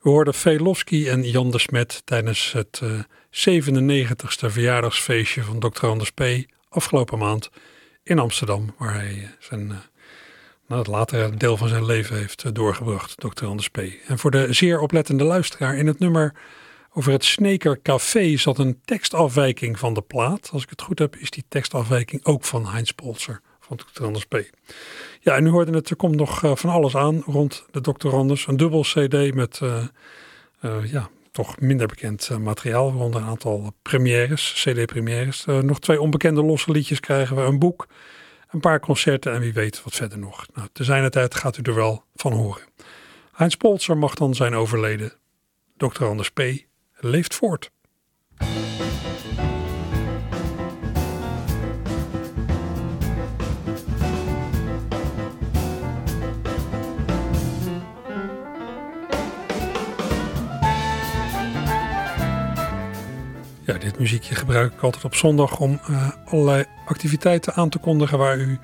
We 0.00 0.10
hoorden 0.10 0.34
Velofsky 0.34 1.08
en 1.08 1.22
Jan 1.22 1.50
de 1.50 1.58
Smet 1.58 2.02
tijdens 2.04 2.52
het 2.52 2.80
uh, 2.82 3.00
97ste 3.30 4.46
verjaardagsfeestje 4.46 5.42
van 5.42 5.58
Dr. 5.58 5.86
Anders 5.86 6.10
P. 6.10 6.22
afgelopen 6.68 7.18
maand 7.18 7.50
in 8.02 8.18
Amsterdam, 8.18 8.74
waar 8.78 8.94
hij 8.94 9.30
zijn, 9.38 9.60
uh, 9.60 9.76
nou, 10.66 10.80
het 10.80 10.86
latere 10.86 11.36
deel 11.36 11.56
van 11.56 11.68
zijn 11.68 11.84
leven 11.84 12.16
heeft 12.16 12.44
uh, 12.44 12.52
doorgebracht, 12.52 13.20
Dr. 13.20 13.46
Anders 13.46 13.68
P. 13.68 13.78
En 14.06 14.18
voor 14.18 14.30
de 14.30 14.52
zeer 14.52 14.80
oplettende 14.80 15.24
luisteraar 15.24 15.76
in 15.76 15.86
het 15.86 15.98
nummer 15.98 16.34
over 16.92 17.12
het 17.12 17.24
Sneker 17.24 17.82
Café 17.82 18.36
zat 18.36 18.58
een 18.58 18.80
tekstafwijking 18.84 19.78
van 19.78 19.94
de 19.94 20.02
plaat. 20.02 20.50
Als 20.52 20.62
ik 20.62 20.70
het 20.70 20.82
goed 20.82 20.98
heb, 20.98 21.16
is 21.16 21.30
die 21.30 21.44
tekstafwijking 21.48 22.24
ook 22.24 22.44
van 22.44 22.66
Heinz 22.66 22.90
Polzer 22.90 23.40
van 23.60 23.76
Dr. 23.76 24.04
Anders 24.04 24.24
P. 24.26 24.36
Ja, 25.20 25.36
en 25.36 25.42
nu 25.42 25.50
hoorde 25.50 25.72
het, 25.72 25.90
er 25.90 25.96
komt 25.96 26.16
nog 26.16 26.38
van 26.54 26.70
alles 26.70 26.96
aan 26.96 27.22
rond 27.26 27.64
de 27.70 27.80
Dr. 27.80 28.08
Anders. 28.08 28.46
Een 28.46 28.56
dubbel 28.56 28.82
CD 28.82 29.34
met, 29.34 29.60
ja, 30.84 31.10
toch 31.32 31.60
minder 31.60 31.86
bekend 31.86 32.30
materiaal. 32.38 32.90
Rond 32.90 33.14
een 33.14 33.24
aantal 33.24 33.72
premières, 33.82 34.52
CD-premières. 34.62 35.44
nog 35.44 35.80
twee 35.80 36.00
onbekende 36.00 36.42
losse 36.42 36.70
liedjes 36.70 37.00
krijgen 37.00 37.36
we. 37.36 37.42
Een 37.42 37.58
boek, 37.58 37.86
een 38.50 38.60
paar 38.60 38.80
concerten 38.80 39.32
en 39.32 39.40
wie 39.40 39.52
weet 39.52 39.82
wat 39.82 39.94
verder 39.94 40.18
nog. 40.18 40.46
Nou, 40.54 40.68
te 40.72 40.84
zijn 40.84 41.10
tijd 41.10 41.34
gaat 41.34 41.56
u 41.56 41.62
er 41.62 41.74
wel 41.74 42.04
van 42.14 42.32
horen. 42.32 42.62
Heinz 43.32 43.54
Polzer 43.54 43.98
mag 43.98 44.14
dan 44.14 44.34
zijn 44.34 44.54
overleden. 44.54 45.12
Dr. 45.76 46.04
Anders 46.04 46.30
P 46.30 46.42
leeft 46.96 47.34
voort. 47.34 47.70
Ja, 63.64 63.78
dit 63.78 63.98
muziekje 63.98 64.34
gebruik 64.34 64.72
ik 64.72 64.82
altijd 64.82 65.04
op 65.04 65.14
zondag 65.14 65.58
om 65.58 65.80
uh, 65.90 66.08
allerlei 66.24 66.64
activiteiten 66.86 67.54
aan 67.54 67.68
te 67.68 67.78
kondigen 67.78 68.18
waar 68.18 68.38
u 68.38 68.58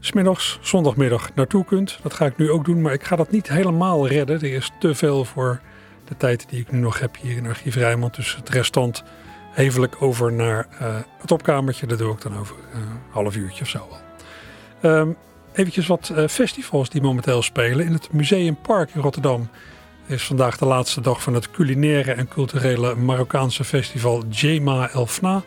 smiddags, 0.00 0.58
zondagmiddag 0.62 1.34
naartoe 1.34 1.64
kunt. 1.64 1.98
Dat 2.02 2.14
ga 2.14 2.26
ik 2.26 2.36
nu 2.36 2.50
ook 2.50 2.64
doen, 2.64 2.82
maar 2.82 2.92
ik 2.92 3.04
ga 3.04 3.16
dat 3.16 3.30
niet 3.30 3.48
helemaal 3.48 4.08
redden. 4.08 4.36
Er 4.36 4.52
is 4.52 4.70
te 4.78 4.94
veel 4.94 5.24
voor 5.24 5.60
de 6.04 6.16
tijd 6.16 6.48
die 6.48 6.60
ik 6.60 6.72
nu 6.72 6.78
nog 6.78 6.98
heb 7.00 7.16
hier 7.20 7.36
in 7.36 7.46
Archief 7.46 7.74
Rijnmond. 7.74 8.14
Dus 8.14 8.36
het 8.36 8.48
restant 8.48 9.02
hevelijk 9.50 10.02
over 10.02 10.32
naar 10.32 10.66
uh, 10.82 10.96
het 11.20 11.30
opkamertje. 11.30 11.86
Dat 11.86 11.98
doe 11.98 12.12
ik 12.12 12.20
dan 12.20 12.38
over 12.38 12.56
uh, 12.74 12.80
een 12.80 13.00
half 13.10 13.36
uurtje 13.36 13.62
of 13.62 13.68
zo 13.68 13.88
wel. 13.90 14.92
Um, 14.92 15.16
eventjes 15.52 15.86
wat 15.86 16.12
festivals 16.28 16.90
die 16.90 17.02
momenteel 17.02 17.42
spelen. 17.42 17.86
In 17.86 17.92
het 17.92 18.12
Museumpark 18.12 18.90
in 18.94 19.00
Rotterdam 19.00 19.48
is 20.10 20.26
vandaag 20.26 20.56
de 20.56 20.64
laatste 20.64 21.00
dag 21.00 21.22
van 21.22 21.34
het 21.34 21.50
culinaire 21.50 22.12
en 22.12 22.28
culturele 22.28 22.94
Marokkaanse 22.94 23.64
festival 23.64 24.24
Jema 24.28 24.90
Elfna. 24.90 25.42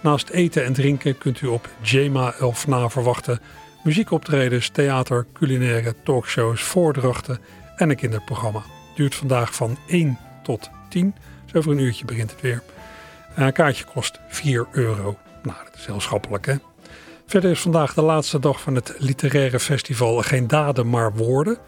Naast 0.00 0.28
eten 0.28 0.64
en 0.64 0.72
drinken 0.72 1.18
kunt 1.18 1.40
u 1.40 1.46
op 1.46 1.68
Jema 1.82 2.34
Elfna 2.38 2.88
verwachten 2.88 3.40
muziekoptredens, 3.82 4.68
theater, 4.68 5.26
culinaire 5.32 5.94
talkshows, 6.04 6.62
voordrachten 6.62 7.38
en 7.76 7.90
een 7.90 7.96
kinderprogramma. 7.96 8.62
Duurt 8.94 9.14
vandaag 9.14 9.54
van 9.54 9.76
1 9.86 10.18
tot 10.42 10.70
10. 10.88 11.14
Dus 11.44 11.54
over 11.54 11.70
een 11.70 11.78
uurtje 11.78 12.04
begint 12.04 12.30
het 12.30 12.40
weer. 12.40 12.62
Een 13.34 13.52
kaartje 13.52 13.84
kost 13.84 14.20
4 14.28 14.66
euro. 14.72 15.18
Nou, 15.42 15.56
dat 15.64 15.74
is 15.74 15.86
heel 15.86 16.00
schappelijk 16.00 16.46
hè. 16.46 16.54
Verder 17.26 17.50
is 17.50 17.60
vandaag 17.60 17.94
de 17.94 18.02
laatste 18.02 18.38
dag 18.38 18.60
van 18.60 18.74
het 18.74 18.94
literaire 18.98 19.60
festival 19.60 20.22
Geen 20.22 20.46
Daden 20.46 20.90
maar 20.90 21.12
Woorden. 21.12 21.58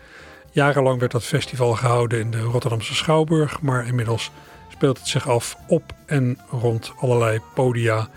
Jarenlang 0.54 0.98
werd 0.98 1.12
dat 1.12 1.24
festival 1.24 1.72
gehouden 1.72 2.20
in 2.20 2.30
de 2.30 2.40
Rotterdamse 2.40 2.94
Schouwburg, 2.94 3.60
maar 3.60 3.86
inmiddels 3.86 4.30
speelt 4.68 4.98
het 4.98 5.08
zich 5.08 5.28
af 5.28 5.56
op 5.66 5.92
en 6.06 6.38
rond 6.50 6.92
allerlei 7.00 7.40
podia 7.54 8.08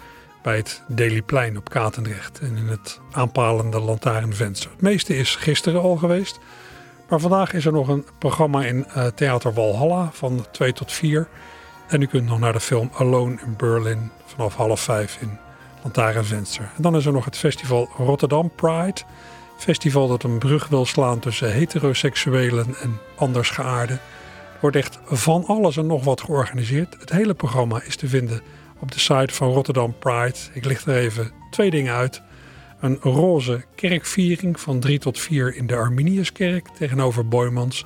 bij 0.43 0.55
het 0.55 0.83
Dailyplein 0.87 1.57
op 1.57 1.69
Katendrecht 1.69 2.39
en 2.39 2.57
in 2.57 2.67
het 2.67 2.99
aanpalende 3.11 3.79
lantaarnvenster. 3.79 4.71
Het 4.71 4.81
meeste 4.81 5.17
is 5.17 5.35
gisteren 5.35 5.81
al 5.81 5.95
geweest. 5.95 6.39
Maar 7.09 7.19
vandaag 7.19 7.53
is 7.53 7.65
er 7.65 7.71
nog 7.71 7.87
een 7.87 8.05
programma 8.19 8.65
in 8.65 8.85
uh, 8.87 9.05
Theater 9.05 9.53
Walhalla 9.53 10.09
van 10.13 10.45
2 10.51 10.73
tot 10.73 10.91
4. 10.91 11.27
En 11.87 12.01
u 12.01 12.05
kunt 12.05 12.25
nog 12.25 12.39
naar 12.39 12.53
de 12.53 12.59
film 12.59 12.89
Alone 12.93 13.37
in 13.45 13.55
Berlin 13.55 14.11
vanaf 14.25 14.55
half 14.55 14.81
5 14.81 15.17
in 15.21 15.37
Lantaarnvenster. 15.83 16.71
En 16.75 16.81
dan 16.81 16.95
is 16.95 17.05
er 17.05 17.13
nog 17.13 17.25
het 17.25 17.37
festival 17.37 17.89
Rotterdam 17.97 18.51
Pride. 18.55 19.01
Festival 19.57 20.07
dat 20.07 20.23
een 20.23 20.37
brug 20.37 20.67
wil 20.67 20.85
slaan 20.85 21.19
tussen 21.19 21.53
heteroseksuelen 21.53 22.75
en 22.81 22.99
andersgeaarden. 23.15 23.95
Er 23.95 24.57
wordt 24.61 24.75
echt 24.75 24.99
van 25.05 25.45
alles 25.45 25.77
en 25.77 25.85
nog 25.85 26.03
wat 26.03 26.21
georganiseerd. 26.21 26.95
Het 26.99 27.11
hele 27.11 27.33
programma 27.33 27.81
is 27.83 27.95
te 27.95 28.07
vinden 28.07 28.41
op 28.79 28.91
de 28.91 28.99
site 28.99 29.33
van 29.33 29.51
Rotterdam 29.51 29.95
Pride. 29.99 30.37
Ik 30.53 30.65
licht 30.65 30.85
er 30.85 30.95
even 30.95 31.31
twee 31.49 31.69
dingen 31.69 31.93
uit. 31.93 32.21
Een 32.79 32.97
roze 33.01 33.65
kerkviering 33.75 34.59
van 34.59 34.79
3 34.79 34.99
tot 34.99 35.19
4 35.19 35.55
in 35.55 35.67
de 35.67 35.75
Arminiuskerk 35.75 36.67
tegenover 36.67 37.27
Boymans. 37.27 37.85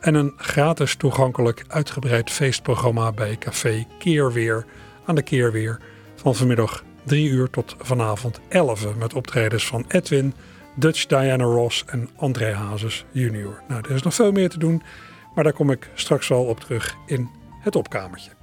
En 0.00 0.14
een 0.14 0.32
gratis 0.36 0.94
toegankelijk 0.94 1.64
uitgebreid 1.68 2.30
feestprogramma 2.30 3.12
bij 3.12 3.36
Café 3.38 3.86
Keerweer 3.98 4.66
aan 5.04 5.14
de 5.14 5.22
keer 5.22 5.52
weer 5.52 5.78
van 6.14 6.34
vanmiddag 6.34 6.84
3 7.02 7.28
uur 7.28 7.50
tot 7.50 7.76
vanavond 7.78 8.40
11 8.48 8.96
met 8.96 9.14
optredens 9.14 9.66
van 9.66 9.84
Edwin, 9.88 10.34
Dutch 10.78 11.06
Diana 11.06 11.44
Ross 11.44 11.84
en 11.86 12.08
André 12.16 12.52
Hazes 12.52 13.04
junior. 13.10 13.62
Nou, 13.68 13.80
er 13.88 13.94
is 13.94 14.02
nog 14.02 14.14
veel 14.14 14.32
meer 14.32 14.48
te 14.48 14.58
doen, 14.58 14.82
maar 15.34 15.44
daar 15.44 15.52
kom 15.52 15.70
ik 15.70 15.90
straks 15.94 16.28
wel 16.28 16.44
op 16.44 16.60
terug 16.60 16.96
in 17.06 17.30
het 17.60 17.76
opkamertje. 17.76 18.35